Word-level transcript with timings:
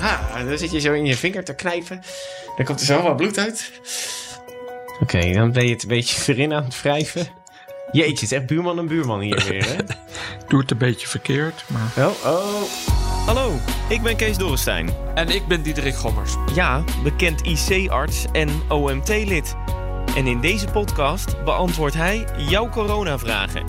Ah, 0.00 0.46
dan 0.46 0.58
zit 0.58 0.70
je 0.70 0.80
zo 0.80 0.92
in 0.92 1.04
je 1.04 1.16
vinger 1.16 1.44
te 1.44 1.54
knijpen. 1.54 2.02
Dan 2.56 2.66
komt 2.66 2.80
er 2.80 2.86
zo 2.86 3.02
wat 3.02 3.16
bloed 3.16 3.38
uit. 3.38 3.70
Oké, 5.00 5.32
dan 5.32 5.52
ben 5.52 5.64
je 5.64 5.72
het 5.72 5.82
een 5.82 5.88
beetje 5.88 6.22
erin 6.32 6.52
aan 6.52 6.64
het 6.64 6.82
wrijven. 6.82 7.28
Jeetje, 7.92 8.10
het 8.10 8.22
is 8.22 8.32
echt 8.32 8.46
buurman 8.46 8.78
en 8.78 8.86
buurman 8.86 9.20
hier 9.20 9.44
weer, 9.48 9.66
hè? 9.66 9.76
Doe 10.48 10.60
het 10.60 10.70
een 10.70 10.78
beetje 10.78 11.08
verkeerd, 11.08 11.64
maar... 11.66 12.06
Oh, 12.06 12.24
oh. 12.24 12.62
Hallo, 13.26 13.58
ik 13.88 14.02
ben 14.02 14.16
Kees 14.16 14.36
Dorrestein. 14.36 14.90
En 15.14 15.28
ik 15.28 15.46
ben 15.46 15.62
Diederik 15.62 15.94
Gommers. 15.94 16.34
Ja, 16.54 16.84
bekend 17.02 17.42
IC-arts 17.46 18.24
en 18.32 18.48
OMT-lid. 18.68 19.54
En 20.16 20.26
in 20.26 20.40
deze 20.40 20.66
podcast 20.66 21.44
beantwoordt 21.44 21.94
hij 21.94 22.24
jouw 22.36 22.68
coronavragen. 22.68 23.64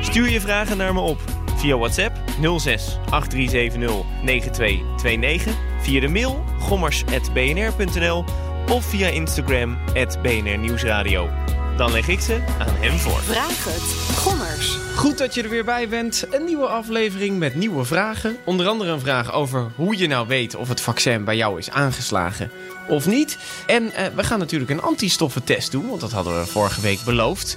Stuur 0.00 0.30
je 0.30 0.40
vragen 0.40 0.76
naar 0.76 0.94
me 0.94 1.00
op 1.00 1.20
via 1.60 1.76
WhatsApp 1.76 2.16
06 2.58 2.98
8370 3.10 4.04
9229, 4.22 5.54
via 5.82 6.00
de 6.00 6.08
mail 6.08 6.44
gommers.bnr.nl 6.58 8.24
of 8.70 8.84
via 8.84 9.08
Instagram 9.08 9.78
BNR 10.22 10.58
Nieuwsradio. 10.58 11.28
Dan 11.76 11.92
leg 11.92 12.08
ik 12.08 12.20
ze 12.20 12.34
aan 12.58 12.74
hem 12.74 12.98
voor. 12.98 13.20
Vraag 13.20 13.64
het. 13.64 14.16
Gommers. 14.16 14.78
Goed 14.96 15.18
dat 15.18 15.34
je 15.34 15.42
er 15.42 15.48
weer 15.48 15.64
bij 15.64 15.88
bent. 15.88 16.26
Een 16.30 16.44
nieuwe 16.44 16.66
aflevering 16.66 17.38
met 17.38 17.54
nieuwe 17.54 17.84
vragen. 17.84 18.36
Onder 18.44 18.66
andere 18.66 18.90
een 18.90 19.00
vraag 19.00 19.32
over 19.32 19.70
hoe 19.76 19.98
je 19.98 20.06
nou 20.06 20.26
weet 20.26 20.54
of 20.54 20.68
het 20.68 20.80
vaccin 20.80 21.24
bij 21.24 21.36
jou 21.36 21.58
is 21.58 21.70
aangeslagen 21.70 22.50
of 22.88 23.06
niet. 23.06 23.38
En 23.66 23.92
eh, 23.92 24.06
we 24.14 24.24
gaan 24.24 24.38
natuurlijk 24.38 24.70
een 24.70 24.82
antistoffentest 24.82 25.70
doen, 25.70 25.88
want 25.88 26.00
dat 26.00 26.12
hadden 26.12 26.40
we 26.40 26.46
vorige 26.46 26.80
week 26.80 27.00
beloofd. 27.04 27.56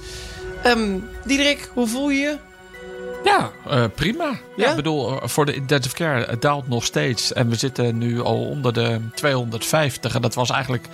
Ehm 0.62 0.98
Diederik, 1.24 1.70
hoe 1.72 1.88
voel 1.88 2.10
je 2.10 2.20
je? 2.20 2.36
Ja, 3.24 3.50
eh, 3.68 3.84
prima. 3.94 4.24
Ja? 4.24 4.38
Ja? 4.56 4.70
ik 4.70 4.76
bedoel, 4.76 5.20
eh, 5.20 5.28
voor 5.28 5.46
de 5.46 5.54
intensive 5.54 5.94
care 5.94 6.24
het 6.24 6.42
daalt 6.42 6.68
nog 6.68 6.84
steeds. 6.84 7.32
En 7.32 7.48
we 7.48 7.54
zitten 7.56 7.98
nu 7.98 8.20
al 8.20 8.46
onder 8.46 8.72
de 8.72 9.00
250. 9.14 10.14
En 10.14 10.22
dat 10.22 10.34
was 10.34 10.50
eigenlijk 10.50 10.88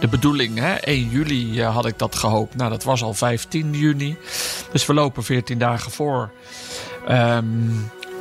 de 0.00 0.08
bedoeling. 0.08 0.58
Hè? 0.58 0.74
1 0.80 1.08
juli 1.08 1.60
eh, 1.60 1.74
had 1.74 1.86
ik 1.86 1.98
dat 1.98 2.14
gehoopt. 2.14 2.56
Nou, 2.56 2.70
dat 2.70 2.84
was 2.84 3.02
al 3.02 3.14
15 3.14 3.72
juni. 3.72 4.16
Dus 4.72 4.86
we 4.86 4.94
lopen 4.94 5.24
14 5.24 5.58
dagen 5.58 5.90
voor. 5.90 6.30
Ehm, 7.06 7.44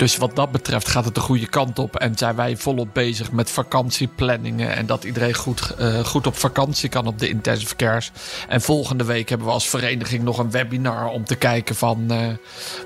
dus 0.01 0.17
wat 0.17 0.35
dat 0.35 0.51
betreft 0.51 0.87
gaat 0.87 1.05
het 1.05 1.15
de 1.15 1.21
goede 1.21 1.47
kant 1.47 1.79
op. 1.79 1.95
En 1.95 2.17
zijn 2.17 2.35
wij 2.35 2.57
volop 2.57 2.93
bezig 2.93 3.31
met 3.31 3.49
vakantieplanningen. 3.49 4.75
En 4.75 4.85
dat 4.85 5.03
iedereen 5.03 5.33
goed, 5.33 5.75
eh, 5.75 5.99
goed 5.99 6.27
op 6.27 6.35
vakantie 6.35 6.89
kan 6.89 7.07
op 7.07 7.19
de 7.19 7.29
intensive 7.29 7.75
cares. 7.75 8.11
En 8.47 8.61
volgende 8.61 9.03
week 9.03 9.29
hebben 9.29 9.47
we 9.47 9.53
als 9.53 9.69
vereniging 9.69 10.23
nog 10.23 10.37
een 10.37 10.51
webinar 10.51 11.09
om 11.09 11.25
te 11.25 11.35
kijken 11.35 11.75
van 11.75 12.11
eh, 12.11 12.27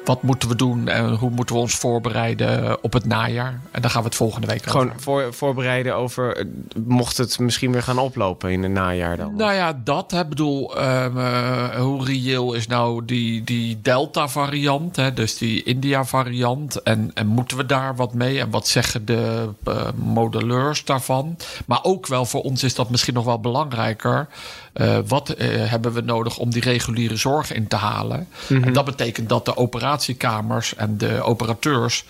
wat 0.06 0.24
moeten 0.24 0.50
we 0.50 0.56
doen 0.56 0.88
en 0.88 1.10
hoe 1.14 1.30
moeten 1.30 1.56
we 1.56 1.62
ons 1.62 1.76
voorbereiden 1.76 2.84
op 2.84 2.94
het 2.94 3.06
najaar. 3.06 3.60
En 3.72 3.82
daar 3.82 3.92
gaan 3.92 4.02
we 4.02 4.08
het 4.08 4.18
volgende 4.18 4.48
week 4.48 4.60
over 4.60 4.72
Gewoon 4.72 4.92
voor, 4.96 5.34
voorbereiden 5.34 5.96
over, 5.96 6.38
eh, 6.38 6.46
mocht 6.86 7.18
het 7.18 7.40
misschien 7.40 7.72
weer 7.72 7.84
gaan 7.84 8.00
oplopen 8.00 8.52
in 8.52 8.64
het 8.64 8.72
najaar 8.72 9.18
dan? 9.18 9.36
Nou 9.36 9.54
ja, 9.54 9.82
dat. 9.84 10.14
Ik 10.14 10.30
bedoel, 10.30 10.78
ehm, 10.78 11.18
eh, 11.18 11.70
hoe 11.70 12.06
reëel 12.06 12.54
is 12.54 12.68
nou 12.68 13.06
die, 13.06 13.44
die 13.44 13.82
Delta-variant, 13.82 14.96
hè, 14.96 15.14
dus 15.14 15.38
die 15.38 15.64
India-variant? 15.64 16.82
En, 16.82 17.05
en 17.14 17.28
moeten 17.28 17.58
we 17.58 17.66
daar 17.66 17.96
wat 17.96 18.14
mee? 18.14 18.40
En 18.40 18.50
wat 18.50 18.68
zeggen 18.68 19.06
de 19.06 19.50
eh, 19.64 19.88
modelleurs 19.96 20.86
daarvan? 20.86 21.38
Maar 21.66 21.84
ook 21.84 22.08
wel 22.08 22.26
voor 22.26 22.42
ons 22.42 22.64
is 22.64 22.76
dat 22.76 22.90
misschien 22.90 23.14
nog 23.14 23.26
wel 23.26 23.40
belangrijker. 23.40 24.28
Eh, 24.74 24.98
wat 25.08 25.30
eh, 25.30 25.48
hebben 25.70 25.94
we 25.94 26.02
nodig 26.02 26.38
om 26.38 26.50
die 26.50 26.62
reguliere 26.62 27.16
zorg 27.16 27.54
in 27.54 27.68
te 27.68 27.76
halen? 27.76 28.28
En 28.50 28.74
dat 28.74 28.86
betekent 28.86 29.30
dat 29.30 29.46
de 29.46 29.58
operatiekamers 29.58 30.76
en 30.76 30.98
de 30.98 31.22
operateurs 31.22 32.06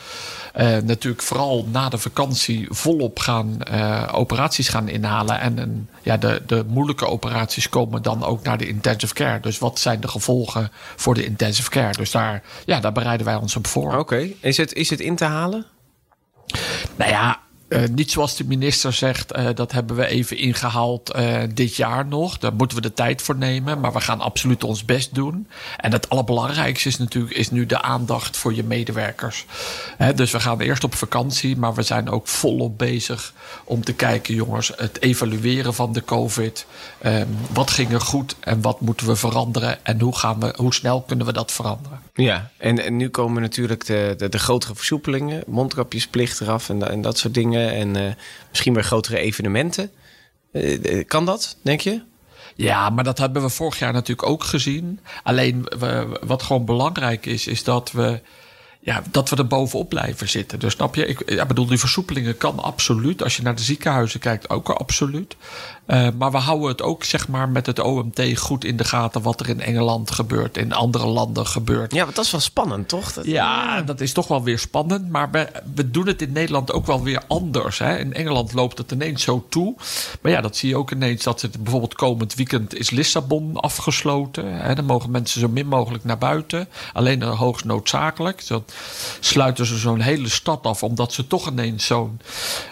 natuurlijk 0.64 1.22
vooral 1.22 1.66
na 1.72 1.89
de 1.89 1.98
vakantie 1.98 2.67
volop 2.70 3.20
gaan 3.20 3.61
eh, 3.61 4.09
operaties 4.11 4.70
gaan 4.70 4.88
inhalen. 4.88 5.39
En 5.39 5.58
een, 5.58 5.89
ja, 6.02 6.17
de, 6.17 6.42
de 6.45 6.64
moeilijke 6.67 7.08
operaties 7.08 7.70
komen 7.70 8.02
dan 8.02 8.23
ook 8.23 8.44
naar 8.44 8.58
de 8.58 8.67
intensive 8.67 9.14
care. 9.14 9.39
Dus 9.39 9.58
wat 9.58 9.80
zijn 9.80 10.00
de 10.00 10.08
gevolgen 10.08 10.72
voor 10.96 11.13
de 11.13 11.25
intensive 11.25 11.69
care? 11.69 11.91
Dus 11.91 12.12
daar, 12.12 12.44
ja, 12.66 12.79
daar 12.79 12.91
bereiden 12.91 13.25
wij 13.25 13.35
ons 13.35 13.56
op 13.56 13.68
voor. 13.68 13.97
Oké, 13.97 14.29
is, 14.40 14.57
het, 14.57 14.74
is 14.74 14.90
het 14.90 15.00
in 15.00 15.16
te 15.16 15.25
halen? 15.25 15.66
Nou 16.96 17.12
ja, 17.12 17.40
eh, 17.68 17.84
niet 17.92 18.12
zoals 18.12 18.36
de 18.36 18.44
minister 18.44 18.94
zegt, 18.94 19.31
eh, 19.31 19.48
dat 19.56 19.72
hebben 19.72 19.96
we 19.96 20.08
even 20.08 20.38
ingehaald 20.38 21.12
eh, 21.12 21.42
dit 21.53 21.76
jaar 21.76 22.06
nog. 22.06 22.38
Daar 22.38 22.53
moeten 22.53 22.78
we 22.78 22.84
de 22.84 22.94
tijd 22.94 23.22
voor 23.22 23.36
nemen, 23.36 23.80
maar 23.80 23.94
we 23.94 24.00
gaan 24.00 24.22
absoluut 24.22 24.64
ons 24.64 24.86
best 24.86 25.16
doen. 25.16 25.48
En 25.78 25.92
het 25.92 26.09
allerbelangrijkste 26.09 26.88
is 26.88 26.98
natuurlijk 26.98 27.36
is 27.36 27.52
nu 27.52 27.66
de 27.66 27.81
aandacht 27.81 28.38
voor 28.38 28.53
je 28.53 28.64
medewerkers. 28.64 29.46
Dus 30.16 30.31
we 30.31 30.40
gaan 30.40 30.59
eerst 30.59 30.84
op 30.84 30.96
vakantie, 30.96 31.58
maar 31.58 31.74
we 31.74 31.81
zijn 31.81 32.09
ook 32.09 32.28
volop 32.28 32.78
bezig 32.78 33.34
om 33.64 33.84
te 33.84 33.94
kijken, 33.94 34.36
jongens, 34.36 34.72
het 34.76 35.02
evalueren 35.02 35.74
van 35.74 35.94
de 35.94 36.03
COVID. 36.03 36.66
Ehm, 37.02 37.28
wat 37.53 37.72
ging 37.72 37.92
er 37.92 38.02
goed 38.02 38.36
en 38.40 38.62
wat 38.62 38.82
moeten 38.82 39.08
we 39.08 39.16
veranderen 39.16 39.86
en 39.86 40.00
hoe, 40.02 40.16
gaan 40.16 40.40
we, 40.40 40.53
hoe 40.58 40.74
snel 40.74 41.02
kunnen 41.02 41.26
we 41.26 41.34
dat 41.34 41.52
veranderen? 41.52 42.04
Ja, 42.16 42.52
en, 42.58 42.84
en 42.84 42.98
nu 42.98 43.09
komen 43.09 43.42
natuurlijk 43.42 43.86
de, 43.86 44.14
de, 44.18 44.30
de 44.30 44.40
grotere 44.40 44.76
versoepelingen, 44.76 45.44
mondkapjesplicht 45.48 46.42
eraf 46.42 46.70
en, 46.70 46.90
en 46.90 47.02
dat 47.02 47.18
soort 47.18 47.34
dingen. 47.34 47.72
En 47.72 47.96
eh, 47.96 48.14
misschien 48.50 48.74
weer 48.74 48.84
grotere 48.84 49.18
evenementen. 49.18 49.92
Eh, 50.52 51.00
eh, 51.00 51.08
kan 51.08 51.26
dat, 51.26 51.58
denk 51.62 51.81
je? 51.81 52.02
Ja, 52.56 52.90
maar 52.90 53.03
dat 53.03 53.18
hebben 53.18 53.42
we 53.42 53.50
vorig 53.50 53.80
jaar 53.80 53.94
natuurlijk 53.94 54.30
ook 54.30 54.44
gezien. 54.44 55.00
Alleen 55.24 55.68
wat 56.26 56.44
gewoon 56.44 56.66
belangrijk 56.66 57.26
is, 57.26 57.48
is 57.48 57.64
dat 57.64 57.92
we, 57.92 58.22
ja, 58.85 59.03
dat 59.12 59.29
we 59.29 59.35
er 59.35 59.47
bovenop 59.47 59.90
blijven 59.90 60.29
zitten. 60.29 60.59
Dus 60.59 60.73
snap 60.73 60.96
je? 60.96 61.06
Ik 61.06 61.29
ja, 61.31 61.46
bedoel, 61.46 61.66
die 61.66 61.79
versoepelingen 61.79 62.38
kan 62.38 62.59
absoluut. 62.59 63.23
Als 63.23 63.35
je 63.35 63.41
naar 63.41 63.56
de 63.56 63.62
ziekenhuizen 63.62 64.19
kijkt, 64.19 64.50
ook 64.50 64.69
absoluut. 64.69 65.35
Eh, 65.85 66.07
maar 66.18 66.31
we 66.31 66.38
houden 66.38 66.68
het 66.68 66.81
ook 66.81 67.03
zeg 67.03 67.28
maar, 67.28 67.50
met 67.50 67.66
het 67.66 67.79
OMT 67.79 68.22
goed 68.38 68.63
in 68.66 68.78
de 68.78 68.84
gaten 68.84 69.22
wat 69.22 69.40
er 69.40 69.50
in 69.50 69.62
Engeland 69.62 70.12
gebeurt, 70.12 70.57
in 70.57 70.73
andere 70.73 71.06
landen 71.07 71.47
gebeurt. 71.47 71.94
Ja, 71.94 72.03
want 72.03 72.16
dat 72.16 72.25
is 72.25 72.31
wel 72.31 72.41
spannend, 72.41 72.88
toch? 72.88 73.13
Dat- 73.13 73.25
Ja, 73.25 73.81
dat 73.81 74.01
is 74.01 74.12
toch 74.12 74.28
wel 74.28 74.44
weer 74.44 74.59
spannend. 74.59 75.09
Maar 75.09 75.31
we, 75.31 75.47
we 75.75 75.91
doen 75.91 76.07
het 76.07 76.22
in 76.22 76.31
Nederland 76.31 76.72
ook 76.72 76.85
wel 76.85 77.03
weer 77.03 77.22
anders. 77.28 77.79
Hè? 77.79 77.97
In 77.97 78.13
Engeland 78.13 78.53
loopt 78.53 78.78
het 78.78 78.91
ineens 78.91 79.23
zo 79.23 79.46
toe. 79.50 79.75
Maar 80.22 80.31
ja, 80.31 80.41
dat 80.41 80.56
zie 80.57 80.69
je 80.69 80.78
ook 80.78 80.91
ineens. 80.91 81.23
Dat 81.23 81.41
het 81.41 81.63
bijvoorbeeld 81.63 81.94
komend 81.96 82.35
weekend 82.35 82.75
is 82.75 82.90
Lissabon 82.90 83.59
afgesloten. 83.59 84.53
Hè? 84.62 84.75
Dan 84.75 84.85
mogen 84.85 85.12
mensen 85.12 85.40
zo 85.41 85.47
min 85.47 85.67
mogelijk 85.67 86.03
naar 86.03 86.17
buiten. 86.17 86.67
Alleen 86.94 87.22
hoogst 87.23 87.66
noodzakelijk. 87.66 88.41
Sluiten 89.19 89.66
ze 89.66 89.78
zo'n 89.78 90.00
hele 90.00 90.30
stad 90.30 90.63
af. 90.66 90.84
Omdat 90.84 91.13
ze 91.13 91.28
toch 91.28 91.50
ineens 91.50 91.86
zo'n 91.86 92.19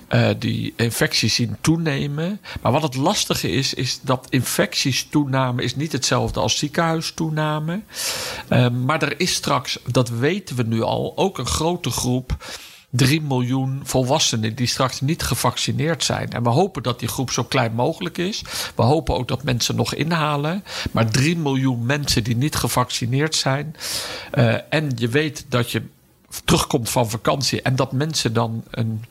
eh, 0.07 0.29
die 0.39 0.73
infecties 0.75 1.35
zien 1.35 1.57
toenemen. 1.61 2.41
Maar 2.61 2.71
wat 2.71 2.81
het 2.81 2.95
lastige 2.95 3.51
is, 3.51 3.73
is 3.73 3.99
dat 4.01 4.27
infecties 4.29 5.07
toename 5.09 5.63
is 5.63 5.75
niet 5.75 5.91
hetzelfde 5.91 6.39
als 6.39 6.57
ziekenhuistoename. 6.57 7.81
Uh, 8.49 8.69
maar 8.69 9.01
er 9.01 9.19
is 9.19 9.33
straks, 9.33 9.79
dat 9.85 10.09
weten 10.09 10.55
we 10.55 10.63
nu 10.63 10.81
al, 10.81 11.13
ook 11.15 11.37
een 11.37 11.45
grote 11.45 11.89
groep. 11.89 12.37
3 12.95 13.21
miljoen 13.21 13.81
volwassenen 13.83 14.55
die 14.55 14.67
straks 14.67 15.01
niet 15.01 15.23
gevaccineerd 15.23 16.03
zijn. 16.03 16.31
En 16.31 16.43
we 16.43 16.49
hopen 16.49 16.83
dat 16.83 16.99
die 16.99 17.07
groep 17.07 17.31
zo 17.31 17.43
klein 17.43 17.73
mogelijk 17.73 18.17
is. 18.17 18.43
We 18.75 18.83
hopen 18.83 19.15
ook 19.15 19.27
dat 19.27 19.43
mensen 19.43 19.75
nog 19.75 19.93
inhalen. 19.93 20.63
Maar 20.91 21.11
3 21.11 21.37
miljoen 21.37 21.85
mensen 21.85 22.23
die 22.23 22.35
niet 22.35 22.55
gevaccineerd 22.55 23.35
zijn. 23.35 23.75
Uh, 24.33 24.55
en 24.69 24.91
je 24.95 25.07
weet 25.07 25.45
dat 25.49 25.71
je 25.71 25.81
terugkomt 26.45 26.89
van 26.89 27.09
vakantie 27.09 27.61
en 27.61 27.75
dat 27.75 27.91
mensen 27.91 28.33
dan 28.33 28.63
een, 28.71 29.05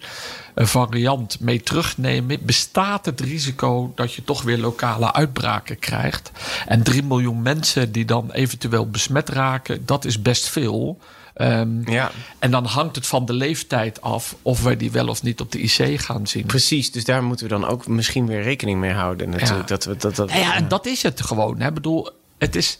een, 0.54 0.66
variant 0.66 1.40
mee 1.40 1.62
terugnemen, 1.62 2.38
bestaat 2.42 3.06
het 3.06 3.20
risico 3.20 3.92
dat 3.94 4.14
je 4.14 4.24
toch 4.24 4.42
weer 4.42 4.58
lokale 4.58 5.12
uitbraken 5.12 5.78
krijgt. 5.78 6.30
En 6.66 6.82
3 6.82 7.02
miljoen 7.02 7.42
mensen 7.42 7.92
die 7.92 8.04
dan 8.04 8.30
eventueel 8.30 8.90
besmet 8.90 9.28
raken, 9.28 9.86
dat 9.86 10.04
is 10.04 10.22
best 10.22 10.48
veel. 10.48 10.98
Um, 11.36 11.90
ja. 11.90 12.10
En 12.38 12.50
dan 12.50 12.64
hangt 12.64 12.96
het 12.96 13.06
van 13.06 13.26
de 13.26 13.32
leeftijd 13.32 14.00
af 14.00 14.36
of 14.42 14.62
we 14.62 14.76
die 14.76 14.90
wel 14.90 15.08
of 15.08 15.22
niet 15.22 15.40
op 15.40 15.52
de 15.52 15.58
IC 15.58 16.00
gaan 16.00 16.26
zien. 16.26 16.46
Precies, 16.46 16.92
dus 16.92 17.04
daar 17.04 17.22
moeten 17.22 17.46
we 17.46 17.52
dan 17.52 17.66
ook 17.66 17.86
misschien 17.86 18.26
weer 18.26 18.42
rekening 18.42 18.80
mee 18.80 18.92
houden. 18.92 19.30
Natuurlijk. 19.30 19.68
Ja. 19.68 19.74
Dat, 19.74 19.84
we, 19.84 19.96
dat, 19.96 20.16
dat, 20.16 20.30
ja, 20.30 20.36
ja, 20.36 20.54
en 20.54 20.68
dat 20.68 20.86
is 20.86 21.02
het 21.02 21.22
gewoon. 21.22 21.60
Ik 21.60 21.74
bedoel, 21.74 22.10
het 22.38 22.56
is. 22.56 22.78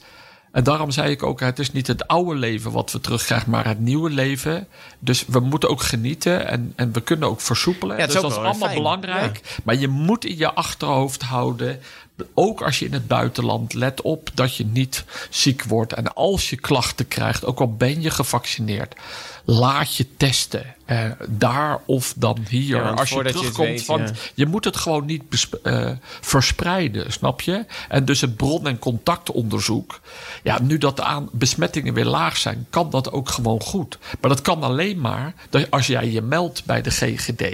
En 0.52 0.64
daarom 0.64 0.90
zei 0.90 1.10
ik 1.10 1.22
ook, 1.22 1.40
het 1.40 1.58
is 1.58 1.72
niet 1.72 1.86
het 1.86 2.06
oude 2.06 2.34
leven 2.34 2.72
wat 2.72 2.92
we 2.92 3.00
terugkrijgen, 3.00 3.50
maar 3.50 3.66
het 3.66 3.80
nieuwe 3.80 4.10
leven. 4.10 4.68
Dus 4.98 5.24
we 5.26 5.40
moeten 5.40 5.68
ook 5.68 5.82
genieten 5.82 6.46
en, 6.48 6.72
en 6.76 6.92
we 6.92 7.00
kunnen 7.00 7.28
ook 7.28 7.40
versoepelen. 7.40 7.96
Ja, 7.96 8.06
dus 8.06 8.14
dat 8.14 8.30
is 8.30 8.36
allemaal 8.36 8.54
fijn. 8.54 8.74
belangrijk. 8.74 9.40
Ja. 9.42 9.50
Maar 9.64 9.76
je 9.76 9.88
moet 9.88 10.24
in 10.24 10.36
je 10.36 10.52
achterhoofd 10.52 11.22
houden, 11.22 11.80
ook 12.34 12.62
als 12.62 12.78
je 12.78 12.84
in 12.84 12.92
het 12.92 13.06
buitenland, 13.06 13.74
let 13.74 14.00
op 14.02 14.30
dat 14.34 14.56
je 14.56 14.64
niet 14.64 15.04
ziek 15.30 15.64
wordt. 15.64 15.92
En 15.92 16.14
als 16.14 16.50
je 16.50 16.56
klachten 16.56 17.08
krijgt, 17.08 17.44
ook 17.44 17.60
al 17.60 17.76
ben 17.76 18.02
je 18.02 18.10
gevaccineerd, 18.10 18.94
laat 19.44 19.96
je 19.96 20.06
testen. 20.16 20.74
Eh, 20.84 21.10
daar 21.28 21.80
of 21.86 22.14
dan 22.16 22.38
hier. 22.48 22.76
Ja, 22.76 22.90
Als 22.90 23.08
je 23.10 23.22
terugkomt, 23.22 23.68
weet, 23.68 23.86
want 23.86 24.08
ja. 24.08 24.14
je 24.34 24.46
moet 24.46 24.64
het 24.64 24.76
gewoon 24.76 25.04
niet 25.04 25.22
eh, 25.62 25.90
verspreiden, 26.20 27.12
snap 27.12 27.40
je? 27.40 27.64
En 27.88 28.04
dus 28.04 28.20
het 28.20 28.36
bron- 28.36 28.66
en 28.66 28.78
contactonderzoek. 28.78 30.00
Ja, 30.42 30.60
nu 30.62 30.78
dat 30.78 30.96
de 30.96 31.02
aan 31.02 31.28
besmettingen 31.32 31.94
weer 31.94 32.04
laag 32.04 32.36
zijn, 32.36 32.66
kan 32.70 32.90
dat 32.90 33.12
ook 33.12 33.28
gewoon 33.28 33.60
goed. 33.60 33.98
Maar 34.20 34.30
dat 34.30 34.42
kan 34.42 34.62
alleen 34.62 35.00
maar 35.00 35.34
als 35.70 35.86
jij 35.86 36.10
je 36.10 36.22
meldt 36.22 36.64
bij 36.64 36.82
de 36.82 36.90
GGD. 36.90 37.44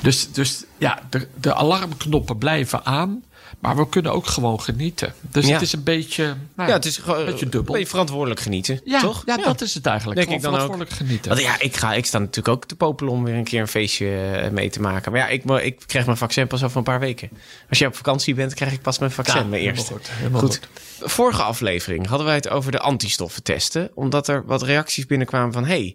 Dus, 0.00 0.32
dus 0.32 0.64
ja, 0.78 0.98
de, 1.10 1.28
de 1.40 1.54
alarmknoppen 1.54 2.38
blijven 2.38 2.84
aan. 2.84 3.22
Maar 3.60 3.76
we 3.76 3.88
kunnen 3.88 4.12
ook 4.12 4.26
gewoon 4.26 4.60
genieten. 4.60 5.14
Dus 5.20 5.46
Ja. 5.46 5.52
het 5.52 5.62
is 5.62 5.72
een 5.72 5.82
beetje, 5.82 6.24
nou, 6.54 6.68
Ja, 6.68 6.74
het 6.76 6.84
is 6.84 6.96
gewoon 6.96 7.24
beetje 7.24 7.44
een 7.44 7.50
dubbel. 7.50 7.72
beetje 7.72 7.88
verantwoordelijk 7.88 8.40
genieten, 8.40 8.80
ja, 8.84 9.00
toch? 9.00 9.22
Ja, 9.26 9.36
dat 9.36 9.60
is 9.60 9.74
het 9.74 9.86
eigenlijk. 9.86 10.20
Denk 10.20 10.30
ik 10.32 10.42
dan 10.42 10.50
ook. 10.52 10.58
verantwoordelijk 10.60 10.96
genieten. 11.06 11.30
Want 11.30 11.42
ja, 11.42 11.60
ik, 11.60 11.76
ga, 11.76 11.94
ik 11.94 12.06
sta 12.06 12.18
natuurlijk 12.18 12.48
ook 12.56 12.64
te 12.64 12.76
popelen 12.76 13.12
om 13.12 13.24
weer 13.24 13.34
een 13.34 13.44
keer 13.44 13.60
een 13.60 13.68
feestje 13.68 14.20
eh, 14.20 14.50
mee 14.50 14.70
te 14.70 14.80
maken. 14.80 15.12
Maar 15.12 15.20
ja, 15.20 15.28
ik, 15.28 15.44
ik 15.44 15.78
krijg 15.86 16.04
mijn 16.06 16.16
vaccin 16.18 16.46
pas 16.46 16.62
over 16.64 16.76
een 16.76 16.82
paar 16.82 17.00
weken. 17.00 17.30
Als 17.68 17.78
jij 17.78 17.88
op 17.88 17.96
vakantie 17.96 18.34
bent, 18.34 18.54
krijg 18.54 18.72
ik 18.72 18.82
pas 18.82 18.98
mijn 18.98 19.10
vaccin, 19.10 19.48
mijn 19.48 19.62
eerste. 19.62 19.94
goed. 20.32 20.60
Vorige 21.00 21.42
aflevering 21.42 22.06
hadden 22.06 22.26
wij 22.26 22.36
het 22.36 22.48
over 22.48 22.72
de 22.72 22.80
antistoffentesten. 22.80 23.90
Omdat 23.94 24.28
er 24.28 24.44
wat 24.46 24.62
reacties 24.62 25.06
binnenkwamen 25.06 25.52
van... 25.52 25.64
hé, 25.64 25.94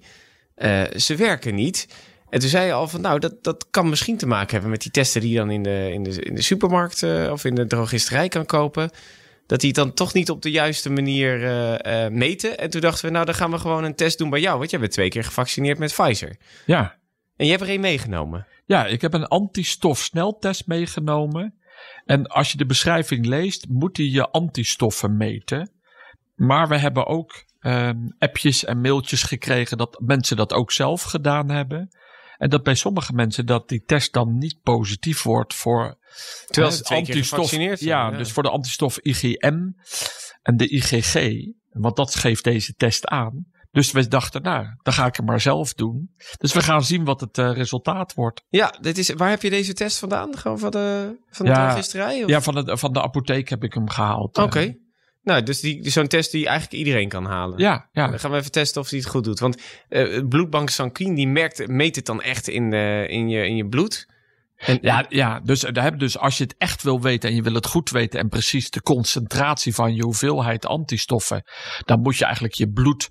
hey, 0.56 0.92
eh, 0.92 1.00
ze 1.00 1.16
werken 1.16 1.56
niet. 1.56 1.88
En 2.30 2.40
toen 2.40 2.50
zei 2.50 2.66
je 2.66 2.74
al 2.74 2.88
van, 2.88 3.02
nou, 3.02 3.20
dat, 3.20 3.44
dat 3.44 3.68
kan 3.70 3.90
misschien 3.90 4.18
te 4.18 4.28
maken 4.28 4.52
hebben... 4.52 4.70
met 4.70 4.82
die 4.82 4.92
testen 4.92 5.22
die 5.22 5.30
je 5.30 5.38
dan 5.38 5.52
in 5.52 5.64
de, 5.64 5.90
in 5.94 6.04
de, 6.04 6.22
in 6.22 6.36
de 6.36 6.42
supermarkt 6.42 7.04
eh, 7.04 7.30
of 7.32 7.46
in 7.46 7.56
de 7.56 7.68
drogisterij 7.68 8.28
kan 8.28 8.46
kopen... 8.46 8.90
dat 9.46 9.60
die 9.60 9.70
het 9.70 9.78
dan 9.78 9.94
toch 9.94 10.14
niet 10.14 10.30
op 10.30 10.42
de 10.42 10.52
juiste 10.52 10.90
manier 10.90 11.44
eh, 11.44 12.06
eh, 12.06 12.12
meten. 12.12 12.58
En 12.58 12.70
toen 12.70 12.82
dachten 12.82 13.06
we, 13.06 13.12
nou, 13.12 13.26
dan 13.26 13.36
gaan 13.36 13.52
we 13.52 13.58
gewoon 13.58 13.84
een 13.84 13.96
test 13.96 14.18
doen 14.18 14.30
bij 14.30 14.40
jou. 14.40 14.58
Want 14.58 14.70
jij 14.70 14.80
bent 14.80 14.92
twee 14.92 15.10
keer 15.10 15.24
gevaccineerd 15.24 15.78
met 15.78 15.94
Pfizer. 15.94 16.38
Ja. 16.66 16.96
En 17.36 17.46
je 17.46 17.52
hebt 17.52 17.64
er 17.64 17.70
één 17.70 17.82
meegenomen. 17.82 18.48
Ja, 18.66 18.86
ik 18.86 19.02
heb 19.02 19.14
een 19.14 19.28
antistof-sneltest 19.28 20.68
meegenomen. 20.68 21.54
En 22.06 22.28
als 22.28 22.52
je 22.52 22.58
de 22.58 22.66
beschrijving 22.66 23.26
leest, 23.26 23.68
moet 23.70 23.98
hij 23.98 24.06
je 24.06 24.30
antistoffen 24.30 25.18
meten. 25.18 25.72
Maar 26.36 26.68
we 26.68 26.78
hebben 26.78 27.06
ook 27.06 27.46
ehm, 27.60 27.98
appjes 28.18 28.66
en 28.66 28.82
mailtjes 28.82 29.24
gekregen 29.24 29.78
dat 29.78 30.02
mensen 30.06 30.38
dat 30.38 30.54
ook 30.54 30.72
zelf 30.72 31.02
gedaan 31.02 31.50
hebben. 31.50 31.90
En 32.38 32.50
dat 32.50 32.64
bij 32.64 32.76
sommige 32.76 33.14
mensen 33.14 33.46
dat 33.46 33.70
die 33.70 33.84
test 33.86 34.14
dan 34.14 34.38
niet 34.38 34.60
positief 34.62 35.24
wordt 35.24 35.54
voor 35.54 35.98
Terwijl 36.46 36.72
eh, 36.72 36.78
ze 36.78 36.84
twee 36.84 37.04
keer 37.04 37.24
zijn, 37.24 37.62
Ja, 37.80 38.10
ja. 38.10 38.18
dus 38.18 38.32
voor 38.32 38.44
de 38.44 38.50
antistof 38.50 38.98
IgM 38.98 39.58
en 40.42 40.58
de 40.58 40.68
IgG. 40.68 41.16
Want 41.70 41.96
dat 41.96 42.16
geeft 42.16 42.44
deze 42.44 42.74
test 42.74 43.06
aan. 43.06 43.46
Dus 43.72 43.92
we 43.92 44.08
dachten, 44.08 44.42
nou, 44.42 44.66
dan 44.84 44.94
ga 44.94 45.06
ik 45.06 45.16
hem 45.16 45.26
maar 45.26 45.42
zelf 45.42 45.74
doen. 45.74 46.10
Dus 46.38 46.54
we 46.54 46.62
gaan 46.62 46.84
zien 46.84 47.04
wat 47.06 47.20
het 47.22 47.38
eh, 47.38 47.52
resultaat 47.54 48.14
wordt. 48.14 48.44
Ja, 48.50 48.76
dit 48.82 48.98
is, 48.98 49.10
waar 49.14 49.30
heb 49.30 49.42
je 49.42 49.50
deze 49.50 49.74
test 49.74 49.98
vandaan? 49.98 50.38
Gewoon 50.38 50.60
van 50.60 50.72
de, 50.72 51.18
van 51.30 51.46
de 51.46 51.52
Ja, 51.52 51.78
of- 51.78 52.30
Ja, 52.30 52.42
van 52.42 52.66
de, 52.66 52.78
van 52.78 52.94
de 52.94 53.02
apotheek 53.02 53.50
heb 53.50 53.64
ik 53.64 53.74
hem 53.74 53.90
gehaald. 53.90 54.38
Oké. 54.38 54.60
eh. 54.60 54.74
Nou, 55.26 55.44
dus 55.44 55.60
die, 55.60 55.90
zo'n 55.90 56.08
test 56.08 56.32
die 56.32 56.48
eigenlijk 56.48 56.78
iedereen 56.78 57.10
kan 57.10 57.26
halen. 57.26 57.60
Ja, 57.60 57.90
ja. 57.92 58.08
Dan 58.08 58.20
gaan 58.20 58.32
we 58.32 58.38
even 58.38 58.52
testen 58.52 58.82
of 58.82 58.90
hij 58.90 59.00
het 59.00 59.08
goed 59.08 59.24
doet. 59.24 59.40
Want 59.40 59.62
het 59.90 60.30
bloedbank 60.30 60.70
Sanquin, 60.70 61.16
die 61.16 61.28
merkt, 61.28 61.68
meet 61.68 61.96
het 61.96 62.06
dan 62.06 62.22
echt 62.22 62.48
in, 62.48 62.70
de, 62.70 63.06
in, 63.10 63.30
je, 63.30 63.48
in 63.48 63.56
je 63.56 63.68
bloed. 63.68 64.08
En, 64.56 64.78
Ja, 64.82 65.06
ja 65.10 65.40
dus, 65.40 65.60
daar 65.60 65.98
dus 65.98 66.18
als 66.18 66.38
je 66.38 66.44
het 66.44 66.56
echt 66.58 66.84
wil 66.84 67.02
weten 67.02 67.30
en 67.30 67.36
je 67.36 67.42
wil 67.42 67.54
het 67.54 67.68
goed 67.68 67.90
weten 67.90 68.20
en 68.20 68.30
precies 68.30 68.70
de 68.70 68.82
concentratie 68.82 69.76
van 69.76 69.96
je 69.96 70.04
hoeveelheid 70.04 70.66
antistoffen, 70.66 71.44
dan 71.86 72.02
moet 72.02 72.18
je 72.18 72.24
eigenlijk 72.24 72.54
je 72.54 72.72
bloed 72.72 73.08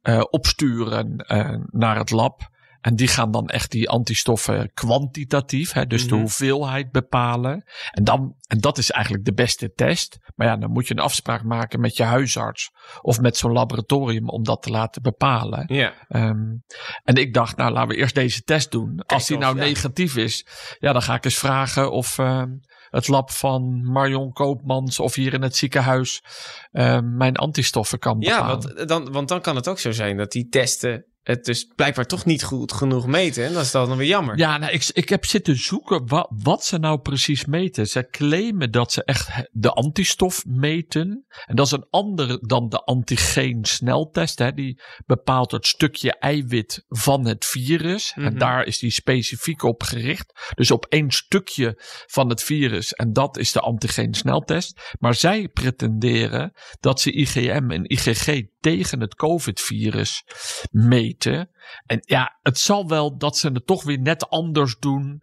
eh, 0.00 0.22
opsturen 0.30 1.16
eh, 1.16 1.54
naar 1.66 1.96
het 1.96 2.10
lab. 2.10 2.56
En 2.80 2.96
die 2.96 3.08
gaan 3.08 3.30
dan 3.30 3.48
echt 3.48 3.70
die 3.70 3.88
antistoffen 3.88 4.70
kwantitatief, 4.74 5.72
hè, 5.72 5.86
dus 5.86 6.02
de 6.02 6.10
Mhm. 6.12 6.20
hoeveelheid 6.20 6.90
bepalen. 6.90 7.64
En, 7.90 8.04
dan, 8.04 8.34
en 8.46 8.58
dat 8.60 8.78
is 8.78 8.90
eigenlijk 8.90 9.24
de 9.24 9.32
beste 9.32 9.72
test. 9.72 10.18
Maar 10.34 10.46
ja, 10.46 10.56
dan 10.56 10.70
moet 10.70 10.86
je 10.88 10.94
een 10.94 11.00
afspraak 11.02 11.42
maken 11.44 11.80
met 11.80 11.96
je 11.96 12.02
huisarts 12.02 12.70
of 13.00 13.20
met 13.20 13.36
zo'n 13.36 13.52
laboratorium 13.52 14.28
om 14.28 14.42
dat 14.44 14.62
te 14.62 14.70
laten 14.70 15.02
bepalen. 15.02 15.64
ja. 15.74 15.92
Ehm, 16.08 16.56
en 17.04 17.14
ik 17.14 17.34
dacht, 17.34 17.56
nou 17.56 17.72
laten 17.72 17.88
we 17.88 17.96
eerst 17.96 18.14
deze 18.14 18.42
test 18.42 18.70
doen. 18.70 19.02
Als 19.06 19.26
die 19.26 19.38
nou 19.38 19.56
ja. 19.56 19.62
negatief 19.64 20.16
is, 20.16 20.46
ja, 20.78 20.92
dan 20.92 21.02
ga 21.02 21.14
ik 21.14 21.24
eens 21.24 21.38
vragen 21.38 21.90
of 21.92 22.18
ehm, 22.18 22.50
het 22.90 23.08
lab 23.08 23.30
van 23.30 23.82
Marion 23.92 24.32
Koopmans 24.32 25.00
of 25.00 25.14
hier 25.14 25.34
in 25.34 25.42
het 25.42 25.56
ziekenhuis 25.56 26.22
ehm, 26.70 27.16
mijn 27.16 27.36
antistoffen 27.36 27.98
kan 27.98 28.16
Ja, 28.20 28.36
bepalen. 28.36 28.60
want 28.76 28.88
dan, 28.88 29.12
want 29.12 29.28
dan 29.28 29.40
kan 29.40 29.56
het 29.56 29.68
ook 29.68 29.78
zo 29.78 29.92
zijn 29.92 30.16
dat 30.16 30.32
die 30.32 30.48
testen 30.48 31.06
het 31.28 31.44
dus 31.44 31.64
blijkbaar 31.76 32.06
toch 32.06 32.24
niet 32.24 32.42
goed 32.42 32.72
genoeg 32.72 33.06
meten. 33.06 33.44
En 33.44 33.52
dat 33.52 33.64
is 33.64 33.70
dan 33.70 33.96
weer 33.96 34.08
jammer. 34.08 34.38
Ja, 34.38 34.58
nou, 34.58 34.72
ik, 34.72 34.90
ik 34.92 35.08
heb 35.08 35.24
zitten 35.24 35.56
zoeken 35.56 36.06
wat, 36.06 36.30
wat 36.42 36.64
ze 36.64 36.78
nou 36.78 37.00
precies 37.00 37.44
meten. 37.44 37.86
Ze 37.86 38.08
claimen 38.10 38.70
dat 38.70 38.92
ze 38.92 39.04
echt 39.04 39.48
de 39.52 39.70
antistof 39.72 40.44
meten. 40.46 41.24
En 41.46 41.56
dat 41.56 41.66
is 41.66 41.72
een 41.72 41.86
ander 41.90 42.38
dan 42.48 42.68
de 42.68 42.78
antigeen 42.84 43.64
sneltest. 43.64 44.38
Hè. 44.38 44.52
Die 44.52 44.80
bepaalt 45.06 45.50
het 45.50 45.66
stukje 45.66 46.18
eiwit 46.18 46.84
van 46.88 47.26
het 47.26 47.44
virus. 47.44 48.12
En 48.14 48.22
Mhm. 48.22 48.38
daar 48.38 48.64
is 48.64 48.78
die 48.78 48.90
specifiek 48.90 49.62
op 49.62 49.82
gericht. 49.82 50.52
Dus 50.54 50.70
op 50.70 50.86
één 50.88 51.10
stukje 51.10 51.74
van 52.06 52.28
het 52.28 52.42
virus. 52.42 52.92
En 52.92 53.12
dat 53.12 53.36
is 53.38 53.52
de 53.52 53.60
antigeen 53.60 54.14
sneltest. 54.14 54.96
Maar 54.98 55.14
zij 55.14 55.48
pretenderen 55.48 56.52
dat 56.80 57.00
ze 57.00 57.12
IgM 57.12 57.70
en 57.70 57.84
IgG 57.90 58.42
tegen 58.60 59.00
het 59.00 59.14
COVID-virus 59.14 60.24
meten. 60.70 61.50
En 61.86 61.98
ja, 62.00 62.38
het 62.42 62.58
zal 62.58 62.88
wel 62.88 63.18
dat 63.18 63.36
ze 63.36 63.48
het 63.48 63.66
toch 63.66 63.84
weer 63.84 64.00
net 64.00 64.28
anders 64.28 64.76
doen. 64.78 65.22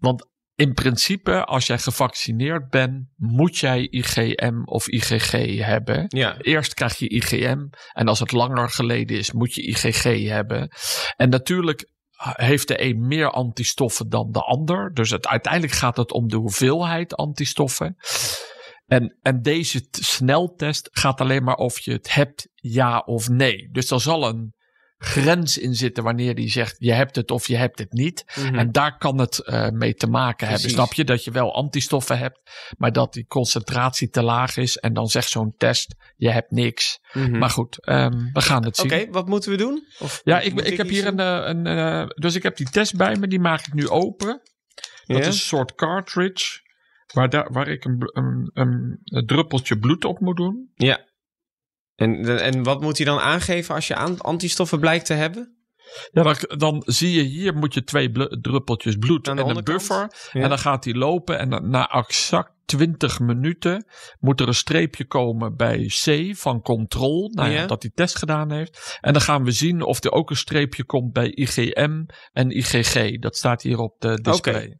Want 0.00 0.28
in 0.54 0.74
principe, 0.74 1.44
als 1.44 1.66
jij 1.66 1.78
gevaccineerd 1.78 2.68
bent, 2.70 3.06
moet 3.16 3.58
jij 3.58 3.88
IgM 3.90 4.62
of 4.64 4.88
IgG 4.88 5.58
hebben. 5.58 6.04
Ja. 6.08 6.38
Eerst 6.38 6.74
krijg 6.74 6.96
je 6.96 7.08
IgM 7.08 7.66
en 7.92 8.08
als 8.08 8.18
het 8.18 8.32
langer 8.32 8.70
geleden 8.70 9.16
is, 9.16 9.32
moet 9.32 9.54
je 9.54 9.62
IgG 9.62 10.28
hebben. 10.28 10.70
En 11.16 11.28
natuurlijk 11.28 11.88
heeft 12.20 12.68
de 12.68 12.82
een 12.82 13.06
meer 13.06 13.30
antistoffen 13.30 14.08
dan 14.08 14.32
de 14.32 14.40
ander. 14.40 14.94
Dus 14.94 15.10
het, 15.10 15.26
uiteindelijk 15.26 15.72
gaat 15.72 15.96
het 15.96 16.12
om 16.12 16.28
de 16.28 16.36
hoeveelheid 16.36 17.14
antistoffen. 17.14 17.96
En, 18.90 19.16
en 19.22 19.42
deze 19.42 19.86
sneltest 19.90 20.88
gaat 20.92 21.20
alleen 21.20 21.44
maar 21.44 21.54
of 21.54 21.78
je 21.78 21.92
het 21.92 22.14
hebt, 22.14 22.48
ja 22.54 22.98
of 22.98 23.28
nee. 23.28 23.68
Dus 23.72 23.90
er 23.90 24.00
zal 24.00 24.28
een 24.28 24.54
grens 24.98 25.58
in 25.58 25.74
zitten 25.74 26.04
wanneer 26.04 26.34
die 26.34 26.50
zegt 26.50 26.76
je 26.78 26.92
hebt 26.92 27.16
het 27.16 27.30
of 27.30 27.46
je 27.46 27.56
hebt 27.56 27.78
het 27.78 27.92
niet. 27.92 28.24
Mhm. 28.34 28.54
En 28.54 28.72
daar 28.72 28.98
kan 28.98 29.18
het 29.18 29.38
eh, 29.38 29.68
mee 29.68 29.94
te 29.94 30.06
maken 30.06 30.48
hebben. 30.48 30.70
Snap 30.70 30.92
je 30.92 31.04
dat 31.04 31.24
je 31.24 31.30
wel 31.30 31.54
antistoffen 31.54 32.18
hebt, 32.18 32.40
maar 32.78 32.92
dat 32.92 33.12
die 33.12 33.26
concentratie 33.26 34.08
te 34.08 34.22
laag 34.22 34.56
is. 34.56 34.76
En 34.76 34.92
dan 34.92 35.06
zegt 35.06 35.30
zo'n 35.30 35.54
test 35.56 35.94
je 36.16 36.30
hebt 36.30 36.50
niks. 36.50 36.98
Mhm. 37.12 37.38
Maar 37.38 37.50
goed, 37.50 37.84
ehm, 37.84 38.32
we 38.32 38.40
gaan 38.40 38.64
het 38.64 38.76
zien. 38.76 38.92
Oké, 38.92 39.10
wat 39.10 39.28
moeten 39.28 39.50
we 39.50 39.56
doen? 39.56 39.86
Of 39.98 40.20
Ja, 40.24 40.40
ik, 40.40 40.60
ik 40.60 40.76
heb 40.76 40.88
hier 40.88 41.06
een, 41.06 41.20
eh, 41.20 41.40
een 41.44 41.66
eh, 41.66 42.06
dus 42.08 42.34
ik 42.34 42.42
heb 42.42 42.56
die 42.56 42.70
test 42.70 42.96
bij 42.96 43.16
me, 43.16 43.26
die 43.26 43.40
maak 43.40 43.66
ik 43.66 43.72
nu 43.72 43.88
open. 43.88 44.40
Dat 45.04 45.20
is 45.20 45.26
een 45.26 45.32
soort 45.32 45.74
cartridge. 45.74 46.68
Waar, 47.12 47.28
daar, 47.28 47.52
waar 47.52 47.68
ik 47.68 47.84
een, 47.84 47.96
een, 47.98 48.50
een, 48.52 49.00
een 49.04 49.26
druppeltje 49.26 49.78
bloed 49.78 50.04
op 50.04 50.20
moet 50.20 50.36
doen. 50.36 50.70
Ja. 50.74 51.08
En, 51.94 52.40
en 52.40 52.62
wat 52.62 52.80
moet 52.80 52.96
hij 52.96 53.06
dan 53.06 53.18
aangeven 53.18 53.74
als 53.74 53.86
je 53.86 53.94
aan, 53.94 54.20
antistoffen 54.20 54.80
blijkt 54.80 55.06
te 55.06 55.14
hebben? 55.14 55.54
Ja, 56.12 56.22
dan, 56.22 56.36
dan 56.58 56.82
zie 56.86 57.12
je 57.12 57.22
hier 57.22 57.54
moet 57.54 57.74
je 57.74 57.84
twee 57.84 58.10
druppeltjes 58.40 58.96
bloed 58.96 59.28
en 59.28 59.38
een 59.38 59.64
buffer. 59.64 60.12
Ja. 60.32 60.40
En 60.42 60.48
dan 60.48 60.58
gaat 60.58 60.84
hij 60.84 60.94
lopen 60.94 61.38
en 61.38 61.50
dan, 61.50 61.70
na 61.70 61.88
exact 61.88 62.52
20 62.64 63.20
minuten 63.20 63.86
moet 64.18 64.40
er 64.40 64.48
een 64.48 64.54
streepje 64.54 65.04
komen 65.04 65.56
bij 65.56 65.86
C 66.04 66.36
van 66.36 66.62
control. 66.62 67.30
Nou 67.34 67.50
ja, 67.50 67.54
Ja. 67.54 67.66
dat 67.66 67.82
hij 67.82 67.90
test 67.94 68.16
gedaan 68.16 68.52
heeft. 68.52 68.98
En 69.00 69.12
dan 69.12 69.22
gaan 69.22 69.44
we 69.44 69.50
zien 69.50 69.82
of 69.82 70.04
er 70.04 70.12
ook 70.12 70.30
een 70.30 70.36
streepje 70.36 70.84
komt 70.84 71.12
bij 71.12 71.30
IgM 71.30 72.04
en 72.32 72.50
IgG. 72.50 73.18
Dat 73.18 73.36
staat 73.36 73.62
hier 73.62 73.78
op 73.78 74.00
de 74.00 74.20
display. 74.20 74.79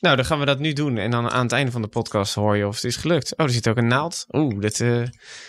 Nou, 0.00 0.16
dan 0.16 0.24
gaan 0.24 0.38
we 0.38 0.44
dat 0.44 0.58
nu 0.58 0.72
doen. 0.72 0.96
En 0.96 1.10
dan 1.10 1.30
aan 1.30 1.42
het 1.42 1.52
einde 1.52 1.70
van 1.72 1.82
de 1.82 1.88
podcast 1.88 2.34
hoor 2.34 2.56
je 2.56 2.66
of 2.66 2.74
het 2.74 2.84
is 2.84 2.96
gelukt. 2.96 3.36
Oh, 3.36 3.46
er 3.46 3.52
zit 3.52 3.68
ook 3.68 3.76
een 3.76 3.86
naald. 3.86 4.24
Oeh, 4.28 4.60
dat, 4.60 4.80
eh, 4.80 5.02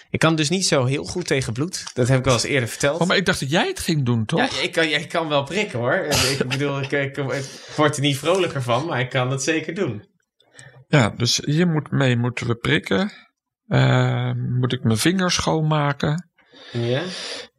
ik 0.09 0.19
kan 0.19 0.35
dus 0.35 0.49
niet 0.49 0.65
zo 0.65 0.85
heel 0.85 1.03
goed 1.03 1.27
tegen 1.27 1.53
bloed. 1.53 1.83
Dat 1.93 2.07
heb 2.07 2.19
ik 2.19 2.27
al 2.27 2.33
eens 2.33 2.43
eerder 2.43 2.69
verteld. 2.69 2.99
Oh, 2.99 3.07
maar 3.07 3.17
ik 3.17 3.25
dacht 3.25 3.39
dat 3.39 3.49
jij 3.49 3.67
het 3.67 3.79
ging 3.79 4.05
doen, 4.05 4.25
toch? 4.25 4.39
Ja, 4.39 4.61
ik 4.61 4.71
kan, 4.71 4.83
ik 4.83 5.09
kan 5.09 5.27
wel 5.27 5.43
prikken 5.43 5.79
hoor. 5.79 5.93
Ik 5.93 6.47
bedoel, 6.51 6.81
ik, 6.81 6.91
ik, 6.91 7.17
ik 7.17 7.45
word 7.75 7.95
er 7.95 8.01
niet 8.01 8.17
vrolijker 8.17 8.61
van, 8.61 8.85
maar 8.85 8.99
ik 8.99 9.09
kan 9.09 9.31
het 9.31 9.43
zeker 9.43 9.73
doen. 9.73 10.09
Ja, 10.87 11.09
dus 11.09 11.41
hier 11.45 11.67
moet, 11.67 11.91
mee 11.91 12.17
moeten 12.17 12.47
we 12.47 12.55
prikken. 12.55 13.11
Eh, 13.67 14.31
moet 14.59 14.73
ik 14.73 14.83
mijn 14.83 14.97
vingers 14.97 15.35
schoonmaken? 15.35 16.29
Ja. 16.71 17.01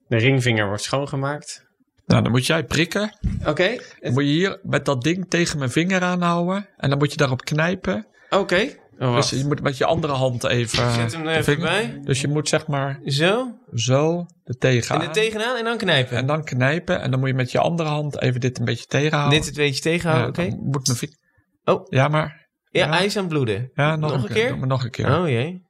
De 0.08 0.16
ringvinger 0.16 0.66
wordt 0.66 0.82
schoongemaakt. 0.82 1.70
Nou, 2.12 2.22
dan 2.24 2.32
moet 2.32 2.46
jij 2.46 2.64
prikken. 2.64 3.16
Oké, 3.46 3.76
Dan 4.00 4.12
moet 4.12 4.22
je 4.24 4.28
hier 4.30 4.58
met 4.62 4.84
dat 4.84 5.02
ding 5.02 5.26
tegen 5.28 5.58
mijn 5.58 5.70
vinger 5.70 6.02
aanhouden. 6.02 6.68
En 6.76 6.88
dan 6.90 6.98
moet 6.98 7.10
je 7.10 7.16
daarop 7.16 7.44
knijpen. 7.44 8.06
oké, 8.30 8.80
Oh, 8.98 9.14
Dus 9.14 9.30
je 9.30 9.44
moet 9.44 9.62
met 9.62 9.76
je 9.76 9.84
andere 9.84 10.12
hand 10.12 10.44
even... 10.44 10.92
Zet 10.92 11.12
hem 11.12 11.20
er 11.20 11.26
de 11.26 11.32
even 11.32 11.44
vinger- 11.44 11.68
bij. 11.70 12.00
Dus 12.04 12.20
je 12.20 12.28
moet 12.28 12.48
zeg 12.48 12.66
maar 12.66 13.00
Zo. 13.04 13.58
zo 13.74 14.26
er 14.44 14.58
tegenaan. 14.58 15.00
En 15.00 15.06
er 15.06 15.12
tegenaan 15.12 15.56
en 15.56 15.64
dan 15.64 15.76
knijpen. 15.76 16.16
En 16.16 16.26
dan 16.26 16.44
knijpen. 16.44 17.00
En 17.00 17.10
dan 17.10 17.20
moet 17.20 17.28
je 17.28 17.34
met 17.34 17.50
je 17.52 17.58
andere 17.58 17.88
hand 17.88 18.20
even 18.20 18.40
dit 18.40 18.58
een 18.58 18.64
beetje 18.64 18.86
tegenhouden. 18.86 19.38
Dit 19.38 19.46
het 19.46 19.56
beetje 19.56 19.82
tegenhouden, 19.82 20.44
Ja, 20.44 20.50
oké? 20.50 20.56
Moet 20.62 20.86
mijn 20.86 20.98
vinger... 20.98 21.16
Oh. 21.64 21.86
Ja, 21.88 22.08
maar... 22.08 22.48
Ja, 22.70 22.98
is 23.00 23.16
aan 23.16 23.28
bloeden. 23.28 23.70
Ja, 23.74 23.96
nog, 23.96 24.10
Nog 24.10 24.22
een 24.28 24.34
keer? 24.34 24.48
Doe 24.48 24.66
nog 24.66 24.84
een 24.84 24.90
keer. 24.90 25.18
Oh 25.18 25.28
jee. 25.28 25.62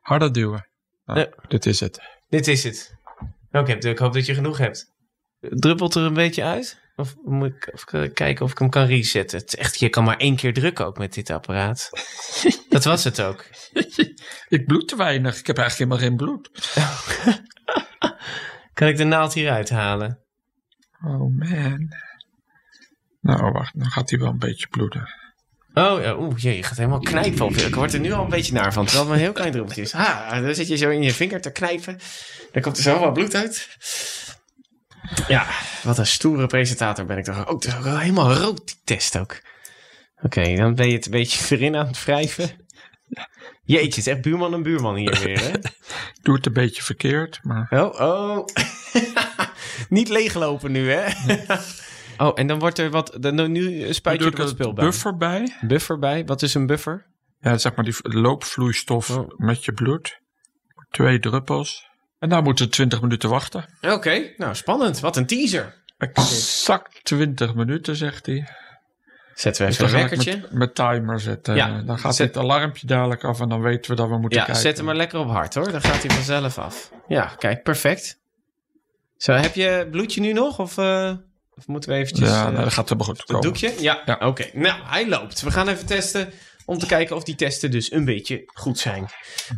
Harder 0.00 0.32
duwen. 0.32 0.68
Ah, 1.04 1.16
Ja. 1.16 1.26
Dit 1.48 1.66
is 1.66 1.80
het. 1.80 2.00
Dit 2.28 2.48
is 2.48 2.64
het. 2.64 2.94
Oké, 3.52 3.72
ik 3.72 3.98
hoop 3.98 4.12
dat 4.12 4.26
je 4.26 4.34
genoeg 4.34 4.58
hebt. 4.58 4.91
Druppelt 5.48 5.94
er 5.94 6.02
een 6.02 6.14
beetje 6.14 6.44
uit? 6.44 6.80
Of 6.96 7.14
moet 7.24 7.52
ik 7.92 8.14
kijken 8.14 8.44
of 8.44 8.50
ik 8.50 8.58
hem 8.58 8.70
kan 8.70 8.86
resetten? 8.86 9.38
Het 9.38 9.48
is 9.48 9.56
echt, 9.56 9.78
je 9.78 9.88
kan 9.88 10.04
maar 10.04 10.16
één 10.16 10.36
keer 10.36 10.52
drukken 10.52 10.86
ook 10.86 10.98
met 10.98 11.14
dit 11.14 11.30
apparaat. 11.30 11.90
dat 12.68 12.84
was 12.84 13.04
het 13.04 13.20
ook. 13.20 13.44
Ik 14.48 14.66
bloed 14.66 14.88
te 14.88 14.96
weinig. 14.96 15.38
Ik 15.38 15.46
heb 15.46 15.58
eigenlijk 15.58 15.90
helemaal 15.90 16.08
geen 16.08 16.16
bloed. 16.16 16.50
Kan 18.74 18.88
ik 18.88 18.96
de 18.96 19.04
naald 19.04 19.34
hieruit 19.34 19.70
halen? 19.70 20.18
Oh 21.04 21.38
man. 21.38 21.94
Nou, 23.20 23.52
wacht. 23.52 23.78
Dan 23.78 23.90
gaat 23.90 24.10
hij 24.10 24.18
wel 24.18 24.28
een 24.28 24.38
beetje 24.38 24.68
bloeden. 24.68 25.08
Oh, 25.74 26.02
ja, 26.02 26.16
oeh, 26.16 26.38
jee, 26.38 26.56
je 26.56 26.62
gaat 26.62 26.76
helemaal 26.76 26.98
knijpen. 26.98 27.46
Of, 27.46 27.66
ik 27.66 27.74
word 27.74 27.92
er 27.92 28.00
nu 28.00 28.12
al 28.12 28.24
een 28.24 28.30
beetje 28.30 28.52
naar 28.52 28.72
van, 28.72 28.84
terwijl 28.84 29.00
het 29.00 29.08
maar 29.08 29.18
een 29.18 29.24
heel 29.24 29.34
klein 29.34 29.52
druppeltje 29.52 29.82
is. 29.82 29.92
Ha, 29.92 30.40
dan 30.40 30.54
zit 30.54 30.68
je 30.68 30.76
zo 30.76 30.90
in 30.90 31.02
je 31.02 31.12
vinger 31.12 31.40
te 31.40 31.52
knijpen. 31.52 31.98
Dan 32.52 32.62
komt 32.62 32.76
er 32.76 32.82
zo 32.82 32.98
wat 32.98 33.12
bloed 33.12 33.34
uit. 33.34 33.68
Ja, 35.28 35.46
wat 35.82 35.98
een 35.98 36.06
stoere 36.06 36.46
presentator 36.46 37.04
ben 37.04 37.18
ik 37.18 37.24
toch. 37.24 37.46
ook. 37.46 37.62
het 37.62 37.72
is 37.72 37.76
ook 37.76 37.82
wel 37.84 37.98
helemaal 37.98 38.32
rood, 38.32 38.66
die 38.66 38.76
test 38.84 39.18
ook. 39.18 39.40
Oké, 40.22 40.56
dan 40.56 40.74
ben 40.74 40.88
je 40.88 40.94
het 40.94 41.04
een 41.04 41.10
beetje 41.10 41.44
erin 41.56 41.76
aan 41.76 41.86
het 41.86 42.04
wrijven. 42.04 42.50
Jeetje, 43.64 43.86
het 43.86 43.96
is 43.96 44.06
echt 44.06 44.22
buurman 44.22 44.54
en 44.54 44.62
buurman 44.62 44.94
hier 44.96 45.18
weer, 45.24 45.40
hè? 45.40 45.48
Ik 46.16 46.18
doe 46.22 46.34
het 46.34 46.46
een 46.46 46.52
beetje 46.52 46.82
verkeerd, 46.82 47.40
maar... 47.42 47.66
Oh, 47.70 48.00
oh. 48.00 48.46
Niet 49.88 50.08
leeglopen 50.08 50.72
nu, 50.72 50.90
hè? 50.90 51.12
oh, 52.18 52.32
en 52.34 52.46
dan 52.46 52.58
wordt 52.58 52.78
er 52.78 52.90
wat... 52.90 53.16
Dan, 53.20 53.52
nu 53.52 53.92
spuit 53.92 54.22
je 54.22 54.30
er 54.30 54.36
wat 54.36 54.48
spul 54.48 54.72
bij. 54.72 54.84
buffer 54.84 55.16
bij. 55.16 55.56
Buffer 55.60 55.98
bij? 55.98 56.24
Wat 56.24 56.42
is 56.42 56.54
een 56.54 56.66
buffer? 56.66 57.06
Ja, 57.40 57.58
zeg 57.58 57.74
maar 57.74 57.84
die 57.84 57.94
loopvloeistof 58.02 59.10
Oh. 59.10 59.28
met 59.36 59.64
je 59.64 59.72
bloed. 59.72 60.20
Twee 60.90 61.18
druppels. 61.18 61.90
En 62.22 62.28
dan 62.28 62.42
moeten 62.42 62.64
we 62.64 62.70
20 62.70 63.00
minuten 63.00 63.28
wachten. 63.28 63.64
Oké, 63.80 64.32
nou 64.36 64.54
spannend. 64.54 65.00
Wat 65.00 65.16
een 65.16 65.26
teaser. 65.26 65.74
Exact 65.98 67.00
20 67.04 67.54
minuten, 67.54 67.96
zegt 67.96 68.26
hij. 68.26 68.48
Zetten 69.34 69.62
we 69.62 69.68
Dus 69.68 69.78
even 69.80 69.94
een 69.94 70.00
wekkertje. 70.02 70.36
met, 70.40 70.52
met 70.52 70.74
timer 70.74 71.20
zetten. 71.20 71.54
Ja, 71.54 71.82
dan 71.82 71.98
gaat 71.98 72.14
zet- 72.14 72.34
het 72.34 72.36
alarmpje 72.44 72.86
dadelijk 72.86 73.24
af 73.24 73.40
en 73.40 73.48
dan 73.48 73.60
weten 73.60 73.90
we 73.90 73.96
dat 73.96 74.08
we 74.08 74.18
moeten 74.18 74.38
Ja, 74.38 74.44
kijken. 74.44 74.62
zet 74.62 74.76
hem 74.76 74.86
maar 74.86 74.94
lekker 74.96 75.18
op 75.18 75.28
hard 75.28 75.54
hoor. 75.54 75.70
Dan 75.72 75.80
gaat 75.80 76.02
hij 76.02 76.10
vanzelf 76.10 76.58
af. 76.58 76.90
Ja, 77.08 77.24
kijk, 77.38 77.62
perfect. 77.62 78.18
Zo, 79.16 79.32
heb 79.32 79.54
je 79.54 79.88
bloedje 79.90 80.20
nu 80.20 80.32
nog? 80.32 80.58
Of, 80.58 80.78
eh, 80.78 81.12
of 81.54 81.66
moeten 81.66 81.90
we 81.90 81.96
eventjes... 81.96 82.28
Ja, 82.28 82.46
eh, 82.46 82.50
nou, 82.52 82.64
dat 82.64 82.72
gaat 82.72 82.84
helemaal 82.88 83.06
goed 83.06 83.16
het 83.16 83.26
komen. 83.26 83.42
doekje? 83.42 83.74
Ja, 83.78 84.02
Ja. 84.04 84.16
oké. 84.20 84.44
Nou, 84.52 84.80
hij 84.84 85.08
loopt. 85.08 85.40
We 85.42 85.50
gaan 85.50 85.68
even 85.68 85.86
testen 85.86 86.32
om 86.64 86.78
te 86.78 86.86
kijken 86.86 87.16
of 87.16 87.24
die 87.24 87.34
testen 87.34 87.70
dus 87.70 87.92
een 87.92 88.04
beetje 88.04 88.42
goed 88.54 88.78
zijn. 88.78 89.08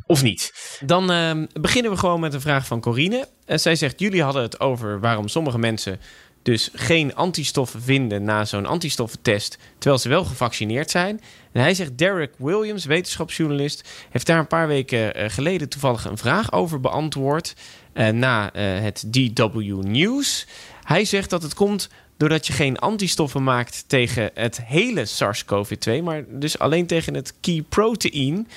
Of 0.07 0.23
niet. 0.23 0.53
Dan 0.81 1.11
ehm, 1.11 1.47
beginnen 1.61 1.91
we 1.91 1.97
gewoon 1.97 2.21
met 2.21 2.35
een 2.35 2.41
vraag 2.41 2.67
van 2.67 2.81
Corine. 2.81 3.29
Eh, 3.45 3.59
zij 3.59 3.77
zegt, 3.77 4.01
jullie 4.01 4.23
hadden 4.23 4.43
het 4.43 4.61
over 4.61 5.01
waarom 5.01 5.29
sommige 5.29 5.59
mensen 5.59 6.01
dus 6.43 6.71
geen 6.73 7.15
antistoffen 7.15 7.83
vinden 7.83 8.25
na 8.25 8.45
zo'n 8.45 8.67
antistoffentest, 8.67 9.59
terwijl 9.79 10.01
ze 10.01 10.09
wel 10.09 10.25
gevaccineerd 10.25 10.91
zijn. 10.91 11.21
En 11.53 11.61
hij 11.61 11.75
zegt, 11.75 11.99
Derek 11.99 12.33
Williams, 12.39 12.85
wetenschapsjournalist, 12.85 13.89
heeft 14.11 14.27
daar 14.27 14.39
een 14.39 14.47
paar 14.47 14.67
weken 14.67 15.15
eh, 15.15 15.31
geleden 15.31 15.69
toevallig 15.69 16.05
een 16.05 16.19
vraag 16.19 16.53
over 16.53 16.81
beantwoord 16.81 17.55
eh, 17.93 18.09
na 18.09 18.51
het 18.55 19.05
DW 19.07 19.59
News. 19.83 20.47
Hij 20.83 21.05
zegt 21.05 21.31
dat 21.31 21.43
het 21.43 21.55
komt 21.55 21.89
doordat 22.17 22.47
je 22.47 22.53
geen 22.53 22.79
antistoffen 22.79 23.45
maakt 23.45 23.85
tegen 23.87 24.31
het 24.35 24.61
hele 24.65 25.05
SARS-CoV-2, 25.05 26.03
maar 26.03 26.25
dus 26.29 26.59
alleen 26.59 26.87
tegen 26.87 27.15
het 27.15 27.35
key 27.41 27.65
protein. 27.69 28.49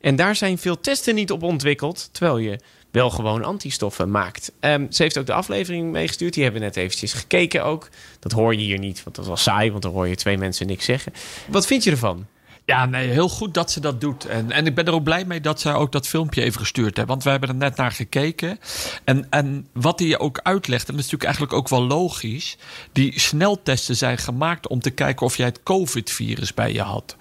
En 0.00 0.16
daar 0.16 0.36
zijn 0.36 0.58
veel 0.58 0.80
testen 0.80 1.14
niet 1.14 1.30
op 1.32 1.42
ontwikkeld, 1.42 2.08
terwijl 2.12 2.38
je 2.38 2.58
wel 2.90 3.10
gewoon 3.10 3.44
antistoffen 3.44 4.10
maakt. 4.10 4.52
Ehm, 4.60 4.86
ze 4.90 5.02
heeft 5.02 5.18
ook 5.18 5.26
de 5.26 5.32
aflevering 5.32 5.92
meegestuurd. 5.92 6.34
Die 6.34 6.42
hebben 6.42 6.60
net 6.60 6.76
eventjes 6.76 7.12
gekeken 7.12 7.64
ook. 7.64 7.88
Dat 8.18 8.32
hoor 8.32 8.54
je 8.54 8.60
hier 8.60 8.78
niet, 8.78 9.02
want 9.04 9.16
dat 9.16 9.26
was 9.26 9.42
saai, 9.42 9.70
want 9.70 9.82
dan 9.82 9.92
hoor 9.92 10.08
je 10.08 10.14
twee 10.14 10.38
mensen 10.38 10.66
niks 10.66 10.84
zeggen. 10.84 11.12
Wat 11.46 11.66
vind 11.66 11.84
je 11.84 11.90
ervan? 11.90 12.26
Ja, 12.68 12.86
nee, 12.86 13.08
heel 13.08 13.28
goed 13.28 13.54
dat 13.54 13.70
ze 13.70 13.80
dat 13.80 14.00
doet. 14.00 14.24
En, 14.24 14.50
en 14.50 14.66
ik 14.66 14.74
ben 14.74 14.84
er 14.84 14.92
ook 14.92 15.02
blij 15.02 15.24
mee 15.24 15.40
dat 15.40 15.60
ze 15.60 15.72
ook 15.72 15.92
dat 15.92 16.08
filmpje 16.08 16.42
even 16.42 16.60
gestuurd 16.60 16.96
heeft. 16.96 17.08
Want 17.08 17.24
we 17.24 17.30
hebben 17.30 17.48
er 17.48 17.54
net 17.54 17.76
naar 17.76 17.92
gekeken. 17.92 18.58
En, 19.04 19.26
en 19.30 19.66
wat 19.72 19.98
hij 19.98 20.18
ook 20.18 20.40
uitlegt, 20.42 20.88
en 20.88 20.94
dat 20.94 21.04
is 21.04 21.10
natuurlijk 21.10 21.24
eigenlijk 21.24 21.52
ook 21.52 21.68
wel 21.68 21.82
logisch. 21.82 22.56
Die 22.92 23.20
sneltesten 23.20 23.96
zijn 23.96 24.18
gemaakt 24.18 24.66
om 24.68 24.80
te 24.80 24.90
kijken 24.90 25.26
of 25.26 25.36
jij 25.36 25.46
het 25.46 25.62
COVID-virus 25.62 26.54
bij 26.54 26.72
je 26.72 26.82
had. 26.82 27.16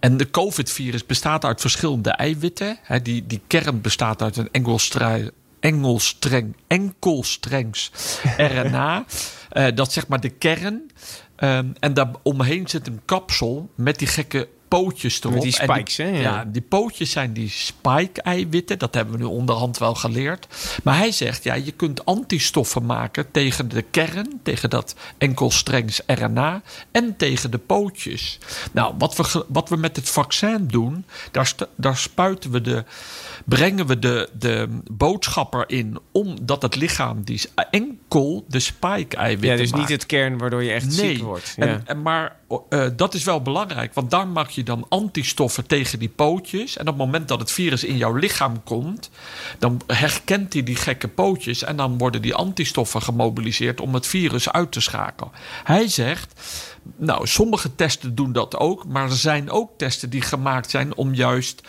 En 0.00 0.16
de 0.16 0.30
COVID-virus 0.30 1.06
bestaat 1.06 1.44
uit 1.44 1.60
verschillende 1.60 2.10
eiwitten. 2.10 2.78
Hè, 2.82 3.02
die, 3.02 3.26
die 3.26 3.40
kern 3.46 3.80
bestaat 3.80 4.22
uit 4.22 4.36
een 4.36 4.48
engelstrui 4.52 5.30
engelstreng, 5.60 6.56
enkelstrengs 6.66 7.90
RNA. 8.54 9.04
Eh, 9.50 9.66
dat 9.74 9.92
zeg 9.92 10.08
maar 10.08 10.20
de 10.20 10.28
kern. 10.28 10.90
Ehm, 11.36 11.68
en 11.80 11.94
daar 11.94 12.10
omheen 12.22 12.68
zit 12.68 12.86
een 12.86 13.00
kapsel 13.04 13.68
met 13.74 13.98
die 13.98 14.08
gekke 14.08 14.48
pootjes 14.74 15.20
erop. 15.20 15.32
Met 15.32 15.42
die 15.42 15.52
spikes, 15.52 15.96
hè? 15.96 16.08
Ja. 16.08 16.20
Ja, 16.20 16.44
die 16.44 16.62
pootjes 16.62 17.10
zijn 17.10 17.32
die 17.32 17.48
spike-eiwitten. 17.48 18.78
Dat 18.78 18.94
hebben 18.94 19.14
we 19.14 19.20
nu 19.20 19.24
onderhand 19.24 19.78
wel 19.78 19.94
geleerd. 19.94 20.46
Maar 20.82 20.96
hij 20.96 21.12
zegt, 21.12 21.44
ja, 21.44 21.54
je 21.54 21.72
kunt 21.72 22.04
antistoffen 22.04 22.86
maken 22.86 23.30
tegen 23.30 23.68
de 23.68 23.82
kern, 23.82 24.40
tegen 24.42 24.70
dat 24.70 24.94
enkelstrengs 25.18 26.00
RNA 26.06 26.62
en 26.90 27.16
tegen 27.16 27.50
de 27.50 27.58
pootjes. 27.58 28.38
Nou, 28.72 28.94
wat 28.98 29.16
we, 29.16 29.44
wat 29.48 29.68
we 29.68 29.76
met 29.76 29.96
het 29.96 30.08
vaccin 30.08 30.66
doen, 30.66 31.04
daar, 31.30 31.52
daar 31.74 31.96
spuiten 31.96 32.50
we 32.50 32.60
de, 32.60 32.84
brengen 33.44 33.86
we 33.86 33.98
de, 33.98 34.28
de 34.38 34.78
boodschapper 34.90 35.64
in, 35.66 35.98
omdat 36.12 36.62
het 36.62 36.76
lichaam 36.76 37.22
die 37.22 37.40
enkel 37.70 38.44
de 38.48 38.60
spike-eiwitten 38.60 39.50
Ja, 39.50 39.56
dus 39.56 39.72
niet 39.72 39.88
het 39.88 40.06
kern 40.06 40.38
waardoor 40.38 40.62
je 40.62 40.72
echt 40.72 40.92
ziek 40.92 41.22
wordt. 41.22 41.54
Ja. 41.56 41.66
En, 41.66 41.82
en 41.86 42.02
maar 42.02 42.36
eh, 42.68 42.86
dat 42.96 43.14
is 43.14 43.24
wel 43.24 43.42
belangrijk, 43.42 43.94
want 43.94 44.10
daar 44.10 44.28
maak 44.28 44.48
je 44.48 44.62
dan 44.64 44.86
antistoffen 44.88 45.66
tegen 45.66 45.98
die 45.98 46.08
pootjes. 46.08 46.76
En 46.76 46.88
op 46.88 46.98
het 46.98 47.04
moment 47.04 47.28
dat 47.28 47.40
het 47.40 47.52
virus 47.52 47.84
in 47.84 47.96
jouw 47.96 48.14
lichaam 48.14 48.62
komt, 48.62 49.10
dan 49.58 49.80
herkent 49.86 50.52
hij 50.52 50.62
die 50.62 50.76
gekke 50.76 51.08
pootjes. 51.08 51.62
En 51.62 51.76
dan 51.76 51.98
worden 51.98 52.22
die 52.22 52.34
antistoffen 52.34 53.02
gemobiliseerd 53.02 53.80
om 53.80 53.94
het 53.94 54.06
virus 54.06 54.50
uit 54.50 54.72
te 54.72 54.80
schakelen. 54.80 55.32
Hij 55.64 55.88
zegt. 55.88 56.40
Nou, 56.96 57.26
sommige 57.26 57.74
testen 57.74 58.14
doen 58.14 58.32
dat 58.32 58.56
ook, 58.56 58.86
maar 58.86 59.10
er 59.10 59.16
zijn 59.16 59.50
ook 59.50 59.70
testen 59.76 60.10
die 60.10 60.22
gemaakt 60.22 60.70
zijn 60.70 60.96
om 60.96 61.14
juist 61.14 61.60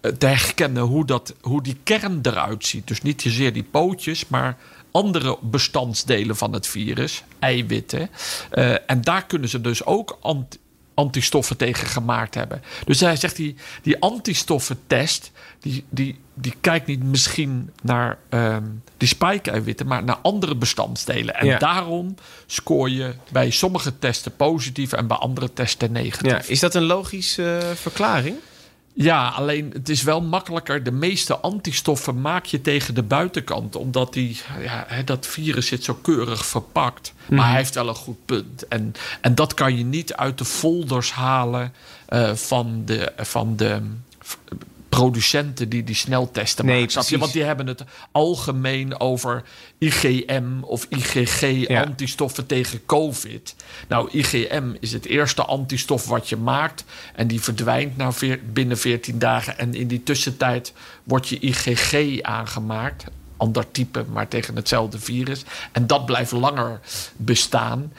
eh, 0.00 0.10
te 0.12 0.26
herkennen 0.26 0.82
hoe, 0.82 1.04
dat, 1.06 1.34
hoe 1.40 1.62
die 1.62 1.76
kern 1.82 2.18
eruit 2.22 2.66
ziet. 2.66 2.88
Dus 2.88 3.02
niet 3.02 3.22
zozeer 3.22 3.52
die 3.52 3.62
pootjes, 3.70 4.28
maar 4.28 4.56
andere 4.90 5.38
bestandsdelen 5.40 6.36
van 6.36 6.52
het 6.52 6.66
virus, 6.66 7.22
eiwitten. 7.38 8.10
Eh, 8.50 8.90
en 8.90 9.00
daar 9.00 9.26
kunnen 9.26 9.48
ze 9.48 9.60
dus 9.60 9.84
ook 9.84 10.18
ant- 10.20 10.58
antistoffen 10.94 11.56
tegen 11.56 11.86
gemaakt 11.86 12.34
hebben. 12.34 12.62
Dus 12.84 13.00
hij 13.00 13.16
zegt, 13.16 13.36
die, 13.36 13.54
die 13.82 14.00
antistoffentest, 14.00 15.30
die, 15.60 15.84
die, 15.90 16.18
die 16.34 16.54
kijkt 16.60 16.86
niet 16.86 17.02
misschien 17.02 17.70
naar 17.82 18.18
ehm, 18.28 18.62
die 18.96 19.08
spike-eiwitten, 19.08 19.86
maar 19.86 20.04
naar 20.04 20.18
andere 20.22 20.56
bestandsdelen. 20.56 21.34
En 21.34 21.46
Ja. 21.46 21.58
daarom 21.58 22.14
scoor 22.46 22.90
je 22.90 23.14
bij 23.30 23.50
sommige 23.50 23.98
testen 23.98 24.36
positief 24.36 24.92
en 24.92 25.06
bij 25.06 25.16
andere 25.16 25.52
testen 25.52 25.92
negatief. 25.92 26.30
Ja, 26.30 26.42
is 26.46 26.60
dat 26.60 26.74
een 26.74 26.84
logische 26.84 27.58
eh, 27.62 27.68
verklaring? 27.76 28.36
Ja, 28.94 29.28
alleen 29.28 29.70
het 29.72 29.88
is 29.88 30.02
wel 30.02 30.22
makkelijker. 30.22 30.82
De 30.82 30.92
meeste 30.92 31.36
antistoffen 31.36 32.20
maak 32.20 32.44
je 32.44 32.60
tegen 32.60 32.94
de 32.94 33.02
buitenkant. 33.02 33.76
Omdat 33.76 34.12
die, 34.12 34.40
ja, 34.62 34.86
dat 35.04 35.26
virus 35.26 35.66
zit 35.66 35.84
zo 35.84 35.94
keurig 35.94 36.46
verpakt. 36.46 37.14
Maar 37.30 37.48
hij 37.48 37.56
heeft 37.56 37.74
wel 37.74 37.88
een 37.88 37.94
goed 37.94 38.24
punt. 38.24 38.68
En, 38.68 38.92
en 39.20 39.34
dat 39.34 39.54
kan 39.54 39.76
je 39.76 39.84
niet 39.84 40.14
uit 40.14 40.38
de 40.38 40.44
folders 40.44 41.12
halen 41.12 41.72
eh, 42.06 42.34
van 42.34 42.82
de, 42.84 43.12
van 43.16 43.56
de 43.56 43.80
producenten 44.96 45.68
die 45.68 45.84
die 45.84 45.94
sneltesten 45.94 46.64
Nee, 46.64 46.74
maken. 46.76 46.90
Snap 46.92 47.04
je? 47.08 47.18
Want 47.18 47.32
die 47.32 47.42
hebben 47.42 47.66
het 47.66 47.84
algemeen 48.10 49.00
over 49.00 49.42
IgM 49.78 50.60
of 50.62 50.86
IgG 50.90 51.40
Ja. 51.68 51.82
antistoffen 51.82 52.46
tegen 52.46 52.86
COVID. 52.86 53.54
Nou, 53.88 54.08
IgM 54.12 54.72
is 54.80 54.92
het 54.92 55.06
eerste 55.06 55.44
antistof 55.44 56.06
wat 56.06 56.28
je 56.28 56.36
maakt. 56.36 56.84
En 57.14 57.26
die 57.26 57.40
verdwijnt 57.40 57.96
na 57.96 58.12
veer- 58.12 58.40
binnen 58.52 58.78
14 58.78 59.18
dagen. 59.18 59.58
En 59.58 59.74
in 59.74 59.86
die 59.88 60.02
tussentijd 60.02 60.72
wordt 61.04 61.28
je 61.28 61.38
IgG 61.40 62.20
aangemaakt. 62.22 63.04
Ander 63.36 63.70
type, 63.70 64.04
maar 64.12 64.28
tegen 64.28 64.56
hetzelfde 64.56 64.98
virus. 64.98 65.42
En 65.72 65.86
dat 65.86 66.06
blijft 66.06 66.32
langer 66.32 66.80
bestaan. 67.16 67.92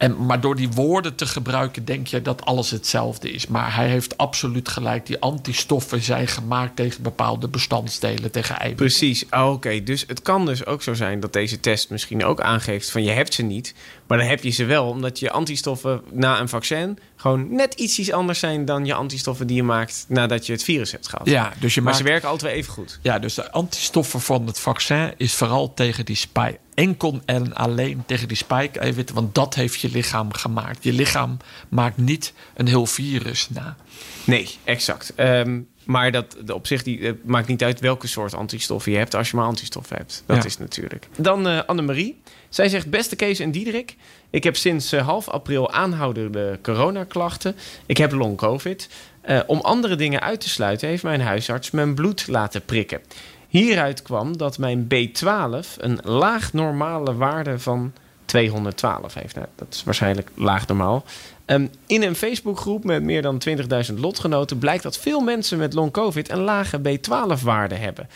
En, 0.00 0.26
maar 0.26 0.40
door 0.40 0.56
die 0.56 0.70
woorden 0.70 1.14
te 1.14 1.26
gebruiken, 1.26 1.84
denk 1.84 2.06
je 2.06 2.22
dat 2.22 2.44
alles 2.44 2.70
hetzelfde 2.70 3.30
is. 3.30 3.46
Maar 3.46 3.74
hij 3.74 3.88
heeft 3.88 4.16
absoluut 4.16 4.68
gelijk. 4.68 5.06
Die 5.06 5.20
antistoffen 5.20 6.02
zijn 6.02 6.26
gemaakt 6.26 6.76
tegen 6.76 7.02
bepaalde 7.02 7.48
bestandsdelen, 7.48 8.30
tegen 8.30 8.54
eiwitten. 8.58 8.86
Precies, 8.86 9.24
oh, 9.30 9.50
oké. 9.50 9.82
Dus 9.82 10.04
het 10.06 10.22
kan 10.22 10.46
dus 10.46 10.66
ook 10.66 10.82
zo 10.82 10.94
zijn 10.94 11.20
dat 11.20 11.32
deze 11.32 11.60
test 11.60 11.90
misschien 11.90 12.24
ook 12.24 12.40
aangeeft 12.40 12.90
van 12.90 13.02
je 13.02 13.10
hebt 13.10 13.34
ze 13.34 13.42
niet. 13.42 13.74
Maar 14.10 14.18
dan 14.18 14.28
heb 14.28 14.42
je 14.42 14.50
ze 14.50 14.64
wel, 14.64 14.86
omdat 14.88 15.18
je 15.18 15.30
antistoffen 15.30 16.02
na 16.10 16.40
een 16.40 16.48
vaccin 16.48 16.98
gewoon 17.16 17.54
net 17.54 17.74
iets 17.74 18.12
anders 18.12 18.38
zijn 18.38 18.64
dan 18.64 18.86
je 18.86 18.94
antistoffen 18.94 19.46
die 19.46 19.56
je 19.56 19.62
maakt 19.62 20.04
nadat 20.08 20.46
je 20.46 20.52
het 20.52 20.64
virus 20.64 20.92
hebt 20.92 21.08
gehad. 21.08 21.26
Ja, 21.26 21.52
dus 21.60 21.74
je 21.74 21.80
maar 21.80 21.92
maakt, 21.92 22.04
ze 22.04 22.10
werken 22.10 22.28
altijd 22.28 22.54
even 22.54 22.72
goed. 22.72 22.98
ja, 23.02 23.18
dus 23.18 23.34
de 23.34 23.50
antistoffen 23.50 24.20
van 24.20 24.46
het 24.46 24.60
vaccin 24.60 25.14
is 25.16 25.34
vooral 25.34 25.74
tegen 25.74 26.04
die 26.04 26.16
spike. 26.16 26.58
Enkel 26.74 27.20
en 27.24 27.54
alleen 27.54 28.02
tegen 28.06 28.28
die 28.28 28.36
spike-eiwitten, 28.36 29.14
want 29.14 29.34
dat 29.34 29.54
heeft 29.54 29.80
je 29.80 29.90
lichaam 29.90 30.32
gemaakt. 30.32 30.84
Je 30.84 30.92
lichaam 30.92 31.36
maakt 31.68 31.96
niet 31.96 32.32
een 32.54 32.66
heel 32.66 32.86
virus 32.86 33.48
na. 33.50 33.76
Nee, 34.24 34.48
exact. 34.64 35.12
Ehm, 35.14 35.60
maar 35.84 36.12
dat, 36.12 36.36
op 36.52 36.66
zich 36.66 36.82
die, 36.82 37.06
het 37.06 37.24
maakt 37.26 37.46
niet 37.48 37.62
uit 37.62 37.80
welke 37.80 38.06
soort 38.06 38.34
antistoffen 38.34 38.92
je 38.92 38.98
hebt 38.98 39.14
als 39.14 39.30
je 39.30 39.36
maar 39.36 39.46
antistoffen 39.46 39.96
hebt. 39.96 40.22
Dat 40.26 40.36
Ja. 40.36 40.44
is 40.44 40.58
natuurlijk. 40.58 41.08
Dan 41.18 41.48
eh 41.48 41.60
Annemarie. 41.66 42.20
Zij 42.48 42.68
zegt: 42.68 42.90
Beste 42.90 43.16
Kees 43.16 43.38
en 43.38 43.50
Diederik. 43.50 43.96
Ik 44.30 44.44
heb 44.44 44.56
sinds 44.56 44.92
eh, 44.92 45.06
half 45.06 45.28
april 45.28 45.70
aanhoudende 45.72 46.58
coronaklachten. 46.62 47.56
Ik 47.86 47.96
heb 47.96 48.12
long-covid. 48.12 48.88
Eh, 49.20 49.40
om 49.46 49.60
andere 49.60 49.96
dingen 49.96 50.20
uit 50.20 50.40
te 50.40 50.48
sluiten 50.48 50.88
heeft 50.88 51.02
mijn 51.02 51.20
huisarts 51.20 51.70
mijn 51.70 51.94
bloed 51.94 52.26
laten 52.28 52.64
prikken. 52.64 53.00
Hieruit 53.48 54.02
kwam 54.02 54.36
dat 54.36 54.58
mijn 54.58 54.86
B12 54.94 55.76
een 55.78 55.98
laag 56.02 56.52
normale 56.52 57.14
waarde 57.14 57.58
van 57.58 57.92
212 58.24 59.14
heeft. 59.14 59.34
Nou, 59.34 59.46
dat 59.56 59.66
is 59.74 59.84
waarschijnlijk 59.84 60.30
laag 60.34 60.66
normaal. 60.66 61.04
Ehm, 61.50 61.66
in 61.86 62.02
een 62.02 62.14
Facebookgroep 62.14 62.84
met 62.84 63.02
meer 63.02 63.22
dan 63.22 63.38
20.000 63.38 63.98
lotgenoten 63.98 64.58
blijkt 64.58 64.82
dat 64.82 64.98
veel 64.98 65.20
mensen 65.20 65.58
met 65.58 65.74
long-covid 65.74 66.30
een 66.30 66.40
lage 66.40 66.78
B12-waarde 66.78 67.74
hebben. 67.74 68.08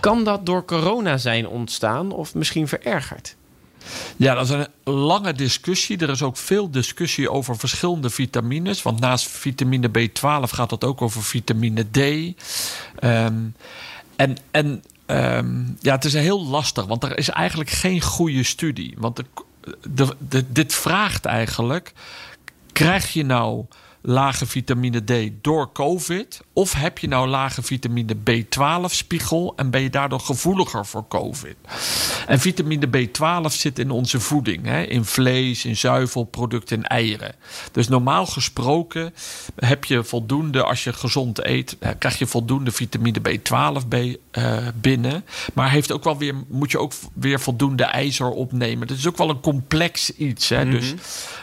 Kan 0.00 0.24
dat 0.24 0.46
door 0.46 0.64
corona 0.64 1.16
zijn 1.16 1.46
ontstaan 1.48 2.12
of 2.12 2.34
misschien 2.34 2.68
verergerd? 2.68 3.36
Ja, 4.16 4.34
dat 4.34 4.44
is 4.44 4.50
een 4.50 4.94
lange 4.94 5.32
discussie. 5.32 5.98
Er 5.98 6.10
is 6.10 6.22
ook 6.22 6.36
veel 6.36 6.70
discussie 6.70 7.30
over 7.30 7.56
verschillende 7.56 8.10
vitamines. 8.10 8.82
Want 8.82 9.00
naast 9.00 9.28
vitamine 9.28 9.88
B12 9.88 10.50
gaat 10.50 10.70
het 10.70 10.84
ook 10.84 11.02
over 11.02 11.22
vitamine 11.22 11.86
D. 11.90 11.98
Ehm, 12.98 13.34
en 14.16 14.36
en 14.50 14.82
ehm, 15.06 15.62
ja, 15.80 15.94
het 15.94 16.04
is 16.04 16.12
heel 16.12 16.46
lastig, 16.46 16.84
want 16.84 17.04
er 17.04 17.18
is 17.18 17.28
eigenlijk 17.28 17.70
geen 17.70 18.00
goede 18.00 18.42
studie. 18.42 18.94
Want 18.98 19.22
dit 20.46 20.74
vraagt 20.74 21.24
eigenlijk: 21.24 21.92
krijg 22.72 23.12
je 23.12 23.24
nou 23.24 23.64
lage 24.00 24.46
vitamine 24.46 25.04
D 25.04 25.30
door 25.42 25.72
COVID? 25.72 26.40
Of 26.52 26.72
heb 26.72 26.98
je 26.98 27.08
nou 27.08 27.28
lage 27.28 27.62
vitamine 27.62 28.14
B12-spiegel 28.14 29.52
en 29.56 29.70
ben 29.70 29.80
je 29.80 29.90
daardoor 29.90 30.20
gevoeliger 30.20 30.86
voor 30.86 31.08
COVID? 31.08 31.56
En 32.26 32.40
vitamine 32.40 32.86
B12 32.86 33.46
zit 33.46 33.78
in 33.78 33.90
onze 33.90 34.20
voeding, 34.20 34.66
hè? 34.66 34.82
in 34.82 35.04
vlees, 35.04 35.64
in 35.64 35.76
zuivelproducten, 35.76 36.76
in 36.76 36.86
eieren. 36.86 37.34
Dus 37.72 37.88
normaal 37.88 38.26
gesproken 38.26 39.14
heb 39.56 39.84
je 39.84 40.04
voldoende, 40.04 40.62
als 40.62 40.84
je 40.84 40.92
gezond 40.92 41.44
eet, 41.44 41.76
eh, 41.78 41.90
krijg 41.98 42.18
je 42.18 42.26
voldoende 42.26 42.72
vitamine 42.72 43.20
B12 43.20 43.88
B, 43.88 43.94
eh, 44.30 44.56
binnen. 44.74 45.24
Maar 45.54 45.70
heeft 45.70 45.92
ook 45.92 46.04
wel 46.04 46.18
weer, 46.18 46.34
moet 46.48 46.70
je 46.70 46.78
ook 46.78 46.92
weer 47.14 47.40
voldoende 47.40 47.84
ijzer 47.84 48.30
opnemen. 48.30 48.86
Dat 48.86 48.96
is 48.96 49.08
ook 49.08 49.16
wel 49.16 49.30
een 49.30 49.40
complex 49.40 50.10
iets. 50.16 50.48
Hè? 50.48 50.70
dus, 50.70 50.94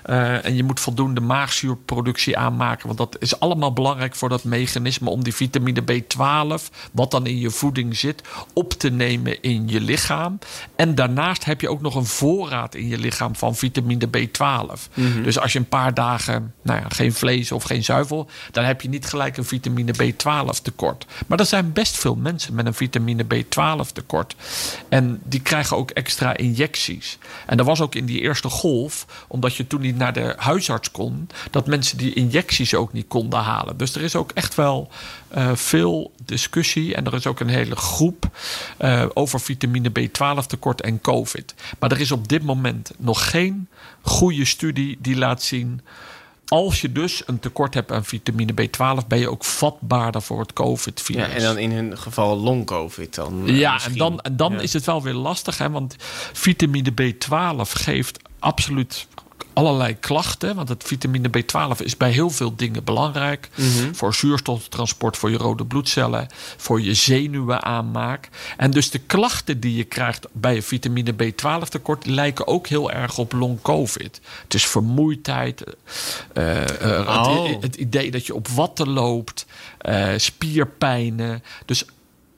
eh, 0.03 0.45
en 0.45 0.55
je 0.55 0.63
moet 0.63 0.79
voldoende 0.79 1.21
maagzuurproductie 1.21 2.37
aanmaken. 2.37 2.85
Want 2.85 2.97
dat 2.97 3.15
is 3.19 3.39
allemaal 3.39 3.73
belangrijk 3.73 4.15
voor 4.15 4.29
dat 4.29 4.43
mechanisme 4.43 5.09
om 5.09 5.23
die 5.23 5.35
vitamine 5.35 5.81
B12, 5.81 6.69
wat 6.91 7.11
dan 7.11 7.25
in 7.25 7.39
je 7.39 7.49
voeding 7.49 7.97
zit, 7.97 8.21
op 8.53 8.73
te 8.73 8.89
nemen 8.89 9.41
in 9.41 9.67
je 9.67 9.81
lichaam. 9.81 10.39
En 10.79 10.95
daarnaast 10.95 11.45
heb 11.45 11.61
je 11.61 11.69
ook 11.69 11.81
nog 11.81 11.95
een 11.95 12.05
voorraad 12.05 12.75
in 12.75 12.87
je 12.87 12.97
lichaam 12.97 13.35
van 13.35 13.55
vitamine 13.55 14.07
B12. 14.17 14.93
Dus 15.23 15.39
als 15.39 15.53
je 15.53 15.59
een 15.59 15.67
paar 15.67 15.93
dagen 15.93 16.53
nou 16.61 16.79
ja, 16.79 16.85
geen 16.89 17.13
vlees 17.13 17.51
of 17.51 17.63
geen 17.63 17.83
zuivel, 17.83 18.29
dan 18.51 18.63
heb 18.63 18.81
je 18.81 18.89
niet 18.89 19.05
gelijk 19.05 19.37
een 19.37 19.45
vitamine 19.45 19.93
B12 19.93 20.61
tekort. 20.61 21.05
Maar 21.27 21.39
er 21.39 21.45
zijn 21.45 21.73
best 21.73 21.97
veel 21.97 22.15
mensen 22.15 22.53
met 22.53 22.65
een 22.65 22.73
vitamine 22.73 23.23
B12 23.23 23.91
tekort. 23.93 24.35
En 24.89 25.21
die 25.23 25.41
krijgen 25.41 25.77
ook 25.77 25.91
extra 25.91 26.37
injecties. 26.37 27.17
En 27.45 27.57
dat 27.57 27.65
was 27.65 27.81
ook 27.81 27.95
in 27.95 28.05
die 28.05 28.21
eerste 28.21 28.49
golf, 28.49 29.05
omdat 29.27 29.55
je 29.55 29.67
toen 29.67 29.81
niet 29.81 29.97
naar 29.97 30.13
de 30.13 30.33
huisarts 30.37 30.91
kon, 30.91 31.29
dat 31.51 31.67
mensen 31.67 31.97
die 31.97 32.13
injecties 32.13 32.75
ook 32.75 32.93
niet 32.93 33.07
konden 33.07 33.39
halen. 33.39 33.77
Dus 33.77 33.95
er 33.95 34.01
is 34.01 34.15
ook 34.15 34.31
echt 34.31 34.55
wel 34.55 34.89
eh, 35.29 35.55
veel 35.55 36.11
discussie. 36.25 36.95
En 36.95 37.05
er 37.05 37.13
is 37.13 37.27
ook 37.27 37.39
een 37.39 37.49
hele 37.49 37.75
groep 37.75 38.29
eh, 38.77 39.05
over 39.13 39.39
vitamine 39.41 39.89
B12 39.99 40.45
tekort 40.47 40.81
en 40.81 41.01
COVID. 41.01 41.55
Maar 41.79 41.91
er 41.91 41.99
is 41.99 42.11
op 42.11 42.27
dit 42.27 42.43
moment 42.43 42.91
nog 42.97 43.29
geen 43.29 43.67
goede 44.01 44.45
studie 44.45 44.97
die 45.01 45.17
laat 45.17 45.43
zien. 45.43 45.81
Als 46.47 46.81
je 46.81 46.91
dus 46.91 47.23
een 47.25 47.39
tekort 47.39 47.73
hebt 47.73 47.91
aan 47.91 48.05
vitamine 48.05 48.53
B12, 48.53 49.07
ben 49.07 49.19
je 49.19 49.29
ook 49.31 49.43
vatbaarder 49.45 50.21
voor 50.21 50.39
het 50.39 50.53
COVID-virus. 50.53 51.21
Ja, 51.27 51.29
en 51.33 51.41
dan 51.41 51.57
in 51.57 51.71
hun 51.71 51.97
geval 51.97 52.37
long-covid 52.37 53.15
dan. 53.15 53.47
eh, 53.47 53.57
Ja, 53.59 53.83
en 53.85 53.93
dan, 53.97 54.19
en 54.19 54.35
dan 54.37 54.53
Ja. 54.53 54.59
is 54.59 54.73
het 54.73 54.85
wel 54.85 55.01
weer 55.03 55.13
lastig, 55.13 55.57
hè, 55.57 55.69
want 55.69 55.95
vitamine 56.33 56.91
B12 56.91 57.71
geeft 57.73 58.19
absoluut 58.39 59.07
allerlei 59.53 59.99
klachten. 59.99 60.55
Want 60.55 60.69
het 60.69 60.83
vitamine 60.83 61.29
B12 61.29 61.83
is 61.83 61.97
bij 61.97 62.11
heel 62.11 62.29
veel 62.29 62.55
dingen 62.55 62.83
belangrijk. 62.83 63.49
Mhm. 63.55 63.93
Voor 63.93 64.13
zuurstoftransport, 64.13 65.17
voor 65.17 65.31
je 65.31 65.37
rode 65.37 65.65
bloedcellen, 65.65 66.27
voor 66.57 66.81
je 66.81 66.93
zenuwen 66.93 67.63
aanmaak. 67.63 68.29
En 68.57 68.71
dus 68.71 68.89
de 68.89 68.99
klachten 68.99 69.59
die 69.59 69.75
je 69.75 69.83
krijgt 69.83 70.27
bij 70.31 70.55
een 70.55 70.63
vitamine 70.63 71.13
B12 71.13 71.67
tekort 71.69 72.05
lijken 72.05 72.47
ook 72.47 72.67
heel 72.67 72.91
erg 72.91 73.17
op 73.17 73.31
long 73.31 73.61
covid. 73.61 74.21
Het 74.43 74.53
is 74.53 74.65
vermoeidheid, 74.65 75.63
eh, 76.33 76.99
eh, 76.99 77.07
Oh. 77.07 77.49
het, 77.49 77.61
het 77.61 77.75
idee 77.75 78.11
dat 78.11 78.25
je 78.25 78.35
op 78.35 78.47
watten 78.47 78.89
loopt, 78.89 79.45
eh, 79.77 80.07
spierpijnen. 80.17 81.43
Dus 81.65 81.85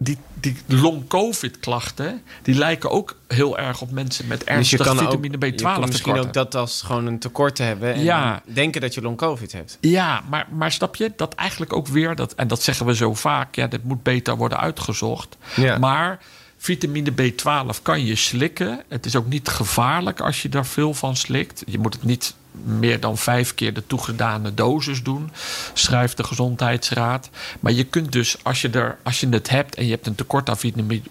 die, 0.04 0.18
die 0.34 0.56
long-covid-klachten... 0.68 2.22
die 2.42 2.56
lijken 2.56 2.90
ook 2.90 3.16
heel 3.28 3.58
erg 3.58 3.82
op 3.82 3.92
mensen 3.92 4.28
met 4.28 4.40
Dus 4.40 4.48
je 4.48 4.54
ernstig 4.54 4.86
kan 4.86 4.98
vitamine 4.98 5.36
ook, 5.36 5.44
je 5.44 5.52
B12 5.52 5.62
kan 5.62 5.80
misschien 5.80 6.14
tekorten. 6.14 6.28
ook 6.28 6.34
dat 6.34 6.56
als 6.56 6.82
gewoon 6.82 7.06
een 7.06 7.20
tekort 7.20 7.56
te 7.56 7.64
hebben. 7.64 7.94
En 7.94 8.04
Ja. 8.04 8.42
denken 8.46 8.82
dat 8.82 8.94
je 8.94 9.02
long-covid 9.02 9.52
hebt. 9.52 9.78
Ja, 9.82 10.24
maar, 10.30 10.48
maar 10.52 10.72
snap 10.72 10.96
je 10.96 11.12
dat 11.16 11.34
eigenlijk 11.34 11.74
ook 11.74 11.88
weer... 11.88 12.16
Dat, 12.16 12.34
en 12.34 12.48
dat 12.48 12.62
zeggen 12.62 12.86
we 12.86 12.96
zo 12.96 13.14
vaak, 13.14 13.56
ja, 13.56 13.68
dit 13.68 13.84
moet 13.84 14.04
beter 14.04 14.38
worden 14.38 14.60
uitgezocht. 14.60 15.38
Ja. 15.56 15.78
Maar 15.78 16.20
vitamine 16.58 17.12
B12 17.12 17.82
kan 17.82 18.06
je 18.06 18.16
slikken. 18.16 18.84
Het 18.88 19.06
is 19.06 19.16
ook 19.16 19.28
niet 19.28 19.48
gevaarlijk 19.48 20.20
als 20.20 20.42
je 20.42 20.50
daar 20.50 20.66
veel 20.66 20.94
van 20.94 21.16
slikt. 21.16 21.64
Je 21.66 21.80
moet 21.80 21.94
het 21.94 22.04
niet 22.04 22.36
meer 22.64 23.00
dan 23.00 23.18
vijf 23.18 23.56
keer 23.56 23.74
de 23.74 23.88
toegedane 23.88 24.54
dosis 24.54 25.04
doen, 25.04 25.32
schrijft 25.74 26.18
de 26.18 26.24
Gezondheidsraad. 26.24 27.30
Maar 27.60 27.72
je 27.72 27.84
kunt 27.84 28.12
dus, 28.12 28.36
als 28.44 28.62
je, 28.62 28.70
er, 28.70 28.98
als 29.04 29.20
je 29.20 29.30
het 29.30 29.50
hebt 29.50 29.76
en 29.76 29.86
je 29.86 29.92
hebt 29.92 30.08
een 30.08 30.16
tekort 30.16 30.50
aan 30.50 30.58
vitamine, 30.58 31.02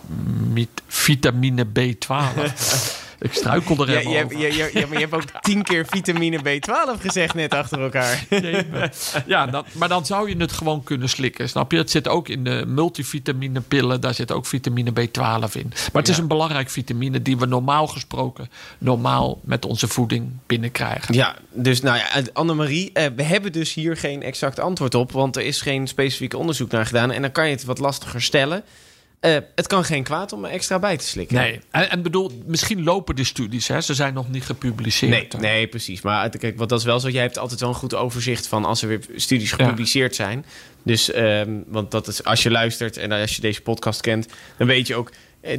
vitamine 0.86 1.66
B12... 1.66 2.08
Ik 3.20 3.32
struikel 3.34 3.86
er 3.86 3.90
Ja, 3.90 3.98
even 3.98 4.38
je, 4.38 4.46
je, 4.46 4.56
je, 4.56 4.70
ja, 4.72 4.86
maar 4.86 4.98
je 4.98 5.06
hebt 5.08 5.14
ook 5.14 5.22
tien 5.40 5.62
keer 5.62 5.86
vitamine 5.86 6.38
B12 6.38 7.00
gezegd 7.00 7.34
net 7.34 7.54
achter 7.54 7.80
elkaar. 7.80 8.24
Ja, 9.26 9.46
dat, 9.46 9.66
maar 9.72 9.88
dan 9.88 10.06
zou 10.06 10.28
je 10.28 10.36
het 10.36 10.52
gewoon 10.52 10.82
kunnen 10.84 11.08
slikken. 11.08 11.48
Snap 11.48 11.72
je? 11.72 11.78
Het 11.78 11.90
zit 11.90 12.08
ook 12.08 12.28
in 12.28 12.44
de 12.44 12.64
multivitamine 12.66 13.60
pillen. 13.60 14.00
Daar 14.00 14.14
zit 14.14 14.32
ook 14.32 14.46
vitamine 14.46 14.90
B12 14.90 15.52
in. 15.52 15.68
Maar 15.68 16.02
het 16.02 16.08
is 16.08 16.16
Ja. 16.16 16.22
een 16.22 16.28
belangrijk 16.28 16.70
vitamine 16.70 17.22
die 17.22 17.36
we 17.38 17.46
normaal 17.46 17.86
gesproken 17.86 18.50
normaal 18.78 19.40
met 19.44 19.64
onze 19.64 19.88
voeding 19.88 20.30
binnenkrijgen. 20.46 21.14
Ja, 21.14 21.36
dus 21.52 21.80
nou 21.80 21.96
ja, 21.96 22.06
Annemarie, 22.32 22.90
eh, 22.92 23.06
we 23.16 23.22
hebben 23.22 23.52
dus 23.52 23.74
hier 23.74 23.96
geen 23.96 24.22
exact 24.22 24.58
antwoord 24.58 24.94
op, 24.94 25.12
want 25.12 25.36
er 25.36 25.42
is 25.42 25.60
geen 25.60 25.88
specifiek 25.88 26.34
onderzoek 26.34 26.70
naar 26.70 26.86
gedaan. 26.86 27.10
En 27.10 27.22
dan 27.22 27.32
kan 27.32 27.44
je 27.46 27.52
het 27.54 27.64
wat 27.64 27.78
lastiger 27.78 28.22
stellen. 28.22 28.62
Eh, 29.20 29.36
het 29.54 29.66
kan 29.66 29.84
geen 29.84 30.02
kwaad 30.02 30.32
om 30.32 30.44
er 30.44 30.50
extra 30.50 30.78
bij 30.78 30.96
te 30.96 31.04
slikken. 31.04 31.36
Nee, 31.36 31.60
en, 31.70 31.90
en 31.90 32.02
bedoel, 32.02 32.42
misschien 32.46 32.82
lopen 32.82 33.16
de 33.16 33.24
studies, 33.24 33.68
hè? 33.68 33.80
ze 33.80 33.94
zijn 33.94 34.14
nog 34.14 34.30
niet 34.30 34.44
gepubliceerd. 34.44 35.32
Nee, 35.32 35.52
nee, 35.52 35.66
precies. 35.66 36.00
Maar 36.00 36.28
kijk, 36.28 36.58
wat 36.58 36.68
dat 36.68 36.78
is 36.78 36.84
wel 36.84 37.00
zo. 37.00 37.08
Jij 37.08 37.22
hebt 37.22 37.38
altijd 37.38 37.60
wel 37.60 37.68
een 37.68 37.74
goed 37.74 37.94
overzicht 37.94 38.46
van 38.46 38.64
als 38.64 38.82
er 38.82 38.88
weer 38.88 39.00
studies 39.16 39.52
gepubliceerd 39.52 40.14
zijn. 40.14 40.44
Dus, 40.82 41.10
ehm, 41.10 41.50
want 41.66 41.90
dat 41.90 42.08
is, 42.08 42.24
als 42.24 42.42
je 42.42 42.50
luistert 42.50 42.96
en 42.96 43.12
als 43.12 43.34
je 43.34 43.40
deze 43.40 43.60
podcast 43.60 44.00
kent, 44.00 44.26
dan 44.56 44.66
weet 44.66 44.86
je 44.86 44.94
ook 44.94 45.10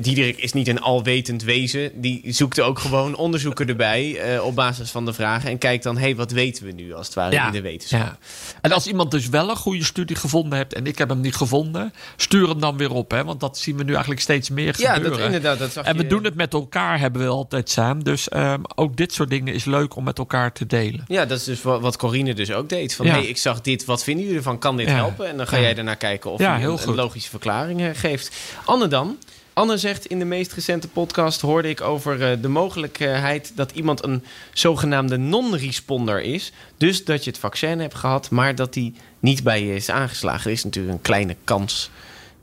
Diederik 0.02 0.38
is 0.38 0.54
niet 0.54 0.68
een 0.68 0.80
alwetend 0.82 1.44
wezen. 1.44 2.02
Die 2.02 2.22
zoekt 2.28 2.60
ook 2.60 2.80
gewoon 2.80 3.16
onderzoeken 3.16 3.68
erbij 3.68 4.18
eh, 4.20 4.46
op 4.46 4.56
basis 4.56 4.92
van 4.92 5.06
de 5.06 5.14
vragen. 5.14 5.50
En 5.50 5.58
kijkt 5.58 5.84
dan, 5.84 5.96
hé, 5.98 6.02
hey, 6.02 6.16
wat 6.16 6.32
weten 6.32 6.66
we 6.66 6.72
nu 6.72 6.94
als 6.94 7.06
het 7.06 7.16
ware 7.16 7.36
in 7.46 7.52
de 7.52 7.62
wetenschap? 7.62 8.00
Ja. 8.00 8.18
En 8.62 8.72
als 8.72 8.88
iemand 8.88 9.12
dus 9.12 9.30
wel 9.30 9.50
een 9.50 9.56
goede 9.56 9.84
studie 9.84 10.16
gevonden 10.16 10.58
hebt 10.58 10.74
en 10.74 10.86
ik 10.88 10.98
heb 10.98 11.10
hem 11.10 11.20
niet 11.22 11.36
gevonden, 11.36 11.94
stuur 12.16 12.50
hem 12.50 12.60
dan 12.60 12.78
weer 12.78 12.92
op. 12.92 13.12
Hè? 13.12 13.24
Want 13.24 13.40
dat 13.40 13.58
zien 13.58 13.78
we 13.78 13.84
nu 13.84 13.92
eigenlijk 13.92 14.22
steeds 14.22 14.50
meer 14.50 14.76
Ja, 14.78 14.94
gebeuren. 14.94 15.18
dat, 15.18 15.26
inderdaad. 15.28 15.60
Dat 15.60 15.72
zag 15.72 15.86
En 15.86 15.98
we 15.98 16.04
je- 16.04 16.10
doen 16.10 16.24
het 16.24 16.36
met 16.36 16.54
elkaar, 16.54 17.00
hebben 17.00 17.22
we 17.22 17.28
altijd 17.28 17.70
samen. 17.70 18.04
Dus 18.04 18.30
ehm, 18.30 18.62
ook 18.76 18.96
dit 18.96 19.14
soort 19.14 19.30
dingen 19.30 19.54
is 19.54 19.66
leuk 19.66 19.96
om 19.96 20.04
met 20.04 20.18
elkaar 20.18 20.52
te 20.54 20.66
delen. 20.66 21.04
Ja, 21.08 21.26
dat 21.26 21.38
is 21.38 21.44
dus 21.44 21.62
wa- 21.62 21.80
wat 21.80 21.98
Corine 21.98 22.34
dus 22.34 22.52
ook 22.52 22.70
deed. 22.70 22.96
Van, 22.96 23.06
Ja. 23.06 23.12
hey, 23.12 23.26
ik 23.26 23.38
zag 23.38 23.62
dit, 23.62 23.86
wat 23.86 24.04
vinden 24.04 24.24
jullie 24.24 24.38
ervan? 24.38 24.60
Kan 24.60 24.78
dit 24.78 24.88
Ja. 24.88 24.94
helpen? 24.96 25.28
En 25.28 25.38
dan 25.38 25.48
ga 25.48 25.56
Ja. 25.56 25.62
jij 25.62 25.74
daarnaar 25.74 25.96
kijken 25.98 26.32
of 26.32 26.40
Ja, 26.40 26.58
je 26.58 26.66
een, 26.68 26.80
een 26.88 26.96
logische 26.96 27.30
verklaring 27.30 27.82
eh, 27.82 27.90
geeft. 27.94 28.36
Anne 28.66 28.88
dan? 28.88 29.18
Anne 29.54 29.78
zegt 29.78 30.06
in 30.06 30.20
de 30.20 30.26
meest 30.26 30.54
recente 30.54 30.88
podcast 30.88 31.42
hoorde 31.42 31.70
ik 31.70 31.82
over 31.82 32.32
eh, 32.32 32.42
de 32.42 32.48
mogelijkheid 32.48 33.52
dat 33.56 33.72
iemand 33.72 34.04
een 34.04 34.24
zogenaamde 34.54 35.18
non-responder 35.18 36.22
is. 36.22 36.52
Dus 36.78 37.06
dat 37.06 37.24
je 37.24 37.30
het 37.30 37.40
vaccin 37.40 37.80
hebt 37.80 37.96
gehad, 37.96 38.30
maar 38.30 38.56
dat 38.56 38.74
die 38.74 38.94
niet 39.20 39.44
bij 39.44 39.66
je 39.66 39.76
is 39.76 39.90
aangeslagen. 39.90 40.46
Er 40.46 40.52
is 40.52 40.64
natuurlijk 40.64 40.94
een 40.94 41.02
kleine 41.02 41.36
kans 41.44 41.90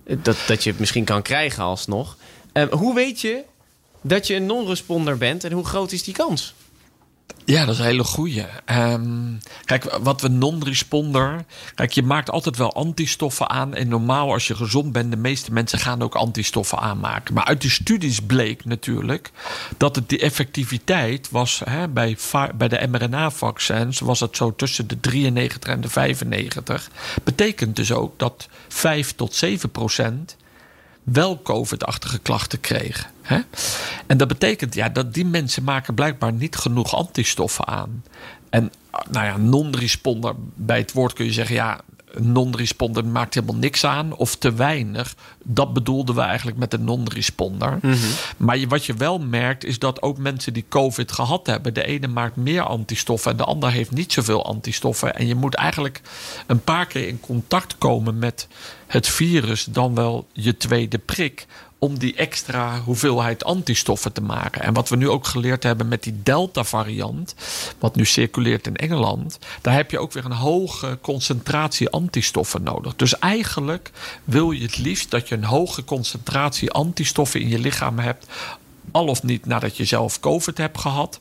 eh, 0.04 0.16
dat, 0.22 0.36
dat 0.46 0.64
je 0.64 0.70
het 0.70 0.78
misschien 0.78 1.04
kan 1.04 1.22
krijgen 1.22 1.62
alsnog. 1.62 2.16
Eh, 2.52 2.68
hoe 2.70 2.94
weet 2.94 3.20
je 3.20 3.44
dat 4.00 4.26
je 4.26 4.34
een 4.34 4.46
non-responder 4.46 5.18
bent 5.18 5.44
en 5.44 5.52
hoe 5.52 5.66
groot 5.66 5.92
is 5.92 6.02
die 6.02 6.14
kans? 6.14 6.54
Ja, 7.48 7.64
dat 7.64 7.74
is 7.74 7.80
een 7.80 7.86
hele 7.86 8.04
goeie. 8.04 8.44
Ehm, 8.64 9.32
kijk, 9.64 9.98
wat 10.02 10.20
we 10.20 10.28
non-responder. 10.28 11.44
Kijk, 11.74 11.92
je 11.92 12.02
maakt 12.02 12.30
altijd 12.30 12.56
wel 12.56 12.72
antistoffen 12.72 13.48
aan. 13.50 13.74
En 13.74 13.88
normaal, 13.88 14.32
als 14.32 14.46
je 14.46 14.54
gezond 14.54 14.92
bent, 14.92 15.10
de 15.10 15.16
meeste 15.16 15.52
mensen 15.52 15.78
gaan 15.78 16.02
ook 16.02 16.14
antistoffen 16.14 16.78
aanmaken. 16.78 17.34
Maar 17.34 17.44
uit 17.44 17.60
die 17.60 17.70
studies 17.70 18.20
bleek 18.20 18.64
natuurlijk 18.64 19.30
dat 19.76 19.96
het 19.96 20.08
die 20.08 20.18
effectiviteit 20.18 21.30
was. 21.30 21.62
Hè, 21.64 21.88
bij, 21.88 22.16
bij 22.54 22.68
de 22.68 22.86
mRNA-vaccins 22.90 24.00
was 24.00 24.20
het 24.20 24.36
zo 24.36 24.54
tussen 24.54 24.86
de 24.86 25.00
93 25.00 25.70
en 25.70 25.80
de 25.80 25.88
95. 25.88 26.90
Betekent 27.24 27.76
dus 27.76 27.92
ook 27.92 28.18
dat 28.18 28.48
5 28.68 29.14
tot 29.14 29.34
7 29.34 29.70
procent 29.70 30.36
wel 31.02 31.42
COVID-achtige 31.42 32.18
klachten 32.18 32.60
kregen. 32.60 33.10
Hè? 33.28 33.38
En 34.06 34.16
dat 34.16 34.28
betekent 34.28 34.74
ja, 34.74 34.88
dat 34.88 35.14
die 35.14 35.26
mensen 35.26 35.64
maken 35.64 35.94
blijkbaar 35.94 36.32
niet 36.32 36.56
genoeg 36.56 36.94
antistoffen 36.94 37.66
aan. 37.66 38.04
En 38.50 38.72
nou 39.10 39.26
ja, 39.26 39.36
non-responder, 39.36 40.34
bij 40.54 40.78
het 40.78 40.92
woord 40.92 41.12
kun 41.12 41.24
je 41.24 41.32
zeggen... 41.32 41.54
ja, 41.54 41.80
een 42.12 42.32
non-responder 42.32 43.06
maakt 43.06 43.34
helemaal 43.34 43.56
niks 43.56 43.84
aan 43.84 44.16
of 44.16 44.36
te 44.36 44.52
weinig. 44.52 45.14
Dat 45.44 45.72
bedoelden 45.72 46.14
we 46.14 46.20
eigenlijk 46.20 46.58
met 46.58 46.72
een 46.72 46.84
non-responder. 46.84 47.78
Maar 48.36 48.58
je, 48.58 48.66
wat 48.66 48.84
je 48.84 48.94
wel 48.94 49.18
merkt 49.18 49.64
is 49.64 49.78
dat 49.78 50.02
ook 50.02 50.18
mensen 50.18 50.52
die 50.52 50.64
COVID 50.68 51.12
gehad 51.12 51.46
hebben... 51.46 51.74
de 51.74 51.84
ene 51.84 52.06
maakt 52.06 52.36
meer 52.36 52.62
antistoffen 52.62 53.30
en 53.30 53.36
de 53.36 53.44
ander 53.44 53.70
heeft 53.70 53.90
niet 53.90 54.12
zoveel 54.12 54.46
antistoffen. 54.46 55.14
En 55.14 55.26
je 55.26 55.34
moet 55.34 55.54
eigenlijk 55.54 56.00
een 56.46 56.60
paar 56.64 56.86
keer 56.86 57.08
in 57.08 57.20
contact 57.20 57.78
komen 57.78 58.18
met 58.18 58.48
het 58.86 59.08
virus... 59.08 59.64
dan 59.64 59.94
wel 59.94 60.26
je 60.32 60.56
tweede 60.56 60.98
prik 60.98 61.46
om 61.78 61.98
die 61.98 62.14
extra 62.14 62.80
hoeveelheid 62.80 63.44
antistoffen 63.44 64.12
te 64.12 64.22
maken. 64.22 64.62
En 64.62 64.74
wat 64.74 64.88
we 64.88 64.96
nu 64.96 65.08
ook 65.08 65.26
geleerd 65.26 65.62
hebben 65.62 65.88
met 65.88 66.02
die 66.02 66.22
Delta-variant, 66.22 67.34
wat 67.78 67.94
nu 67.96 68.04
circuleert 68.04 68.66
in 68.66 68.76
Engeland, 68.76 69.38
daar 69.60 69.74
heb 69.74 69.90
je 69.90 69.98
ook 69.98 70.12
weer 70.12 70.24
een 70.24 70.32
hoge 70.32 70.98
concentratie 71.00 71.88
antistoffen 71.88 72.62
nodig. 72.62 72.96
Dus 72.96 73.18
eigenlijk 73.18 73.90
wil 74.24 74.50
je 74.50 74.62
het 74.62 74.78
liefst 74.78 75.10
dat 75.10 75.28
je 75.28 75.34
een 75.34 75.44
hoge 75.44 75.84
concentratie 75.84 76.70
antistoffen 76.70 77.40
in 77.40 77.48
je 77.48 77.58
lichaam 77.58 77.98
hebt, 77.98 78.26
al 78.90 79.06
of 79.06 79.22
niet 79.22 79.46
nadat 79.46 79.76
je 79.76 79.84
zelf 79.84 80.20
COVID 80.20 80.58
hebt 80.58 80.78
gehad. 80.78 81.18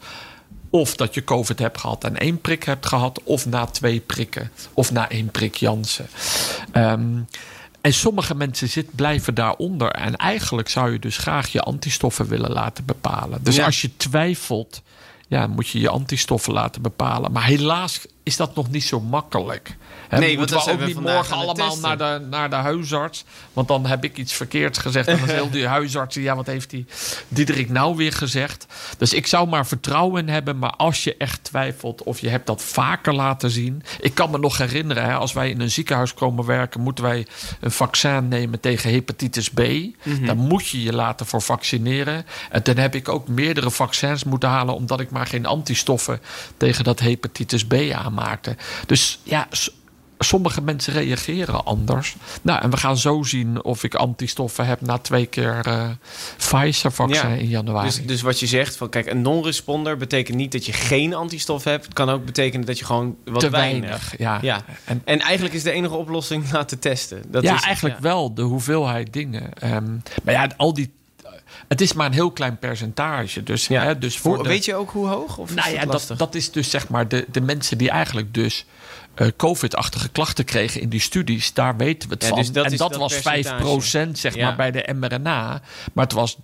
Of 0.70 0.96
dat 0.96 1.13
je 1.13 1.24
COVID 1.24 1.60
hebt 1.60 1.80
gehad 1.80 2.04
en 2.04 2.17
één 2.17 2.41
prik 2.41 2.63
hebt 2.63 2.86
gehad, 2.86 3.22
of 3.24 3.46
na 3.46 3.65
twee 3.65 4.00
prikken, 4.00 4.52
of 4.74 4.91
na 4.91 5.10
één 5.10 5.32
prik 5.32 5.56
Janssen. 5.56 6.08
Ehm, 6.72 7.20
en 7.88 7.93
sommige 7.93 8.36
mensen 8.36 8.69
zit, 8.69 8.95
blijven 8.95 9.34
daaronder. 9.34 9.91
En 9.91 10.15
eigenlijk 10.15 10.69
zou 10.69 10.91
je 10.91 11.00
dus 11.00 11.17
graag 11.17 11.52
je 11.52 11.62
antistoffen 11.62 12.28
willen 12.28 12.52
laten 12.52 12.86
bepalen. 12.86 13.39
Dus 13.43 13.56
Ja. 13.56 13.65
als 13.65 13.82
je 13.82 13.97
twijfelt, 13.97 14.82
ja, 15.28 15.47
moet 15.47 15.67
je 15.67 15.80
je 15.80 15.89
antistoffen 15.89 16.54
laten 16.54 16.82
bepalen. 16.82 17.32
Maar 17.32 17.43
helaas 17.45 18.06
is 18.28 18.38
dat 18.38 18.56
nog 18.56 18.70
niet 18.70 18.84
zo 18.84 19.00
makkelijk. 19.00 19.78
Nee, 20.10 20.38
want 20.38 20.50
we 20.50 20.72
ook 20.72 20.86
niet 20.86 21.00
morgen 21.00 21.36
aan 21.36 21.42
allemaal 21.42 21.78
naar 21.78 21.98
de, 21.98 22.26
naar 22.30 22.50
de 22.50 22.56
huisarts. 22.56 23.26
Want 23.54 23.68
dan 23.68 23.86
heb 23.86 24.04
ik 24.04 24.18
iets 24.18 24.34
verkeerds 24.34 24.78
gezegd. 24.78 25.08
En 25.08 25.20
dan 25.20 25.30
heel 25.30 25.50
die 25.50 25.68
huisarts, 25.78 26.16
ja, 26.16 26.36
wat 26.36 26.46
heeft 26.46 26.70
die 26.70 26.86
Diederik 27.28 27.70
nou 27.70 27.96
weer 27.96 28.13
gezegd? 28.13 28.66
Dus 28.98 29.13
ik 29.13 29.28
zou 29.28 29.48
maar 29.48 29.68
vertrouwen 29.68 30.30
hebben. 30.30 30.60
Maar 30.60 30.70
als 30.70 31.04
je 31.04 31.16
echt 31.18 31.44
twijfelt 31.44 32.04
of 32.04 32.20
je 32.20 32.30
hebt 32.30 32.48
dat 32.48 32.62
vaker 32.62 33.13
laten 33.13 33.50
zien. 33.50 33.84
Ik 34.00 34.13
kan 34.13 34.32
me 34.32 34.38
nog 34.38 34.58
herinneren, 34.58 35.04
hè, 35.04 35.13
als 35.13 35.34
wij 35.34 35.50
in 35.50 35.62
een 35.62 35.72
ziekenhuis 35.72 36.13
komen 36.13 36.46
werken, 36.46 36.82
moeten 36.82 37.04
wij 37.04 37.28
een 37.60 37.72
vaccin 37.72 38.28
nemen 38.28 38.60
tegen 38.60 38.90
hepatitis 38.90 39.50
B. 39.50 39.60
Mhm. 39.60 40.26
Daar 40.26 40.38
moet 40.38 40.68
je 40.68 40.84
je 40.84 40.94
laten 40.94 41.26
voor 41.26 41.42
vaccineren. 41.42 42.26
En 42.50 42.63
toen 42.63 42.78
heb 42.78 42.96
ik 42.96 43.10
ook 43.10 43.28
meerdere 43.28 43.72
vaccins 43.72 44.24
moeten 44.24 44.50
halen, 44.50 44.76
omdat 44.76 45.00
ik 45.00 45.10
maar 45.10 45.28
geen 45.28 45.46
antistoffen 45.46 46.22
tegen 46.58 46.84
dat 46.84 47.00
hepatitis 47.00 47.66
B 47.66 47.74
Dus 48.86 49.20
ja. 49.24 49.48
Sommige 50.20 50.62
mensen 50.62 50.94
reageren 50.94 51.66
anders. 51.66 52.16
Nou, 52.42 52.62
en 52.62 52.70
we 52.70 52.78
gaan 52.78 52.98
zo 52.98 53.24
zien 53.24 53.64
of 53.64 53.84
ik 53.84 53.96
antistoffen 53.96 54.66
heb 54.66 54.82
na 54.82 54.98
twee 54.98 55.26
keer 55.26 55.60
eh 55.66 55.90
Pfizer-vaccin 56.38 57.30
Ja. 57.30 57.36
in 57.36 57.48
januari. 57.48 57.88
Dus, 57.88 58.06
dus 58.06 58.22
wat 58.22 58.40
je 58.40 58.48
zegt, 58.48 58.76
van 58.78 58.90
kijk, 58.90 59.06
een 59.06 59.22
non-responder 59.22 59.98
betekent 59.98 60.38
niet 60.38 60.52
dat 60.52 60.66
je 60.66 60.74
geen 60.74 61.14
antistof 61.14 61.64
hebt. 61.64 61.86
Het 61.86 61.94
kan 61.94 62.10
ook 62.10 62.26
betekenen 62.26 62.66
dat 62.66 62.80
je 62.80 62.86
gewoon 62.86 63.16
wat 63.26 63.40
te 63.40 63.50
weinig. 63.50 63.82
weinig. 63.90 64.18
Ja. 64.18 64.40
Ja. 64.42 64.62
En, 64.84 65.02
En 65.06 65.20
eigenlijk 65.20 65.56
is 65.56 65.64
de 65.64 65.72
enige 65.72 65.96
oplossing 65.96 66.52
laten 66.52 66.80
testen. 66.80 67.22
Dat 67.28 67.44
ja, 67.44 67.56
is, 67.56 67.62
eigenlijk 67.64 67.96
ja. 67.96 68.02
wel 68.02 68.34
de 68.34 68.42
hoeveelheid 68.42 69.14
dingen. 69.14 69.54
Ehm, 69.54 69.94
maar 70.24 70.34
ja, 70.34 70.50
al 70.58 70.74
die. 70.74 70.92
Het 71.68 71.82
is 71.82 71.94
maar 71.94 72.06
een 72.06 72.14
heel 72.14 72.32
klein 72.32 72.58
percentage. 72.58 73.44
Dus, 73.44 73.68
Ja. 73.68 73.84
hè, 73.84 73.98
dus 73.98 74.18
voor 74.18 74.34
Hoe, 74.36 74.44
de, 74.44 74.50
Weet 74.50 74.66
je 74.66 74.76
ook 74.76 74.92
hoe 74.92 75.08
hoog? 75.08 75.38
Of 75.38 75.50
is 75.50 75.56
Nou 75.56 75.72
ja, 75.74 75.86
dat 75.86 76.14
dat, 76.18 76.36
is 76.36 76.52
dus 76.52 76.70
zeg 76.70 76.90
maar 76.90 77.08
de, 77.08 77.26
de 77.32 77.42
mensen 77.42 77.78
die 77.78 77.90
eigenlijk 77.90 78.34
dus 78.34 78.66
eh, 79.14 79.28
COVID-achtige 79.38 80.10
klachten 80.10 80.46
kregen 80.46 80.82
in 80.82 80.90
die 80.90 81.00
studies. 81.00 81.54
Daar 81.54 81.78
weten 81.78 82.10
we 82.10 82.14
het 82.14 82.24
Ja, 82.24 82.30
van. 82.30 82.38
dus 82.38 82.52
dat 82.52 82.66
en 82.66 82.70
dat, 82.78 82.80
dat 82.92 83.00
was 83.00 83.20
percentage. 83.20 84.08
5% 84.10 84.12
zeg 84.12 84.36
Ja. 84.36 84.46
maar 84.46 84.56
bij 84.56 84.72
de 84.72 84.94
mRNA. 84.94 85.62
Maar 85.94 86.04
het 86.04 86.14
was 86.14 86.38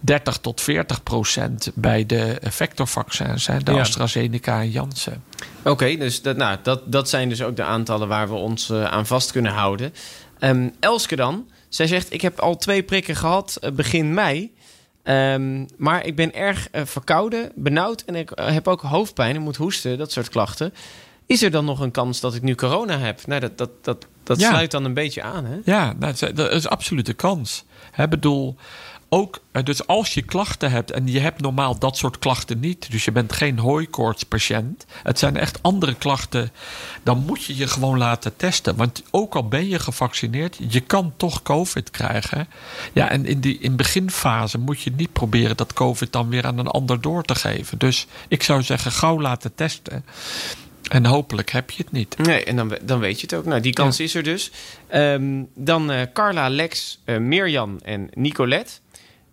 30 0.00 0.36
tot 0.38 0.60
40% 0.60 1.72
bij 1.74 2.06
de 2.06 2.38
vectorvaccins. 2.42 3.46
Hè, 3.46 3.58
de 3.62 3.72
Ja. 3.72 3.80
AstraZeneca 3.80 4.60
en 4.60 4.70
Janssen. 4.70 5.22
Oké, 5.62 5.96
dus 5.96 6.22
dat, 6.22 6.36
nou, 6.36 6.58
dat, 6.62 6.92
dat 6.92 7.08
zijn 7.08 7.28
dus 7.28 7.42
ook 7.42 7.56
de 7.56 7.62
aantallen 7.64 8.08
waar 8.08 8.28
we 8.28 8.34
ons 8.34 8.70
eh, 8.70 8.84
aan 8.84 9.06
vast 9.06 9.32
kunnen 9.32 9.52
houden. 9.52 9.94
Ehm, 10.38 10.68
Elske 10.80 11.16
dan, 11.16 11.48
zij 11.68 11.86
zegt: 11.86 12.12
Ik 12.12 12.20
heb 12.20 12.38
al 12.40 12.56
twee 12.56 12.82
prikken 12.82 13.16
gehad 13.16 13.56
eh, 13.60 13.70
begin 13.70 14.14
mei. 14.14 14.52
Ehm, 15.04 15.64
maar 15.76 16.06
ik 16.06 16.16
ben 16.16 16.34
erg 16.34 16.68
eh, 16.70 16.82
verkouden, 16.84 17.52
benauwd 17.54 18.00
en 18.06 18.14
ik 18.14 18.30
eh, 18.30 18.46
heb 18.52 18.68
ook 18.68 18.80
hoofdpijn 18.80 19.34
en 19.36 19.42
moet 19.42 19.56
hoesten, 19.56 19.98
dat 19.98 20.12
soort 20.12 20.28
klachten. 20.28 20.74
Is 21.26 21.42
er 21.42 21.50
dan 21.50 21.64
nog 21.64 21.80
een 21.80 21.90
kans 21.90 22.20
dat 22.20 22.34
ik 22.34 22.42
nu 22.42 22.54
corona 22.54 22.98
heb? 22.98 23.26
Nou, 23.26 23.40
dat, 23.40 23.58
dat, 23.58 23.70
dat, 23.82 24.06
dat 24.22 24.40
Ja. 24.40 24.48
sluit 24.48 24.70
dan 24.70 24.84
een 24.84 24.94
beetje 24.94 25.22
aan, 25.22 25.44
hè? 25.44 25.56
Ja, 25.64 25.84
nou, 25.84 25.98
dat 25.98 26.22
is- 26.22 26.34
dat 26.34 26.50
is 26.52 26.68
absoluut 26.68 27.08
een 27.08 27.16
kans. 27.16 27.64
Ik 27.96 28.08
bedoel, 28.10 28.56
ook, 29.14 29.40
eh, 29.52 29.62
dus 29.62 29.86
als 29.86 30.14
je 30.14 30.22
klachten 30.22 30.70
hebt 30.70 30.90
en 30.90 31.06
je 31.06 31.20
hebt 31.20 31.40
normaal 31.40 31.78
dat 31.78 31.96
soort 31.96 32.18
klachten 32.18 32.60
niet, 32.60 32.90
dus 32.90 33.04
je 33.04 33.12
bent 33.12 33.32
geen 33.32 33.58
hooikoortspatiënt, 33.58 34.86
het 35.02 35.18
zijn 35.18 35.36
echt 35.36 35.62
andere 35.62 35.94
klachten, 35.94 36.52
dan 37.02 37.24
moet 37.26 37.44
je 37.44 37.56
je 37.56 37.66
gewoon 37.66 37.98
laten 37.98 38.36
testen. 38.36 38.76
Want 38.76 39.02
ook 39.10 39.34
al 39.34 39.48
ben 39.48 39.68
je 39.68 39.78
gevaccineerd, 39.78 40.58
je 40.68 40.80
kan 40.80 41.12
toch 41.16 41.42
COVID 41.42 41.90
krijgen. 41.90 42.48
Ja, 42.92 43.10
en 43.10 43.26
in 43.26 43.40
die 43.40 43.58
in 43.58 43.76
beginfase 43.76 44.58
moet 44.58 44.82
je 44.82 44.92
niet 44.96 45.12
proberen 45.12 45.56
dat 45.56 45.72
COVID 45.72 46.12
dan 46.12 46.28
weer 46.28 46.46
aan 46.46 46.58
een 46.58 46.66
ander 46.66 47.00
door 47.00 47.22
te 47.22 47.34
geven. 47.34 47.78
Dus 47.78 48.06
ik 48.28 48.42
zou 48.42 48.62
zeggen, 48.62 48.92
gauw 48.92 49.20
laten 49.20 49.54
testen. 49.54 50.04
En 50.90 51.06
hopelijk 51.06 51.50
heb 51.50 51.70
je 51.70 51.82
het 51.82 51.92
niet. 51.92 52.18
Nee, 52.18 52.44
en 52.44 52.56
dan, 52.56 52.78
dan 52.82 52.98
weet 52.98 53.20
je 53.20 53.26
het 53.26 53.34
ook. 53.34 53.44
Nou, 53.44 53.60
die 53.60 53.72
kans 53.72 54.00
is 54.00 54.14
er 54.14 54.22
dus. 54.22 54.50
Ehm, 54.86 55.42
dan 55.54 55.90
eh, 55.90 56.02
Carla, 56.12 56.48
Lex, 56.48 57.00
eh, 57.04 57.18
Mirjam 57.18 57.78
en 57.82 58.08
Nicolette. 58.14 58.72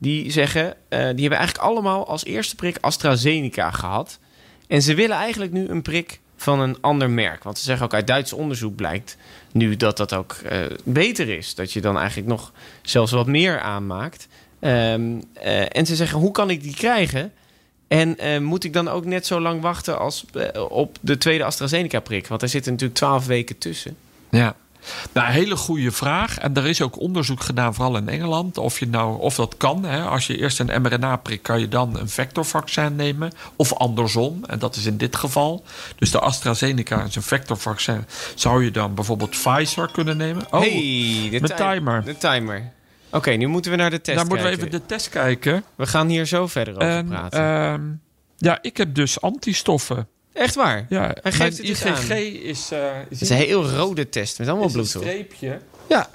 Die 0.01 0.31
zeggen, 0.31 0.65
eh, 0.89 0.99
die 0.99 1.21
hebben 1.21 1.37
eigenlijk 1.37 1.57
allemaal 1.57 2.07
als 2.07 2.25
eerste 2.25 2.55
prik 2.55 2.77
AstraZeneca 2.79 3.71
gehad. 3.71 4.19
En 4.67 4.81
ze 4.81 4.93
willen 4.93 5.15
eigenlijk 5.15 5.51
nu 5.51 5.67
een 5.67 5.81
prik 5.81 6.19
van 6.35 6.59
een 6.59 6.77
ander 6.81 7.09
merk. 7.09 7.43
Want 7.43 7.57
ze 7.57 7.63
zeggen 7.63 7.85
ook 7.85 7.93
uit 7.93 8.07
Duits 8.07 8.33
onderzoek 8.33 8.75
blijkt 8.75 9.17
nu 9.51 9.75
dat 9.75 9.97
dat 9.97 10.13
ook 10.13 10.31
eh, 10.31 10.59
beter 10.83 11.29
is. 11.29 11.55
Dat 11.55 11.73
je 11.73 11.81
dan 11.81 11.97
eigenlijk 11.97 12.27
nog 12.27 12.51
zelfs 12.81 13.11
wat 13.11 13.27
meer 13.27 13.59
aanmaakt. 13.59 14.27
Ehm, 14.59 15.21
eh, 15.33 15.75
en 15.75 15.85
ze 15.85 15.95
zeggen, 15.95 16.19
hoe 16.19 16.31
kan 16.31 16.49
ik 16.49 16.63
die 16.63 16.75
krijgen? 16.75 17.33
En 17.87 18.43
moet 18.43 18.63
ik 18.63 18.73
dan 18.73 18.87
ook 18.87 19.05
net 19.05 19.25
zo 19.25 19.39
lang 19.39 19.61
wachten 19.61 19.99
als 19.99 20.25
op 20.69 20.97
de 21.01 21.17
tweede 21.17 21.43
AstraZeneca-prik? 21.43 22.27
Want 22.27 22.39
daar 22.39 22.49
zitten 22.49 22.71
natuurlijk 22.71 22.99
twaalf 22.99 23.25
weken 23.25 23.57
tussen. 23.57 23.97
Ja. 24.29 24.55
Nou, 25.13 25.27
een 25.27 25.33
hele 25.33 25.55
goede 25.55 25.91
vraag. 25.91 26.37
En 26.37 26.55
er 26.55 26.67
is 26.67 26.81
ook 26.81 26.99
onderzoek 26.99 27.41
gedaan, 27.43 27.73
vooral 27.73 27.97
in 27.97 28.09
Engeland, 28.09 28.57
of, 28.57 28.79
je 28.79 28.87
nou, 28.87 29.19
of 29.19 29.35
dat 29.35 29.57
kan. 29.57 29.85
Hè. 29.85 30.01
Als 30.01 30.27
je 30.27 30.37
eerst 30.37 30.59
een 30.59 30.81
mRNA-prik, 30.81 31.43
kan 31.43 31.59
je 31.59 31.67
dan 31.67 31.97
een 31.99 32.09
vectorvaccin 32.09 32.95
nemen. 32.95 33.31
Of 33.55 33.73
andersom, 33.73 34.43
en 34.45 34.59
dat 34.59 34.75
is 34.75 34.85
in 34.85 34.97
dit 34.97 35.15
geval. 35.15 35.63
Dus 35.95 36.11
de 36.11 36.19
AstraZeneca 36.19 37.03
is 37.03 37.15
een 37.15 37.21
vectorvaccin. 37.21 38.05
Zou 38.35 38.63
je 38.63 38.71
dan 38.71 38.95
bijvoorbeeld 38.95 39.29
Pfizer 39.29 39.91
kunnen 39.91 40.17
nemen? 40.17 40.45
Oh, 40.51 40.59
hey, 40.59 41.27
de 41.31 41.39
mijn 41.41 41.55
timer. 41.55 42.03
De 42.03 42.17
timer. 42.17 42.71
Oké, 43.11 43.31
nu 43.31 43.47
moeten 43.47 43.71
we 43.71 43.77
naar 43.77 43.89
de 43.89 44.01
test 44.01 44.17
dan 44.17 44.27
moeten 44.27 44.45
we 44.45 44.51
even 44.51 44.71
de 44.71 44.85
test 44.85 45.09
kijken. 45.09 45.63
We 45.75 45.87
gaan 45.87 46.07
hier 46.07 46.25
zo 46.25 46.47
verder 46.47 46.73
over 46.75 46.87
En, 46.87 47.07
praten. 47.07 47.39
ehm, 47.39 47.81
ja, 48.37 48.59
ik 48.61 48.77
heb 48.77 48.95
dus 48.95 49.21
antistoffen. 49.21 50.07
Echt 50.33 50.55
waar? 50.55 50.85
Ja, 50.89 51.15
Hij 51.21 51.31
geeft 51.31 51.57
het 51.57 51.67
dus 51.67 51.83
IgG 51.83 52.09
aan. 52.11 52.17
is, 52.17 52.71
eh 52.71 52.79
is, 53.09 53.19
Het 53.19 53.21
is 53.21 53.29
een 53.29 53.35
heel 53.37 53.69
rode 53.69 54.09
test 54.09 54.39
met 54.39 54.47
allemaal 54.47 54.67
is 54.67 54.73
een 54.73 54.79
bloed 54.81 54.95
op. 54.95 55.01
streepje. 55.01 55.59
Ja. 55.89 56.09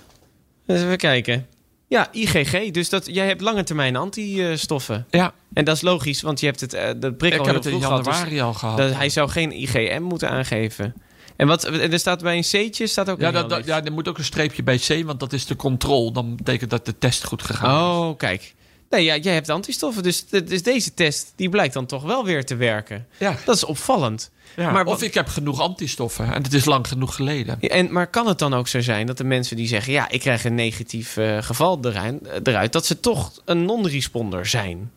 Dus 0.66 0.82
even 0.82 0.96
kijken. 0.96 1.46
Ja, 1.88 2.08
IgG. 2.12 2.70
Dus 2.70 2.88
dat, 2.88 3.06
jij 3.06 3.26
hebt 3.26 3.40
lange 3.40 3.62
termijn 3.64 3.96
antistoffen. 3.96 5.06
Ja, 5.10 5.32
En 5.52 5.64
dat 5.64 5.76
is 5.76 5.82
logisch, 5.82 6.22
want 6.22 6.40
je 6.40 6.46
hebt 6.46 6.60
het, 6.60 6.74
eh 6.74 6.88
de 6.96 7.12
prik 7.12 7.32
ik 7.32 7.38
al 7.38 7.46
heb 7.46 7.54
het 7.54 7.66
in 7.66 7.72
dus 7.72 7.80
januari 7.88 8.40
al 8.40 8.52
gehad. 8.54 8.76
dat, 8.78 8.94
hij 8.94 9.08
zou 9.08 9.28
geen 9.28 9.52
IgM 9.52 10.02
moeten 10.02 10.30
aangeven. 10.30 10.94
En 11.36 11.46
wat, 11.46 11.64
en 11.64 11.92
er 11.92 11.98
staat 11.98 12.22
bij 12.22 12.36
een 12.36 12.42
C'tje 12.42 12.86
staat 12.86 13.10
ook 13.10 13.20
Ja, 13.20 13.26
een 13.26 13.32
dat, 13.32 13.50
dat- 13.50 13.64
ja, 13.66 13.84
er 13.84 13.92
moet 13.92 14.08
ook 14.08 14.18
een 14.18 14.24
streepje 14.24 14.62
bij 14.62 14.78
C, 14.78 15.02
want 15.04 15.20
dat 15.20 15.32
is 15.32 15.46
de 15.46 15.56
controle. 15.56 16.12
Dan 16.12 16.36
betekent 16.36 16.70
dat 16.70 16.84
de 16.86 16.98
test 16.98 17.24
goed 17.24 17.42
gegaan 17.42 17.70
is. 17.70 18.10
Oh, 18.10 18.16
kijk. 18.18 18.54
Nee, 18.90 19.04
ja, 19.04 19.16
jij 19.16 19.34
hebt 19.34 19.48
antistoffen, 19.48 20.02
dus, 20.02 20.26
dus 20.28 20.62
deze 20.62 20.94
test 20.94 21.32
die 21.36 21.48
blijkt 21.48 21.74
dan 21.74 21.86
toch 21.86 22.02
wel 22.02 22.24
weer 22.24 22.44
te 22.44 22.56
werken. 22.56 23.06
Ja. 23.18 23.36
Dat 23.44 23.56
is 23.56 23.64
opvallend. 23.64 24.30
Ja, 24.56 24.70
Maar 24.70 24.86
of 24.86 25.02
ik 25.02 25.14
heb 25.14 25.28
genoeg 25.28 25.60
antistoffen 25.60 26.34
en 26.34 26.42
het 26.42 26.52
is 26.52 26.64
lang 26.64 26.88
genoeg 26.88 27.14
geleden. 27.14 27.56
Ja, 27.60 27.68
En, 27.68 27.92
maar 27.92 28.06
kan 28.06 28.26
het 28.26 28.38
dan 28.38 28.54
ook 28.54 28.68
zo 28.68 28.80
zijn 28.80 29.06
dat 29.06 29.16
de 29.16 29.24
mensen 29.24 29.56
die 29.56 29.66
zeggen... 29.68 29.92
ja, 29.92 30.08
ik 30.08 30.20
krijg 30.20 30.44
een 30.44 30.54
negatief 30.54 31.16
eh, 31.16 31.42
geval 31.42 31.78
eruit, 31.82 32.18
eruit... 32.42 32.72
dat 32.72 32.86
ze 32.86 33.00
toch 33.00 33.32
een 33.44 33.64
non-responder 33.64 34.46
zijn? 34.46 34.90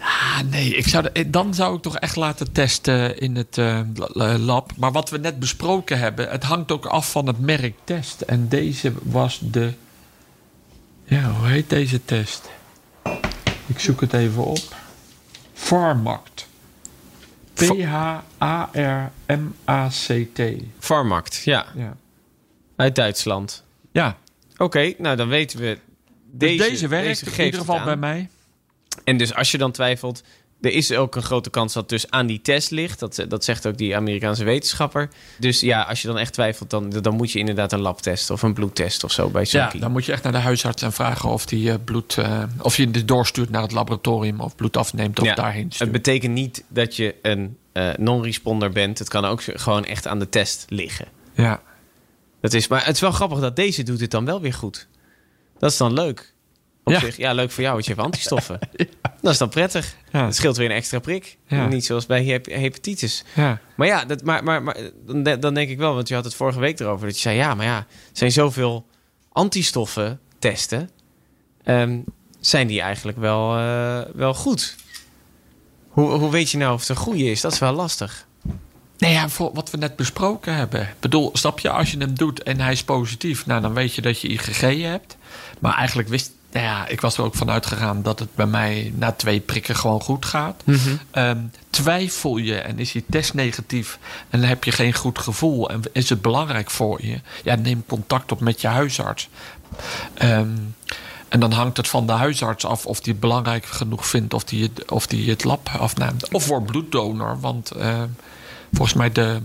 Ah, 0.00 0.40
nee, 0.50 0.76
ik 0.76 0.88
zou 0.88 1.06
de- 1.12 1.30
dan 1.30 1.54
zou 1.54 1.76
ik 1.76 1.82
toch 1.82 1.96
echt 1.98 2.16
laten 2.16 2.52
testen 2.52 3.18
in 3.18 3.36
het 3.36 3.58
eh, 3.58 3.80
la- 3.94 4.38
lab. 4.38 4.72
Maar 4.76 4.92
wat 4.92 5.10
we 5.10 5.18
net 5.18 5.38
besproken 5.38 5.98
hebben, 5.98 6.28
het 6.30 6.42
hangt 6.42 6.72
ook 6.72 6.86
af 6.86 7.10
van 7.10 7.26
het 7.26 7.38
merk 7.40 7.74
test. 7.84 8.20
En 8.20 8.48
deze 8.48 8.92
was 9.02 9.40
de. 9.42 9.72
Ja, 11.08 11.30
hoe 11.32 11.46
heet 11.46 11.70
deze 11.70 12.04
test? 12.04 12.50
Ik 13.66 13.78
zoek 13.78 14.00
het 14.00 14.12
even 14.12 14.44
op. 14.44 14.76
Pharmact. 15.52 16.46
P-H-A-R-M-A-C-T. 17.54 18.22
Pharmact, 20.78 21.42
ja. 21.44 21.66
Ja. 21.74 21.96
Uit 22.76 22.94
Duitsland. 22.94 23.64
ja, 23.92 24.16
Oké, 24.56 24.94
nou 24.98 25.16
dan 25.16 25.28
weten 25.28 25.58
we... 25.58 25.78
dus 26.24 26.48
Deze, 26.56 26.70
deze, 26.70 26.88
werkt 26.88 27.06
deze 27.06 27.36
in 27.38 27.44
ieder 27.44 27.60
geval 27.60 27.78
aan. 27.78 27.84
bij 27.84 27.96
mij. 27.96 28.28
En 29.04 29.16
dus 29.16 29.34
als 29.34 29.50
je 29.50 29.58
dan 29.58 29.72
twijfelt... 29.72 30.22
er 30.60 30.72
is 30.72 30.92
ook 30.92 31.16
een 31.16 31.22
grote 31.22 31.50
kans 31.50 31.72
dat 31.72 31.82
het 31.82 31.90
dus 31.90 32.10
aan 32.10 32.26
die 32.26 32.40
test 32.40 32.70
ligt. 32.70 32.98
Dat, 32.98 33.24
dat 33.28 33.44
zegt 33.44 33.66
ook 33.66 33.78
die 33.78 33.96
Amerikaanse 33.96 34.44
wetenschapper. 34.44 35.08
Dus 35.38 35.60
ja, 35.60 35.82
als 35.82 36.02
je 36.02 36.08
dan 36.08 36.18
echt 36.18 36.32
twijfelt... 36.32 36.70
dan, 36.70 36.90
dan 36.90 37.14
moet 37.14 37.32
je 37.32 37.38
inderdaad 37.38 37.72
een 37.72 37.80
labtest 37.80 38.30
of 38.30 38.42
een 38.42 38.54
bloedtest 38.54 39.04
of 39.04 39.12
zo 39.12 39.28
bij 39.28 39.46
Ja, 39.48 39.72
dan 39.78 39.92
moet 39.92 40.04
je 40.04 40.12
echt 40.12 40.22
naar 40.22 40.32
de 40.32 40.38
huisarts 40.38 40.82
en 40.82 40.92
vragen 40.92 41.28
of 41.28 41.46
die 41.46 41.70
eh, 41.70 41.76
bloed, 41.84 42.18
eh, 42.18 42.42
of 42.62 42.76
je 42.76 42.90
dit 42.90 43.08
doorstuurt 43.08 43.50
naar 43.50 43.62
het 43.62 43.72
laboratorium 43.72 44.40
of 44.40 44.56
bloed 44.56 44.76
afneemt 44.76 45.20
of 45.20 45.26
Ja, 45.26 45.34
daarheen 45.34 45.72
Het 45.78 45.92
betekent 45.92 46.34
niet 46.34 46.64
dat 46.68 46.96
je 46.96 47.14
een 47.22 47.56
eh, 47.72 47.90
non-responder 47.98 48.70
bent. 48.70 48.98
Het 48.98 49.08
kan 49.08 49.24
ook 49.24 49.42
gewoon 49.42 49.84
echt 49.84 50.06
aan 50.06 50.18
de 50.18 50.28
test 50.28 50.64
liggen. 50.68 51.06
Ja. 51.34 51.62
Dat 52.40 52.52
is, 52.52 52.68
maar 52.68 52.86
het 52.86 52.94
is 52.94 53.00
wel 53.00 53.12
grappig 53.12 53.40
dat 53.40 53.56
deze 53.56 53.82
doet 53.82 54.00
het 54.00 54.10
dan 54.10 54.24
wel 54.24 54.40
weer 54.40 54.54
goed. 54.54 54.88
Dat 55.58 55.70
is 55.70 55.76
dan 55.76 55.92
leuk. 55.92 56.34
Op 56.88 56.94
Ja. 56.94 57.00
zich, 57.00 57.16
ja, 57.16 57.32
leuk 57.32 57.50
voor 57.50 57.62
jou, 57.62 57.72
want 57.74 57.86
je 57.86 57.92
hebt 57.92 58.04
antistoffen. 58.04 58.58
Dat 59.20 59.32
is 59.32 59.38
dan 59.38 59.48
prettig. 59.48 59.94
Ja. 60.12 60.24
Het 60.24 60.34
scheelt 60.36 60.56
weer 60.56 60.70
een 60.70 60.76
extra 60.76 60.98
prik. 60.98 61.36
Niet 61.68 61.84
zoals 61.84 62.06
bij 62.06 62.24
hep- 62.24 62.46
hepatitis. 62.46 63.24
Ja. 63.34 63.60
Maar 63.76 63.86
ja, 63.86 64.04
dat, 64.04 64.22
maar, 64.24 64.44
maar, 64.44 64.62
maar 64.62 64.76
dan, 65.06 65.22
de- 65.22 65.38
dan 65.38 65.54
denk 65.54 65.70
ik 65.70 65.78
wel, 65.78 65.94
want 65.94 66.08
je 66.08 66.14
had 66.14 66.24
het 66.24 66.34
vorige 66.34 66.60
week 66.60 66.80
erover. 66.80 67.06
Dat 67.06 67.14
je 67.16 67.20
zei, 67.22 67.36
ja, 67.36 67.54
maar 67.54 67.66
ja, 67.66 67.76
er 67.76 67.86
zijn 68.12 68.32
zoveel 68.32 68.86
antistoffen 69.32 70.20
testen. 70.38 70.90
Ehm, 71.64 71.98
zijn 72.40 72.66
die 72.66 72.80
eigenlijk 72.80 73.18
wel, 73.18 73.56
eh, 73.56 74.00
wel 74.14 74.34
goed? 74.34 74.76
Hoe, 75.88 76.10
hoe 76.10 76.30
weet 76.30 76.50
je 76.50 76.58
nou 76.58 76.74
of 76.74 76.80
het 76.80 76.88
een 76.88 76.96
goede 76.96 77.24
is? 77.30 77.40
Dat 77.40 77.52
is 77.52 77.58
wel 77.58 77.72
lastig. 77.72 78.26
Nee, 78.98 79.12
ja, 79.12 79.28
voor 79.28 79.50
wat 79.54 79.70
we 79.70 79.76
net 79.76 79.96
besproken 79.96 80.54
hebben. 80.54 80.80
Ik 80.82 80.94
bedoel, 81.00 81.30
snap 81.32 81.58
je, 81.58 81.70
als 81.70 81.90
je 81.90 81.98
hem 81.98 82.14
doet 82.14 82.42
en 82.42 82.60
hij 82.60 82.72
is 82.72 82.82
positief, 82.84 83.46
nou 83.46 83.60
dan 83.60 83.74
weet 83.74 83.94
je 83.94 84.02
dat 84.02 84.20
je 84.20 84.28
IgG 84.28 84.60
hebt. 84.82 85.16
Maar 85.58 85.74
eigenlijk 85.74 86.08
wist, 86.08 86.30
nou 86.52 86.66
ja, 86.66 86.86
ik 86.86 87.00
was 87.00 87.18
er 87.18 87.24
ook 87.24 87.34
van 87.34 87.50
uitgegaan 87.50 88.02
dat 88.02 88.18
het 88.18 88.34
bij 88.34 88.46
mij 88.46 88.92
na 88.96 89.12
twee 89.12 89.40
prikken 89.40 89.76
gewoon 89.76 90.00
goed 90.00 90.26
gaat. 90.26 90.62
Ehm, 91.10 91.38
twijfel 91.70 92.36
je 92.36 92.56
en 92.58 92.78
is 92.78 92.92
je 92.92 93.02
test 93.10 93.34
negatief 93.34 93.98
en 94.30 94.42
heb 94.42 94.64
je 94.64 94.72
geen 94.72 94.94
goed 94.94 95.18
gevoel 95.18 95.70
en 95.70 95.82
is 95.92 96.08
het 96.08 96.22
belangrijk 96.22 96.70
voor 96.70 97.04
je, 97.04 97.20
ja, 97.44 97.54
neem 97.54 97.84
contact 97.86 98.32
op 98.32 98.40
met 98.40 98.60
je 98.60 98.68
huisarts. 98.68 99.28
Ehm, 100.14 100.56
en 101.28 101.40
dan 101.40 101.52
hangt 101.52 101.76
het 101.76 101.88
van 101.88 102.06
de 102.06 102.12
huisarts 102.12 102.64
af 102.64 102.86
of 102.86 103.00
die 103.00 103.12
het 103.12 103.20
belangrijk 103.20 103.66
genoeg 103.66 104.06
vindt 104.06 104.34
of 104.34 104.44
die 104.44 104.62
het, 104.62 104.90
of 104.90 105.06
die 105.06 105.30
het 105.30 105.44
lab 105.44 105.68
afneemt. 105.78 106.32
Of 106.32 106.44
voor 106.44 106.62
bloeddonor, 106.62 107.40
want 107.40 107.70
ehm, 107.70 108.08
volgens 108.72 108.96
mij 108.96 109.12
de 109.12 109.40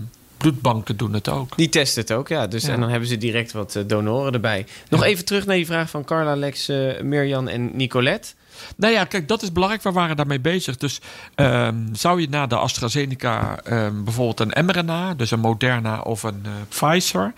bloedbanken 0.50 0.96
doen 0.96 1.12
het 1.12 1.28
ook. 1.28 1.56
Die 1.56 1.68
testen 1.68 2.02
het 2.02 2.12
ook, 2.12 2.28
ja. 2.28 2.46
Dus, 2.46 2.62
Ja. 2.64 2.72
En 2.72 2.80
dan 2.80 2.88
hebben 2.90 3.08
ze 3.08 3.18
direct 3.18 3.52
wat 3.52 3.74
eh, 3.76 3.82
donoren 3.86 4.32
erbij. 4.32 4.66
Nog 4.88 5.00
Ja. 5.00 5.06
even 5.06 5.24
terug 5.24 5.46
naar 5.46 5.56
die 5.56 5.66
vraag 5.66 5.90
van 5.90 6.04
Carla, 6.04 6.36
Lex, 6.36 6.68
eh, 6.68 7.00
Mirjan 7.00 7.48
en 7.48 7.76
Nicolette. 7.76 8.28
Nou 8.76 8.92
ja, 8.92 9.04
kijk, 9.04 9.28
dat 9.28 9.42
is 9.42 9.52
belangrijk. 9.52 9.82
We 9.82 9.92
waren 9.92 10.16
daarmee 10.16 10.40
bezig. 10.40 10.76
Dus 10.76 11.00
ehm, 11.34 11.76
zou 11.92 12.20
je 12.20 12.28
na 12.28 12.46
de 12.46 12.56
AstraZeneca 12.56 13.58
ehm, 13.64 14.04
bijvoorbeeld 14.04 14.40
een 14.54 14.64
mRNA, 14.64 15.14
dus 15.14 15.30
een 15.30 15.40
Moderna 15.40 16.00
of 16.00 16.22
een 16.22 16.40
eh, 16.44 16.50
Pfizer? 16.68 17.32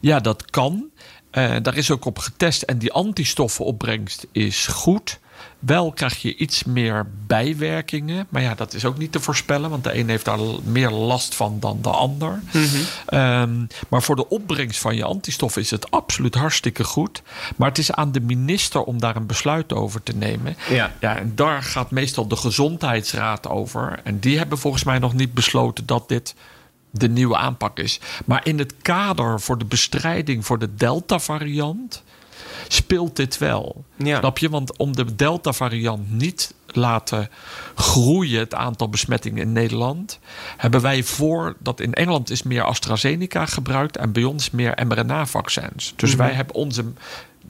Ja, 0.00 0.20
dat 0.20 0.50
kan. 0.50 0.84
Daar 1.62 1.76
is 1.76 1.90
ook 1.90 2.04
op 2.04 2.18
getest 2.18 2.62
en 2.62 2.78
die 2.78 2.92
antistoffenopbrengst 2.92 4.26
is 4.32 4.66
goed. 4.66 5.18
Wel 5.60 5.92
krijg 5.92 6.22
je 6.22 6.36
iets 6.36 6.64
meer 6.64 7.06
bijwerkingen. 7.26 8.26
Maar 8.28 8.42
ja, 8.42 8.54
dat 8.54 8.74
is 8.74 8.84
ook 8.84 8.98
niet 8.98 9.12
te 9.12 9.20
voorspellen. 9.20 9.70
Want 9.70 9.84
de 9.84 9.98
een 9.98 10.08
heeft 10.08 10.24
daar 10.24 10.38
meer 10.64 10.90
last 10.90 11.34
van 11.34 11.56
dan 11.60 11.78
de 11.82 11.88
ander. 11.88 12.40
Ehm, 13.06 13.66
maar 13.88 14.02
voor 14.02 14.16
de 14.16 14.28
opbrengst 14.28 14.80
van 14.80 14.96
je 14.96 15.04
antistoffen 15.04 15.62
is 15.62 15.70
het 15.70 15.90
absoluut 15.90 16.34
hartstikke 16.34 16.84
goed. 16.84 17.22
Maar 17.56 17.68
het 17.68 17.78
is 17.78 17.92
aan 17.92 18.12
de 18.12 18.20
minister 18.20 18.82
om 18.82 19.00
daar 19.00 19.16
een 19.16 19.26
besluit 19.26 19.72
over 19.72 20.02
te 20.02 20.16
nemen. 20.16 20.56
Ja. 20.68 20.92
Ja, 21.00 21.16
en 21.16 21.32
daar 21.34 21.62
gaat 21.62 21.90
meestal 21.90 22.26
de 22.28 22.36
gezondheidsraad 22.36 23.48
over. 23.48 24.00
En 24.04 24.18
die 24.18 24.38
hebben 24.38 24.58
volgens 24.58 24.84
mij 24.84 24.98
nog 24.98 25.14
niet 25.14 25.34
besloten 25.34 25.86
dat 25.86 26.08
dit 26.08 26.34
de 26.90 27.08
nieuwe 27.08 27.36
aanpak 27.36 27.78
is. 27.78 28.00
Maar 28.24 28.46
in 28.46 28.58
het 28.58 28.74
kader 28.82 29.40
voor 29.40 29.58
de 29.58 29.64
bestrijding 29.64 30.46
voor 30.46 30.58
de 30.58 30.74
Delta-variant 30.74 32.02
speelt 32.68 33.16
dit 33.16 33.38
wel. 33.38 33.84
Ja. 33.96 34.18
Snap 34.18 34.38
je? 34.38 34.48
Want 34.48 34.76
om 34.76 34.96
de 34.96 35.14
Delta-variant 35.14 36.12
niet 36.12 36.54
laten 36.66 37.28
groeien, 37.74 38.38
het 38.38 38.54
aantal 38.54 38.88
besmettingen 38.88 39.42
in 39.42 39.52
Nederland, 39.52 40.18
hebben 40.56 40.80
wij 40.80 41.02
voor 41.02 41.56
dat 41.58 41.80
in 41.80 41.94
Engeland 41.94 42.30
is 42.30 42.42
meer 42.42 42.62
AstraZeneca 42.62 43.46
gebruikt 43.46 43.96
en 43.96 44.12
bij 44.12 44.24
ons 44.24 44.50
meer 44.50 44.78
mRNA-vaccins. 44.86 45.92
Dus 45.96 46.14
wij 46.14 46.32
hebben 46.32 46.54
onze. 46.54 46.84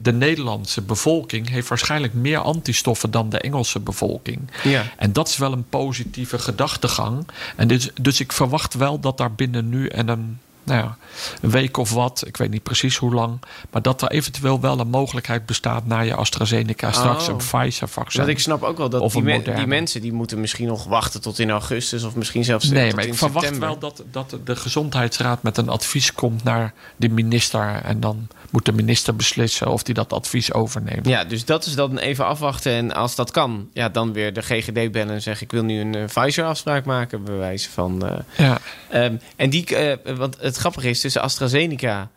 De 0.01 0.13
Nederlandse 0.13 0.81
bevolking 0.81 1.49
heeft 1.49 1.67
waarschijnlijk 1.67 2.13
meer 2.13 2.37
antistoffen 2.37 3.11
dan 3.11 3.29
de 3.29 3.39
Engelse 3.39 3.79
bevolking. 3.79 4.39
Ja. 4.63 4.83
En 4.97 5.13
dat 5.13 5.27
is 5.27 5.37
wel 5.37 5.51
een 5.51 5.69
positieve 5.69 6.39
gedachtegang. 6.39 7.27
En 7.55 7.67
dus, 7.67 7.89
dus 8.01 8.19
ik 8.19 8.31
verwacht 8.31 8.73
wel 8.73 8.99
dat 8.99 9.17
daar 9.17 9.33
binnen 9.33 9.69
nu 9.69 9.87
en 9.87 10.07
een, 10.07 10.39
nou 10.63 10.79
ja, 10.83 10.97
een 11.41 11.49
week 11.49 11.77
of 11.77 11.91
wat, 11.93 12.23
ik 12.27 12.37
weet 12.37 12.49
niet 12.51 12.63
precies 12.63 12.97
hoe 12.97 13.13
lang, 13.13 13.39
maar 13.71 13.81
dat 13.81 14.01
er 14.01 14.11
eventueel 14.11 14.59
wel 14.59 14.79
een 14.79 14.87
mogelijkheid 14.89 15.45
bestaat 15.45 15.85
na 15.85 15.99
je 15.99 16.15
AstraZeneca 16.15 16.91
straks 16.91 17.23
Oh. 17.23 17.29
een 17.29 17.37
Pfizer-vaccin. 17.37 18.19
Want 18.21 18.31
ik 18.33 18.39
snap 18.39 18.63
ook 18.63 18.77
wel 18.77 18.89
dat 18.89 19.11
die, 19.11 19.21
me- 19.21 19.65
mensen 19.65 20.01
die 20.01 20.13
moeten 20.13 20.39
misschien 20.39 20.67
nog 20.67 20.83
wachten 20.83 21.21
tot 21.21 21.39
in 21.39 21.49
augustus 21.49 22.03
of 22.03 22.15
misschien 22.15 22.43
zelfs 22.43 22.69
Nee, 22.69 22.93
maar 22.93 23.05
ik 23.05 23.13
verwacht 23.15 23.45
september. 23.45 23.69
wel 23.69 23.79
dat, 23.79 24.03
dat 24.11 24.35
de 24.43 24.55
gezondheidsraad 24.55 25.43
met 25.43 25.57
een 25.57 25.69
advies 25.69 26.13
komt 26.13 26.43
naar 26.43 26.73
de 26.95 27.09
minister. 27.09 27.81
En 27.83 27.99
dan 27.99 28.27
moet 28.51 28.65
de 28.65 28.71
minister 28.71 29.15
beslissen 29.15 29.67
of 29.67 29.83
die 29.83 29.93
dat 29.93 30.13
advies 30.13 30.53
overneemt. 30.53 31.07
Ja, 31.07 31.23
dus 31.23 31.45
dat 31.45 31.65
is 31.65 31.75
dan 31.75 31.97
even 31.97 32.25
afwachten. 32.25 32.71
En 32.71 32.93
als 32.93 33.15
dat 33.15 33.31
kan, 33.31 33.69
ja, 33.73 33.89
dan 33.89 34.13
weer 34.13 34.33
de 34.33 34.41
GGD 34.41 34.91
bellen 34.91 35.09
en 35.13 35.21
zeggen... 35.21 35.45
ik 35.45 35.51
wil 35.51 35.63
nu 35.63 35.79
een 35.79 35.95
eh, 35.95 36.05
Pfizer-afspraak 36.05 36.85
maken, 36.85 37.23
bij 37.23 37.35
wijze 37.37 37.69
van... 37.69 38.05
eh, 38.07 38.17
Ja, 38.37 38.59
Ehm, 38.89 39.15
en 39.35 39.49
die, 39.49 39.75
eh, 39.75 40.15
want 40.15 40.37
het 40.39 40.55
grappige 40.57 40.89
is, 40.89 40.99
tussen 41.01 41.21
AstraZeneca 41.21 42.09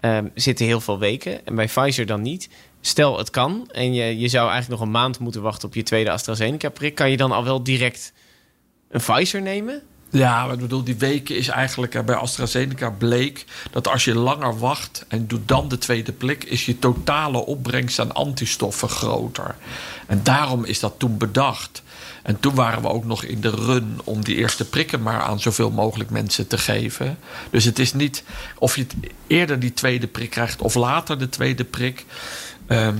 ehm, 0.00 0.26
zitten 0.34 0.66
heel 0.66 0.80
veel 0.80 0.98
weken 0.98 1.46
en 1.46 1.54
bij 1.54 1.66
Pfizer 1.66 2.06
dan 2.06 2.22
niet. 2.22 2.48
Stel 2.80 3.18
het 3.18 3.30
kan 3.30 3.68
en 3.72 3.94
je, 3.94 4.18
je 4.18 4.28
zou 4.28 4.50
eigenlijk 4.50 4.80
nog 4.80 4.88
een 4.88 4.94
maand 5.00 5.18
moeten 5.18 5.42
wachten 5.42 5.68
op 5.68 5.74
je 5.74 5.82
tweede 5.82 6.10
AstraZeneca-prik. 6.10 6.94
Kan 6.94 7.10
je 7.10 7.16
dan 7.16 7.32
al 7.32 7.44
wel 7.44 7.62
direct 7.62 8.12
een 8.90 9.00
Pfizer 9.00 9.42
nemen? 9.42 9.82
Ja, 10.12 10.44
maar 10.44 10.54
ik 10.54 10.60
bedoel, 10.60 10.84
die 10.84 10.96
weken 10.96 11.36
is 11.36 11.48
eigenlijk 11.48 12.04
bij 12.04 12.14
AstraZeneca 12.14 12.90
bleek 12.90 13.44
dat 13.70 13.88
als 13.88 14.04
je 14.04 14.14
langer 14.14 14.58
wacht 14.58 15.04
en 15.08 15.26
doet 15.26 15.48
dan 15.48 15.68
de 15.68 15.78
tweede 15.78 16.12
prik, 16.12 16.44
is 16.44 16.66
je 16.66 16.78
totale 16.78 17.46
opbrengst 17.46 17.98
aan 17.98 18.14
antistoffen 18.14 18.88
groter. 18.88 19.54
En 20.06 20.20
daarom 20.22 20.64
is 20.64 20.80
dat 20.80 20.94
toen 20.96 21.18
bedacht. 21.18 21.82
En 22.22 22.40
toen 22.40 22.54
waren 22.54 22.82
we 22.82 22.88
ook 22.88 23.04
nog 23.04 23.24
in 23.24 23.40
de 23.40 23.50
run 23.50 24.00
om 24.04 24.24
die 24.24 24.36
eerste 24.36 24.64
prikken 24.64 25.02
maar 25.02 25.20
aan 25.20 25.40
zoveel 25.40 25.70
mogelijk 25.70 26.10
mensen 26.10 26.46
te 26.46 26.58
geven. 26.58 27.18
Dus 27.50 27.64
het 27.64 27.78
is 27.78 27.92
niet 27.92 28.24
of 28.58 28.76
je 28.76 28.86
eerder 29.26 29.60
die 29.60 29.72
tweede 29.72 30.06
prik 30.06 30.30
krijgt 30.30 30.62
of 30.62 30.74
later 30.74 31.18
de 31.18 31.28
tweede 31.28 31.64
prik. 31.64 32.04
Ehm, 32.66 32.96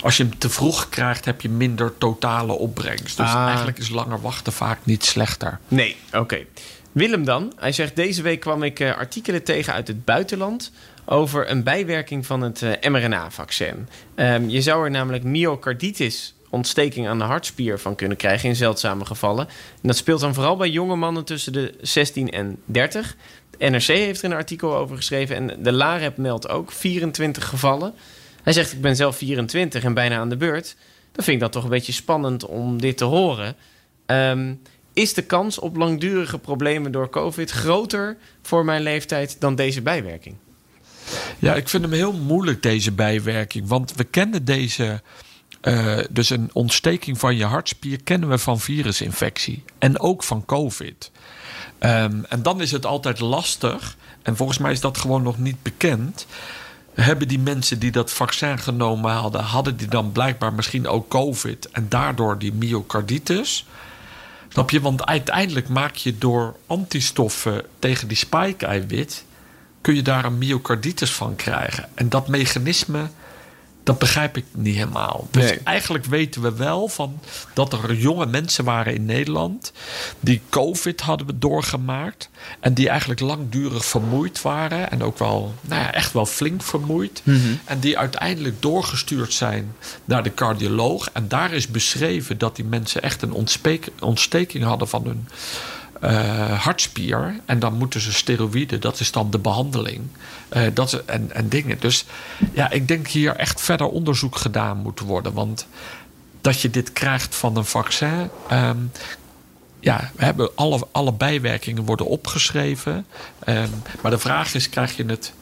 als 0.00 0.16
je 0.16 0.22
hem 0.22 0.38
te 0.38 0.48
vroeg 0.50 0.88
krijgt, 0.88 1.24
heb 1.24 1.40
je 1.40 1.48
minder 1.48 1.98
totale 1.98 2.52
opbrengst. 2.52 3.16
Dus 3.16 3.26
Ah. 3.26 3.46
eigenlijk 3.46 3.78
is 3.78 3.88
langer 3.88 4.20
wachten 4.20 4.52
vaak 4.52 4.78
niet 4.82 5.04
slechter. 5.04 5.58
Nee, 5.68 5.96
oké. 6.12 6.38
Willem 6.92 7.24
dan. 7.24 7.52
Hij 7.58 7.72
zegt, 7.72 7.96
deze 7.96 8.22
week 8.22 8.40
kwam 8.40 8.62
ik 8.62 8.80
eh, 8.80 8.96
artikelen 8.96 9.42
tegen 9.44 9.72
uit 9.72 9.88
het 9.88 10.04
buitenland... 10.04 10.72
over 11.06 11.50
een 11.50 11.62
bijwerking 11.62 12.26
van 12.26 12.40
het 12.40 12.62
eh, 12.62 12.90
mRNA-vaccin. 12.90 13.88
Ehm, 14.14 14.48
je 14.48 14.62
zou 14.62 14.84
er 14.84 14.90
namelijk 14.90 15.24
myocarditis, 15.24 16.34
ontsteking 16.50 17.08
aan 17.08 17.18
de 17.18 17.24
hartspier... 17.24 17.78
van 17.78 17.94
kunnen 17.94 18.16
krijgen 18.16 18.48
in 18.48 18.56
zeldzame 18.56 19.04
gevallen. 19.04 19.46
En 19.48 19.88
dat 19.88 19.96
speelt 19.96 20.20
dan 20.20 20.34
vooral 20.34 20.56
bij 20.56 20.70
jonge 20.70 20.96
mannen 20.96 21.24
tussen 21.24 21.52
de 21.52 21.74
16 21.80 22.30
en 22.30 22.56
30. 22.64 23.16
De 23.58 23.70
NRC 23.70 23.86
heeft 23.86 24.22
er 24.22 24.30
een 24.30 24.36
artikel 24.36 24.76
over 24.76 24.96
geschreven... 24.96 25.36
en 25.36 25.62
de 25.62 25.72
LAREP 25.72 26.16
meldt 26.16 26.48
ook 26.48 26.72
24 26.72 27.48
gevallen. 27.48 27.94
Hij 28.44 28.52
zegt, 28.52 28.72
ik 28.72 28.80
ben 28.80 28.96
zelf 28.96 29.16
24 29.16 29.84
en 29.84 29.94
bijna 29.94 30.16
aan 30.18 30.28
de 30.28 30.36
beurt. 30.36 30.76
Dan 31.12 31.24
vind 31.24 31.36
ik 31.36 31.42
dat 31.42 31.52
toch 31.52 31.64
een 31.64 31.70
beetje 31.70 31.92
spannend 31.92 32.46
om 32.46 32.80
dit 32.80 32.96
te 32.96 33.04
horen... 33.04 33.56
Ehm, 34.06 34.54
is 34.92 35.14
de 35.14 35.22
kans 35.22 35.58
op 35.58 35.76
langdurige 35.76 36.38
problemen 36.38 36.92
door 36.92 37.10
COVID 37.10 37.50
groter 37.50 38.16
voor 38.42 38.64
mijn 38.64 38.82
leeftijd 38.82 39.40
dan 39.40 39.54
deze 39.54 39.82
bijwerking? 39.82 40.34
Ja, 41.38 41.54
ik 41.54 41.68
vind 41.68 41.82
hem 41.82 41.92
heel 41.92 42.12
moeilijk, 42.12 42.62
deze 42.62 42.92
bijwerking. 42.92 43.68
Want 43.68 43.94
we 43.94 44.04
kennen 44.04 44.44
deze. 44.44 45.02
eh, 45.60 45.98
dus 46.10 46.30
een 46.30 46.50
ontsteking 46.52 47.18
van 47.18 47.36
je 47.36 47.44
hartspier 47.44 48.02
kennen 48.02 48.28
we 48.28 48.38
van 48.38 48.60
virusinfectie. 48.60 49.64
En 49.78 50.00
ook 50.00 50.22
van 50.22 50.44
COVID. 50.44 51.10
Ehm, 51.78 52.22
en 52.28 52.42
dan 52.42 52.60
is 52.60 52.70
het 52.70 52.86
altijd 52.86 53.20
lastig. 53.20 53.96
En 54.22 54.36
volgens 54.36 54.58
mij 54.58 54.72
is 54.72 54.80
dat 54.80 54.98
gewoon 54.98 55.22
nog 55.22 55.38
niet 55.38 55.62
bekend. 55.62 56.26
Hebben 56.94 57.28
die 57.28 57.38
mensen 57.38 57.78
die 57.78 57.90
dat 57.90 58.12
vaccin 58.12 58.58
genomen 58.58 59.12
hadden, 59.12 59.40
hadden 59.40 59.76
die 59.76 59.88
dan 59.88 60.12
blijkbaar 60.12 60.52
misschien 60.52 60.88
ook 60.88 61.08
COVID 61.08 61.70
en 61.70 61.86
daardoor 61.88 62.38
die 62.38 62.52
myocarditis? 62.52 63.66
Snap 64.48 64.70
je? 64.70 64.80
Want 64.80 65.06
uiteindelijk 65.06 65.68
maak 65.68 65.94
je 65.94 66.18
door 66.18 66.56
antistoffen 66.66 67.64
tegen 67.78 68.08
die 68.08 68.16
spike-eiwit 68.16 69.24
kun 69.80 69.94
je 69.94 70.02
daar 70.02 70.24
een 70.24 70.38
myocarditis 70.38 71.12
van 71.12 71.36
krijgen. 71.36 71.88
En 71.94 72.08
dat 72.08 72.28
mechanisme, 72.28 73.08
dat 73.84 73.98
begrijp 73.98 74.36
ik 74.36 74.44
niet 74.52 74.74
helemaal. 74.74 75.28
Dus 75.30 75.42
Nee. 75.42 75.60
eigenlijk 75.64 76.04
weten 76.04 76.42
we 76.42 76.54
wel 76.54 76.88
van 76.88 77.20
dat 77.54 77.72
er 77.72 77.94
jonge 77.94 78.26
mensen 78.26 78.64
waren 78.64 78.94
in 78.94 79.04
Nederland 79.04 79.72
die 80.20 80.40
COVID 80.48 81.00
hadden 81.00 81.40
doorgemaakt 81.40 82.30
en 82.60 82.74
die 82.74 82.88
eigenlijk 82.88 83.20
langdurig 83.20 83.84
vermoeid 83.84 84.42
waren 84.42 84.90
en 84.90 85.02
ook 85.02 85.18
wel, 85.18 85.54
nou 85.60 85.82
ja, 85.82 85.92
echt 85.92 86.12
wel 86.12 86.26
flink 86.26 86.62
vermoeid. 86.62 87.22
En 87.64 87.78
die 87.80 87.98
uiteindelijk 87.98 88.62
doorgestuurd 88.62 89.32
zijn 89.32 89.74
naar 90.04 90.22
de 90.22 90.34
cardioloog. 90.34 91.10
En 91.12 91.28
daar 91.28 91.52
is 91.52 91.66
beschreven 91.68 92.38
dat 92.38 92.56
die 92.56 92.64
mensen 92.64 93.02
echt 93.02 93.22
een 93.22 93.32
ontsteking 94.00 94.64
hadden 94.64 94.88
van 94.88 95.04
hun 95.04 95.28
eh, 96.00 96.62
hartspier. 96.62 97.40
En 97.44 97.58
dan 97.58 97.74
moeten 97.74 98.00
ze 98.00 98.12
steroïden, 98.12 98.80
dat 98.80 99.00
is 99.00 99.12
dan 99.12 99.30
de 99.30 99.38
behandeling. 99.38 100.00
Eh, 100.48 100.62
dat 100.74 100.92
en, 100.92 101.32
en 101.32 101.48
dingen. 101.48 101.76
Dus 101.80 102.04
ja, 102.52 102.70
ik 102.70 102.88
denk 102.88 103.08
hier 103.08 103.36
echt 103.36 103.60
verder 103.60 103.86
onderzoek 103.86 104.36
gedaan 104.36 104.76
moet 104.76 105.00
worden. 105.00 105.32
Want 105.32 105.66
dat 106.40 106.60
je 106.60 106.70
dit 106.70 106.92
krijgt 106.92 107.34
van 107.34 107.56
een 107.56 107.64
vaccin. 107.64 108.30
ehm, 108.48 108.78
ja, 109.80 110.10
we 110.16 110.24
hebben 110.24 110.50
alle, 110.54 110.86
alle 110.92 111.12
bijwerkingen 111.12 111.84
worden 111.84 112.06
opgeschreven. 112.06 113.06
Ehm, 113.38 113.68
maar 114.00 114.10
de 114.10 114.18
vraag 114.18 114.54
is: 114.54 114.68
krijg 114.68 114.96
je 114.96 115.04
het 115.04 115.32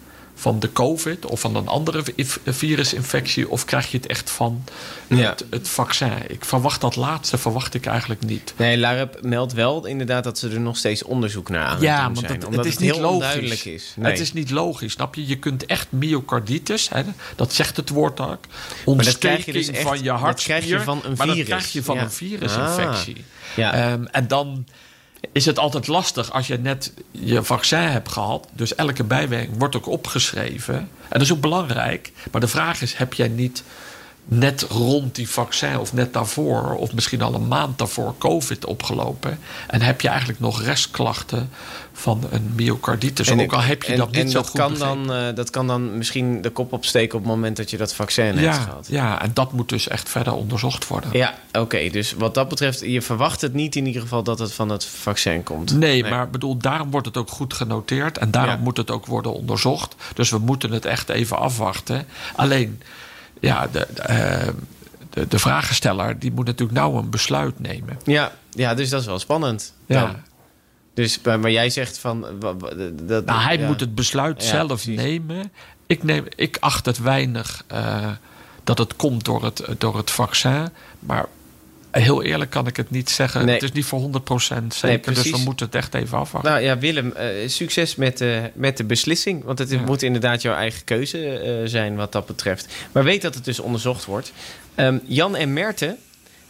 van 0.43 0.61
de 0.61 0.73
COVID 0.73 1.27
of 1.27 1.41
van 1.41 1.57
een 1.57 1.69
andere 1.69 2.03
vi- 2.03 2.27
virusinfectie, 2.47 3.49
of 3.49 3.65
krijg 3.65 3.91
je 3.91 3.97
het 3.97 4.07
echt 4.07 4.31
van 4.31 4.65
Ja. 5.07 5.35
het, 5.51 5.69
vaccin? 5.69 6.13
Ik 6.29 6.45
verwacht 6.45 6.81
dat 6.81 6.97
laatste, 6.97 7.39
verwacht 7.39 7.75
ik 7.75 7.87
eigenlijk 7.87 8.25
niet. 8.25 8.55
Nee, 8.57 8.79
Larep 8.79 9.19
meldt 9.21 9.53
wel 9.53 9.87
inderdaad 9.87 10.25
dat 10.25 10.39
ze 10.39 10.49
er 10.49 10.61
nog 10.61 10.77
steeds 10.77 11.03
onderzoek 11.03 11.49
naar 11.49 11.67
aan 11.67 11.81
Ja, 11.81 11.95
het 11.95 12.05
doen 12.05 12.15
want 12.15 12.27
zijn. 12.27 12.45
omdat 12.47 12.55
het 12.65 12.67
is 12.67 12.73
het 12.73 12.81
niet 12.83 12.93
heel 12.93 13.01
logisch. 13.01 13.17
onduidelijk 13.17 13.65
is. 13.65 13.93
Nee. 13.97 14.11
Het 14.11 14.21
is 14.21 14.33
niet 14.33 14.51
logisch, 14.51 14.93
snap 14.93 15.15
je? 15.15 15.27
Je 15.27 15.37
kunt 15.39 15.67
echt 15.67 15.87
myocarditis, 15.91 16.89
hè, 16.89 17.03
dat 17.37 17.53
zegt 17.53 17.77
het 17.77 17.89
woord 17.89 18.21
ook, 18.21 18.29
dat 18.29 18.39
ontsteking 18.85 19.57
dus 19.57 19.69
echt- 19.69 19.83
van 19.83 19.97
je 19.99 20.03
dat 20.05 20.19
hartspier. 20.19 20.57
krijg 20.57 20.71
je 20.73 20.81
van 20.81 21.01
een 21.05 21.15
Maar 21.17 21.27
dat 21.27 21.35
virus. 21.37 21.49
krijg 21.51 21.73
je 21.73 21.83
van 21.83 21.97
Ja. 21.97 22.03
een 22.03 22.11
virusinfectie. 22.11 23.25
ja. 23.57 23.73
Ehm, 23.75 24.05
en 24.05 24.29
dan 24.29 24.67
is 25.33 25.47
het 25.47 25.59
altijd 25.59 25.87
lastig 25.87 26.33
als 26.33 26.47
je 26.47 26.59
net 26.59 26.93
je 27.11 27.43
vaccin 27.43 27.79
hebt 27.79 28.13
gehad. 28.13 28.49
Dus 28.53 28.75
elke 28.75 29.05
bijwerking 29.05 29.59
wordt 29.59 29.77
ook 29.77 29.87
opgeschreven. 29.87 30.75
En 30.75 30.89
dat 31.09 31.21
is 31.21 31.33
ook 31.33 31.41
belangrijk. 31.41 32.13
Maar 32.31 32.41
de 32.41 32.49
vraag 32.49 32.83
is, 32.83 32.95
heb 32.95 33.15
jij 33.15 33.29
niet 33.29 33.63
net 34.25 34.63
rond 34.63 35.15
die 35.15 35.29
vaccin 35.29 35.79
of 35.79 35.93
net 35.93 36.13
daarvoor... 36.13 36.75
of 36.75 36.93
misschien 36.95 37.23
al 37.23 37.35
een 37.35 37.49
maand 37.49 37.79
daarvoor 37.79 38.15
COVID 38.19 38.65
opgelopen... 38.65 39.39
en 39.67 39.83
heb 39.83 40.01
je 40.01 40.09
eigenlijk 40.09 40.41
nog 40.41 40.63
restklachten 40.63 41.51
van 41.93 42.25
een 42.31 42.53
myocarditis. 42.57 43.29
En- 43.29 43.41
ook 43.41 43.53
al 43.53 43.61
heb 43.61 43.83
je 43.83 43.93
en- 43.93 43.99
dat 43.99 44.11
niet 44.11 44.21
en 44.21 44.29
zo 44.31 44.39
dat 44.39 44.49
goed 44.49 44.61
kan 44.61 44.71
begrepen. 44.73 45.07
dan, 45.07 45.17
eh, 45.17 45.35
dat 45.35 45.51
kan 45.51 45.67
dan 45.67 45.99
misschien 45.99 46.43
de 46.43 46.51
kop 46.51 46.73
opsteken 46.73 47.19
op 47.19 47.25
het 47.25 47.33
moment 47.33 47.57
dat 47.57 47.71
je 47.71 47.77
dat 47.77 47.95
vaccin 47.95 48.39
hebt 48.39 48.57
gehad. 48.57 48.87
ja, 48.91 49.23
en 49.23 49.31
dat 49.35 49.53
moet 49.53 49.69
dus 49.69 49.89
echt 49.89 50.09
verder 50.09 50.33
onderzocht 50.35 50.87
worden. 50.87 51.11
Ja, 51.13 51.35
oké. 51.53 51.89
dus 51.91 52.13
wat 52.13 52.35
dat 52.35 52.49
betreft, 52.49 52.81
je 52.81 53.03
verwacht 53.03 53.41
het 53.41 53.55
niet 53.55 53.77
in 53.77 53.87
ieder 53.87 54.03
geval 54.03 54.23
dat 54.23 54.39
het 54.39 54.53
van 54.53 54.69
het 54.69 54.85
vaccin 54.85 55.43
komt. 55.43 55.77
Nee, 55.77 56.05
maar 56.05 56.31
bedoel, 56.31 56.57
daarom 56.57 56.91
wordt 56.91 57.07
het 57.07 57.17
ook 57.17 57.31
goed 57.31 57.55
genoteerd 57.55 58.19
en 58.19 58.31
daarom 58.31 58.55
Ja. 58.55 58.61
moet 58.61 58.77
het 58.77 58.91
ook 58.91 59.07
worden 59.07 59.33
onderzocht. 59.35 59.95
Dus 60.15 60.31
we 60.31 60.39
moeten 60.39 60.71
het 60.73 60.85
echt 60.85 61.09
even 61.09 61.39
afwachten. 61.39 62.07
Alleen, 62.37 62.83
ja, 63.43 63.67
de, 63.67 63.87
de, 63.95 64.03
eh, 64.03 64.49
de, 65.11 65.29
de 65.29 65.39
vragensteller 65.39 66.19
die 66.19 66.33
moet 66.33 66.47
natuurlijk 66.47 66.79
nou 66.79 66.97
een 66.97 67.11
besluit 67.11 67.61
nemen. 67.61 67.99
Ja, 68.05 68.33
ja, 68.51 68.75
dus 68.75 68.89
dat 68.89 69.01
is 69.01 69.07
wel 69.07 69.19
spannend. 69.19 69.75
Ja. 69.87 70.01
dan. 70.01 70.17
Dus, 70.95 71.21
maar, 71.21 71.51
jij 71.51 71.71
zegt 71.71 71.99
van... 71.99 72.27
Dat, 73.03 73.25
Nou, 73.25 73.41
hij 73.41 73.59
ja. 73.59 73.67
moet 73.67 73.81
het 73.81 73.95
besluit 73.95 74.43
Ja, 74.43 74.49
zelf 74.49 74.67
precies. 74.67 74.97
nemen. 74.97 75.53
Ik, 75.87 76.03
neem, 76.03 76.25
ik 76.37 76.57
acht 76.61 76.87
het 76.87 76.99
weinig 76.99 77.65
eh, 77.67 78.11
dat 78.65 78.79
het 78.79 78.97
komt 78.97 79.25
door 79.25 79.45
het, 79.45 79.65
door 79.79 79.97
het 79.97 80.11
vaccin. 80.11 80.69
Maar 80.99 81.27
heel 82.01 82.23
eerlijk 82.23 82.51
kan 82.51 82.67
ik 82.67 82.77
het 82.77 82.91
niet 82.91 83.11
zeggen. 83.11 83.45
Nee. 83.45 83.55
Het 83.55 83.63
is 83.63 83.73
niet 83.73 83.85
voor 83.85 84.01
100% 84.01 84.67
zeker. 84.69 85.15
dus 85.15 85.31
we 85.31 85.39
moeten 85.39 85.67
het 85.67 85.75
echt 85.75 85.95
even 85.95 86.19
afwachten. 86.19 86.51
Nou 86.51 86.63
ja, 86.65 86.79
Willem, 86.79 87.13
eh, 87.13 87.29
succes 87.49 87.97
met, 87.97 88.21
eh, 88.21 88.39
met 88.55 88.77
de 88.77 88.85
beslissing. 88.85 89.45
Want 89.45 89.59
het 89.59 89.71
Ja. 89.71 89.81
moet 89.81 90.03
inderdaad 90.03 90.43
jouw 90.43 90.55
eigen 90.55 90.85
keuze 90.85 91.29
eh, 91.39 91.53
zijn 91.65 91.97
wat 91.97 92.13
dat 92.13 92.27
betreft. 92.27 92.75
Maar 92.93 93.05
weet 93.05 93.23
dat 93.23 93.35
het 93.35 93.45
dus 93.45 93.59
onderzocht 93.61 94.05
wordt. 94.05 94.33
Ehm, 94.75 94.99
Jan 95.05 95.37
en 95.37 95.53
Merten, 95.53 95.97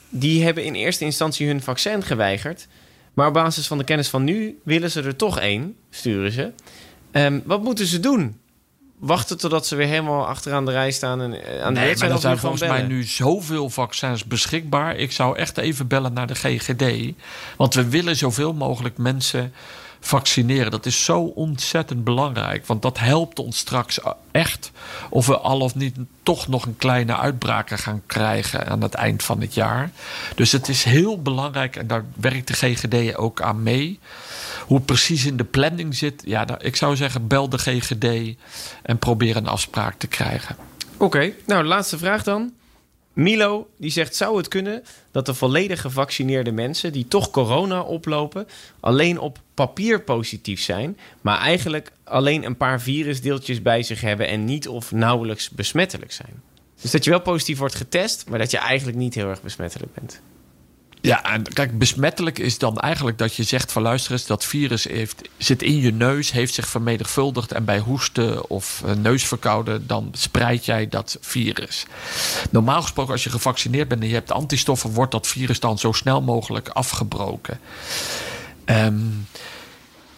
die 0.09 0.45
hebben 0.45 0.65
in 0.65 0.75
eerste 0.75 1.05
instantie 1.05 1.47
hun 1.47 1.63
vaccin 1.63 2.03
geweigerd. 2.03 2.67
Maar 3.15 3.27
op 3.27 3.35
basis 3.35 3.67
van 3.67 3.79
de 3.79 3.85
kennis 3.85 4.09
van 4.09 4.25
nu 4.25 4.59
willen 4.65 4.91
ze 4.91 5.03
er 5.03 5.17
toch 5.17 5.39
één, 5.41 5.77
sturen 5.91 6.33
ze. 6.33 6.51
Ehm, 7.11 7.41
wat 7.45 7.63
moeten 7.63 7.87
ze 7.87 8.01
doen? 8.01 8.37
Wachten 9.03 9.39
totdat 9.39 9.67
ze 9.67 9.77
weer 9.77 9.87
helemaal 9.87 10.27
achteraan 10.27 10.65
de 10.65 10.71
rij 10.71 10.91
staan 10.91 11.21
en 11.23 11.45
eh, 11.45 11.63
aan 11.63 11.75
de 11.75 11.81
Nee, 11.81 11.97
zijn? 11.97 12.11
er 12.11 12.19
zijn 12.19 12.39
volgens 12.39 12.63
mij 12.63 12.83
nu 12.83 13.05
zoveel 13.05 13.71
vaccins 13.71 14.25
beschikbaar. 14.25 14.97
Ik 14.97 15.13
zou 15.13 15.37
echt 15.37 15.59
even 15.59 15.87
bellen 15.87 16.13
naar 16.13 16.27
de 16.27 16.35
GGD. 16.35 17.13
Want 17.57 17.75
we 17.75 17.89
willen 17.89 18.17
zoveel 18.17 18.53
mogelijk 18.53 18.99
mensen 18.99 19.53
vaccineren. 20.01 20.71
Dat 20.71 20.87
is 20.87 21.05
zo 21.05 21.21
ontzettend 21.21 22.05
belangrijk. 22.05 22.67
Want 22.67 22.83
dat 22.83 22.99
helpt 22.99 23.39
ons 23.39 23.59
straks 23.59 23.99
echt. 24.31 24.71
Of 25.11 25.27
we 25.27 25.39
al 25.39 25.61
of 25.61 25.75
niet 25.75 25.97
toch 26.23 26.49
nog 26.49 26.67
een 26.67 26.77
kleine 26.77 27.17
uitbraken 27.17 27.79
gaan 27.79 28.03
krijgen 28.07 28.67
aan 28.67 28.83
het 28.83 28.95
eind 28.95 29.23
van 29.23 29.41
het 29.41 29.55
jaar. 29.55 29.91
Dus 30.35 30.53
het 30.53 30.69
is 30.69 30.85
heel 30.85 31.23
belangrijk. 31.23 31.77
En 31.77 31.87
daar 31.87 32.05
werkt 32.17 32.47
de 32.47 32.55
GGD 32.55 33.17
ook 33.17 33.41
aan 33.41 33.63
mee. 33.63 33.99
Hoe 34.67 34.81
precies 34.81 35.25
in 35.25 35.37
de 35.37 35.45
planning 35.45 35.95
zit. 35.95 36.23
Ja, 36.27 36.45
daar- 36.45 36.65
ik 36.65 36.77
zou 36.77 36.97
zeggen, 36.97 37.27
bel 37.27 37.49
de 37.49 37.59
GGD 37.59 38.37
en 38.83 38.99
probeer 38.99 39.37
een 39.37 39.47
afspraak 39.47 39.95
te 39.99 40.07
krijgen. 40.07 40.57
Oké, 40.97 41.33
nou, 41.47 41.65
laatste 41.65 41.99
vraag 41.99 42.23
dan. 42.23 42.53
Milo, 43.13 43.69
die 43.77 43.91
zegt, 43.91 44.17
zou 44.17 44.37
het 44.37 44.49
kunnen 44.49 44.83
dat 45.11 45.27
de 45.27 45.35
volledig 45.35 45.81
gevaccineerde 45.81 46.53
mensen... 46.53 46.93
die 46.93 47.09
toch 47.09 47.31
corona 47.31 47.81
oplopen, 47.81 48.47
alleen 48.81 49.19
op 49.19 49.39
papier 49.55 50.01
positief 50.01 50.61
zijn... 50.61 50.99
maar 51.21 51.39
eigenlijk 51.39 51.93
alleen 52.05 52.45
een 52.45 52.57
paar 52.57 52.81
virusdeeltjes 52.81 53.63
bij 53.63 53.83
zich 53.83 54.01
hebben... 54.01 54.29
en 54.29 54.45
niet 54.45 54.69
of 54.69 54.93
nauwelijks 54.93 55.51
besmettelijk 55.51 56.13
zijn? 56.13 56.43
Dus 56.81 56.91
dat 56.91 57.05
je 57.05 57.11
wel 57.11 57.21
positief 57.21 57.59
wordt 57.59 57.75
getest, 57.75 58.29
maar 58.29 58.39
dat 58.39 58.51
je 58.51 58.59
eigenlijk 58.59 58.99
niet 58.99 59.15
heel 59.15 59.29
erg 59.29 59.43
besmettelijk 59.43 59.95
bent. 59.95 60.21
Ja, 61.03 61.25
en 61.25 61.43
kijk, 61.43 61.79
besmettelijk 61.79 62.39
is 62.39 62.59
dan 62.59 62.79
eigenlijk 62.79 63.19
dat 63.19 63.35
je 63.35 63.43
zegt 63.43 63.73
van 63.73 63.83
luister 63.83 64.13
eens, 64.13 64.27
dat 64.27 64.45
virus 64.45 64.85
heeft, 64.85 65.29
zit 65.37 65.63
in 65.63 65.81
je 65.81 65.93
neus, 65.93 66.33
heeft 66.33 66.55
zich 66.55 66.69
vermenigvuldigd 66.69 67.53
en 67.53 67.65
bij 67.65 67.79
hoesten 67.79 68.51
of 68.51 68.83
uh, 68.87 68.93
neusverkouden, 68.93 69.87
dan 69.87 70.09
spreid 70.13 70.65
jij 70.65 70.89
dat 70.89 71.17
virus. 71.21 71.87
Normaal 72.51 72.83
gesproken, 72.83 73.13
als 73.13 73.25
je 73.25 73.31
gevaccineerd 73.31 73.89
bent 73.89 74.01
en 74.01 74.09
je 74.09 74.15
hebt 74.15 74.33
antistoffen, 74.33 74.91
wordt 74.91 75.13
dat 75.13 75.27
virus 75.27 75.61
dan 75.61 75.79
zo 75.79 75.93
snel 75.93 76.23
mogelijk 76.23 76.69
afgebroken. 76.69 77.61
Um, 78.65 79.27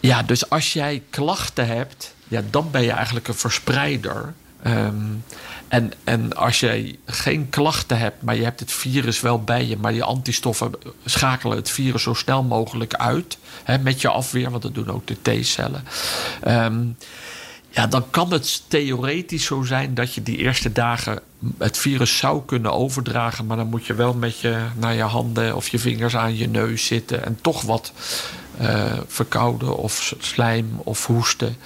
ja, 0.00 0.22
dus 0.22 0.50
als 0.50 0.72
jij 0.72 1.02
klachten 1.10 1.66
hebt, 1.66 2.14
ja, 2.28 2.42
dan 2.50 2.70
ben 2.70 2.82
je 2.82 2.92
eigenlijk 2.92 3.28
een 3.28 3.34
verspreider. 3.34 4.34
Um, 4.66 5.24
en, 5.74 5.92
en 6.04 6.36
als 6.36 6.60
je 6.60 6.98
geen 7.06 7.48
klachten 7.50 7.98
hebt, 7.98 8.22
maar 8.22 8.36
je 8.36 8.42
hebt 8.42 8.60
het 8.60 8.72
virus 8.72 9.20
wel 9.20 9.42
bij 9.42 9.66
je, 9.66 9.76
maar 9.76 9.92
je 9.92 10.04
antistoffen 10.04 10.72
schakelen 11.04 11.56
het 11.56 11.70
virus 11.70 12.02
zo 12.02 12.14
snel 12.14 12.42
mogelijk 12.42 12.94
uit 12.94 13.38
hè, 13.64 13.78
met 13.78 14.00
je 14.00 14.08
afweer, 14.08 14.50
want 14.50 14.62
dat 14.62 14.74
doen 14.74 14.90
ook 14.90 15.06
de 15.06 15.40
T-cellen. 15.40 15.84
Um, 16.48 16.96
ja, 17.70 17.86
dan 17.86 18.10
kan 18.10 18.32
het 18.32 18.62
theoretisch 18.68 19.44
zo 19.44 19.62
zijn 19.62 19.94
dat 19.94 20.14
je 20.14 20.22
die 20.22 20.36
eerste 20.36 20.72
dagen 20.72 21.20
het 21.58 21.78
virus 21.78 22.16
zou 22.16 22.42
kunnen 22.46 22.72
overdragen, 22.72 23.46
maar 23.46 23.56
dan 23.56 23.66
moet 23.66 23.86
je 23.86 23.94
wel 23.94 24.14
met 24.14 24.38
je 24.38 24.58
naar 24.76 24.94
je 24.94 25.02
handen 25.02 25.56
of 25.56 25.68
je 25.68 25.78
vingers 25.78 26.16
aan 26.16 26.36
je 26.36 26.48
neus 26.48 26.86
zitten 26.86 27.24
en 27.24 27.38
toch 27.40 27.62
wat 27.62 27.92
uh, 28.60 28.92
verkouden 29.06 29.76
of 29.76 30.14
slijm 30.18 30.80
of 30.84 31.06
hoesten. 31.06 31.56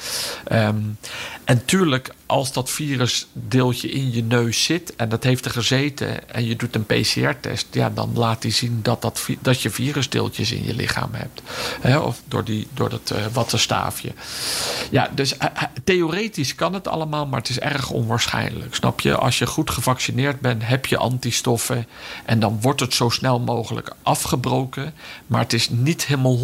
Um, 0.53 0.99
en 1.45 1.65
tuurlijk, 1.65 2.15
als 2.29 2.53
dat 2.53 2.71
virusdeeltje 2.71 3.91
in 3.91 4.13
je 4.13 4.23
neus 4.23 4.65
zit 4.65 4.97
en 4.97 5.09
dat 5.09 5.25
heeft 5.25 5.45
er 5.45 5.51
gezeten 5.51 6.31
en 6.31 6.47
je 6.47 6.57
doet 6.57 6.75
een 6.75 6.87
PCR-test, 6.87 7.67
ja, 7.71 7.91
dan 7.91 8.11
laat 8.15 8.43
hij 8.43 8.53
zien 8.53 8.81
dat, 8.83 9.03
dat, 9.03 9.27
dat 9.41 9.63
je 9.63 9.71
virusdeeltjes 9.71 10.53
in 10.53 10.65
je 10.65 10.75
lichaam 10.75 11.11
hebt. 11.13 11.43
He, 11.81 11.99
of 11.99 12.23
door, 12.25 12.45
die, 12.45 12.67
door 12.75 12.89
dat 12.89 13.13
uh, 13.13 13.27
wattenstaafje. 13.33 14.13
Ja, 14.91 15.11
dus 15.15 15.35
uh, 15.35 15.45
theoretisch 15.85 16.55
kan 16.55 16.75
het 16.75 16.89
allemaal, 16.89 17.27
maar 17.27 17.39
het 17.39 17.49
is 17.49 17.59
erg 17.59 17.91
onwaarschijnlijk. 17.91 18.75
Snap 18.75 19.01
je? 19.01 19.17
Als 19.17 19.39
je 19.39 19.47
goed 19.47 19.71
gevaccineerd 19.71 20.41
bent, 20.41 20.67
heb 20.67 20.87
je 20.87 20.97
antistoffen 20.97 21.87
en 22.25 22.41
dan 22.41 22.59
wordt 22.61 22.81
het 22.81 22.95
zo 22.95 23.09
snel 23.09 23.41
mogelijk 23.41 23.93
afgebroken. 24.03 24.95
Maar 25.27 25.41
het 25.41 25.53
is 25.53 25.69
niet 25.69 26.07
helemaal 26.07 26.39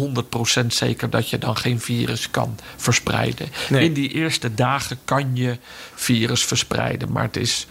100% 0.63 0.65
zeker 0.67 1.09
dat 1.09 1.29
je 1.29 1.37
dan 1.37 1.57
geen 1.57 1.79
virus 1.79 2.31
kan 2.31 2.57
verspreiden. 2.75 3.47
Nee. 3.69 3.83
In 3.83 3.93
die 3.93 4.09
eerste 4.09 4.53
dagen 4.53 4.97
kan 5.05 5.35
je 5.35 5.57
virus 5.95 6.43
verspreiden. 6.43 7.11
Maar 7.11 7.23
het 7.23 7.37
is 7.37 7.67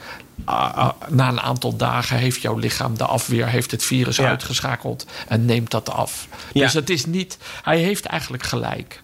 uh, 0.49 0.91
na 1.09 1.29
een 1.29 1.41
aantal 1.41 1.77
dagen 1.77 2.17
heeft 2.17 2.43
jouw 2.43 2.57
lichaam 2.57 2.97
de 2.97 3.05
afweer, 3.05 3.49
heeft 3.49 3.71
het 3.71 3.85
virus 3.85 4.17
ja. 4.17 4.29
uitgeschakeld 4.29 5.07
en 5.29 5.45
neemt 5.45 5.71
dat 5.71 5.91
af. 5.91 6.29
Ja. 6.53 6.63
Dus 6.63 6.73
het 6.73 6.91
is 6.91 7.07
niet, 7.07 7.39
hij 7.63 7.79
heeft 7.79 8.05
eigenlijk 8.05 8.43
gelijk. 8.43 9.03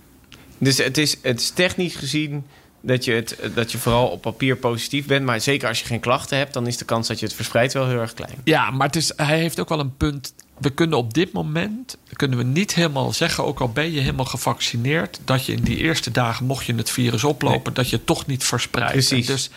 Dus 0.59 0.79
het 0.79 0.99
is, 0.99 1.17
het 1.23 1.41
is 1.41 1.51
technisch 1.51 1.97
gezien 1.97 2.45
dat 2.81 3.05
je, 3.05 3.13
het, 3.13 3.39
dat 3.55 3.73
je 3.73 3.79
vooral 3.79 4.09
op 4.09 4.21
papier 4.21 4.57
positief 4.57 5.07
bent. 5.07 5.25
Maar 5.25 5.41
zeker 5.41 5.69
als 5.69 5.81
je 5.81 5.87
geen 5.87 6.01
klachten 6.01 6.39
hebt, 6.39 6.53
dan 6.53 6.67
is 6.67 6.77
de 6.77 6.85
kans 6.85 7.09
dat 7.09 7.19
je 7.21 7.27
het 7.27 7.35
verspreidt 7.35 7.73
wel 7.73 7.89
heel 7.89 8.01
erg 8.01 8.15
klein. 8.15 8.35
Ja, 8.45 8.71
maar 8.71 8.87
het 8.87 8.97
is, 8.97 9.13
hij 9.17 9.39
heeft 9.39 9.61
ook 9.61 9.69
wel 9.69 9.81
een 9.81 9.97
punt 9.97 10.35
we 10.61 10.71
kunnen 10.71 10.99
op 10.99 11.15
dit 11.15 11.33
moment 11.33 11.97
kunnen 12.13 12.39
we 12.39 12.45
niet 12.45 12.75
helemaal 12.75 13.13
zeggen, 13.13 13.45
ook 13.45 13.61
al 13.61 13.69
ben 13.69 13.93
je 13.93 14.01
helemaal 14.01 14.25
gevaccineerd, 14.25 15.21
dat 15.25 15.47
je 15.47 15.53
in 15.53 15.63
die 15.63 15.77
eerste 15.77 16.11
dagen, 16.11 16.47
mocht 16.47 16.67
je 16.67 16.75
het 16.75 16.91
virus 16.91 17.25
oplopen, 17.25 17.63
nee. 17.65 17.75
dat 17.75 17.91
je 17.91 17.97
het 17.97 18.07
toch 18.07 18.27
niet 18.27 18.45
verspreidt. 18.45 18.93
Precies. 18.93 19.27
Dus, 19.27 19.51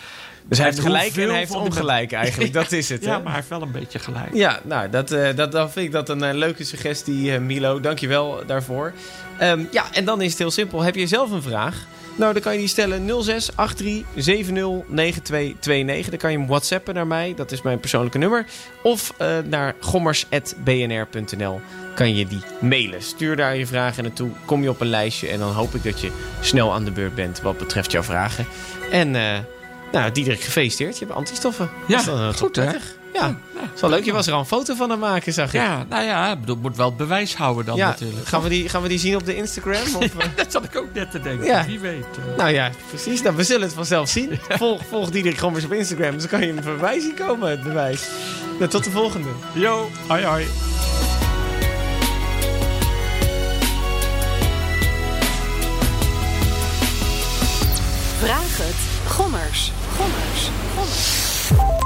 dus 0.47 0.57
hij 0.57 0.67
heeft 0.67 0.79
gelijk 0.79 1.15
en 1.15 1.29
hij 1.29 1.37
heeft 1.37 1.51
ongelijk 1.51 2.11
eigenlijk. 2.11 2.53
Dat 2.63 2.71
is 2.71 2.89
het. 2.89 3.03
ja, 3.03 3.17
maar 3.17 3.25
hij 3.25 3.35
heeft 3.35 3.49
wel 3.49 3.61
een 3.61 3.71
beetje 3.71 3.99
gelijk. 3.99 4.33
Ja, 4.33 4.59
nou, 4.63 4.89
dat, 4.89 5.11
uh, 5.11 5.35
dat, 5.35 5.51
dan 5.51 5.71
vind 5.71 5.85
ik 5.85 5.91
dat 5.91 6.09
een 6.09 6.23
uh, 6.23 6.33
leuke 6.33 6.63
suggestie, 6.63 7.31
uh, 7.31 7.37
Milo. 7.37 7.79
Dank 7.79 7.99
je 7.99 8.07
wel 8.07 8.43
daarvoor. 8.47 8.93
Um, 9.41 9.67
ja, 9.71 9.85
en 9.93 10.05
dan 10.05 10.21
is 10.21 10.29
het 10.29 10.39
heel 10.39 10.51
simpel. 10.51 10.81
Heb 10.81 10.95
je 10.95 11.07
zelf 11.07 11.31
een 11.31 11.41
vraag? 11.41 11.87
Nou, 12.15 12.33
dan 12.33 12.41
kan 12.41 12.53
je 12.53 12.59
die 12.59 12.67
stellen 12.67 13.23
06 13.23 13.49
83 13.55 14.05
70 14.15 14.53
9229. 14.87 16.09
Dan 16.09 16.19
kan 16.19 16.31
je 16.31 16.37
hem 16.37 16.47
whatsappen 16.47 16.93
naar 16.93 17.07
mij. 17.07 17.33
Dat 17.35 17.51
is 17.51 17.61
mijn 17.61 17.79
persoonlijke 17.79 18.17
nummer. 18.17 18.45
Of 18.83 19.13
uh, 19.21 19.37
naar 19.45 19.75
gommers.bnr.nl 19.79 21.61
kan 21.95 22.15
je 22.15 22.27
die 22.27 22.41
mailen. 22.61 23.01
Stuur 23.01 23.35
daar 23.35 23.55
je 23.55 23.67
vragen 23.67 24.03
naartoe. 24.03 24.29
Kom 24.45 24.63
je 24.63 24.69
op 24.69 24.81
een 24.81 24.87
lijstje. 24.87 25.27
En 25.27 25.39
dan 25.39 25.51
hoop 25.51 25.75
ik 25.75 25.83
dat 25.83 26.01
je 26.01 26.11
snel 26.41 26.73
aan 26.73 26.85
de 26.85 26.91
beurt 26.91 27.15
bent 27.15 27.41
wat 27.41 27.57
betreft 27.57 27.91
jouw 27.91 28.03
vragen. 28.03 28.45
En 28.91 29.15
uh, 29.15 29.37
nou, 29.91 30.11
Diederik, 30.11 30.41
gefeliciteerd. 30.41 30.99
Je 30.99 31.05
hebt 31.05 31.17
antistoffen. 31.17 31.69
Ja, 31.87 31.95
dat 31.95 31.99
is 31.99 32.05
dan, 32.05 32.33
goed 32.33 32.55
hè? 32.55 32.71
Ah, 33.13 33.21
ja, 33.21 33.35
is 33.75 33.81
wel 33.81 33.89
leuk. 33.89 34.05
Je 34.05 34.11
was 34.11 34.27
er 34.27 34.33
al 34.33 34.39
een 34.39 34.45
foto 34.45 34.75
van 34.75 34.91
aan 34.91 34.99
maken, 34.99 35.33
zag 35.33 35.47
ik. 35.47 35.53
Ja, 35.53 35.85
nou 35.89 36.03
ja, 36.03 36.35
dat 36.35 36.57
moet 36.57 36.77
wel 36.77 36.87
het 36.87 36.97
bewijs 36.97 37.35
houden 37.35 37.65
dan 37.65 37.77
natuurlijk. 37.77 38.27
Gaan 38.27 38.41
we, 38.41 38.49
die, 38.49 38.69
gaan 38.69 38.81
we 38.81 38.87
die 38.87 38.99
zien 38.99 39.15
op 39.15 39.25
de 39.25 39.35
Instagram? 39.35 39.95
Of? 39.95 40.03
Eh? 40.03 40.27
dat 40.35 40.51
zat 40.51 40.63
ik 40.63 40.75
ook 40.75 40.93
net 40.93 41.11
te 41.11 41.19
denken, 41.19 41.65
wie 41.65 41.79
weet. 41.79 42.05
Eh. 42.17 42.37
Nou 42.37 42.49
ja, 42.49 42.71
precies. 42.89 43.21
Nou, 43.21 43.35
we 43.35 43.43
zullen 43.43 43.61
het 43.61 43.73
vanzelf 43.73 44.09
zien. 44.09 44.39
Volg, 44.49 44.81
volg 44.89 45.09
Diederik 45.09 45.37
gewoon 45.37 45.55
eens 45.55 45.65
op 45.65 45.73
Instagram, 45.73 46.11
dus 46.11 46.21
dan 46.21 46.39
kan 46.39 46.47
je 46.47 46.53
hem 46.53 46.63
bewijs 46.63 47.03
zien 47.03 47.15
komen, 47.15 47.49
het 47.49 47.63
bewijs. 47.63 48.07
Nou, 48.57 48.69
tot 48.69 48.83
de 48.83 48.91
volgende. 48.91 49.29
Yo, 49.53 49.89
hoi 50.07 50.25
hoi. 50.25 50.47
Vraag 58.19 58.57
het. 58.57 59.11
Gommers. 59.11 59.71
Gommers. 59.97 60.49
Gommers. 60.75 61.82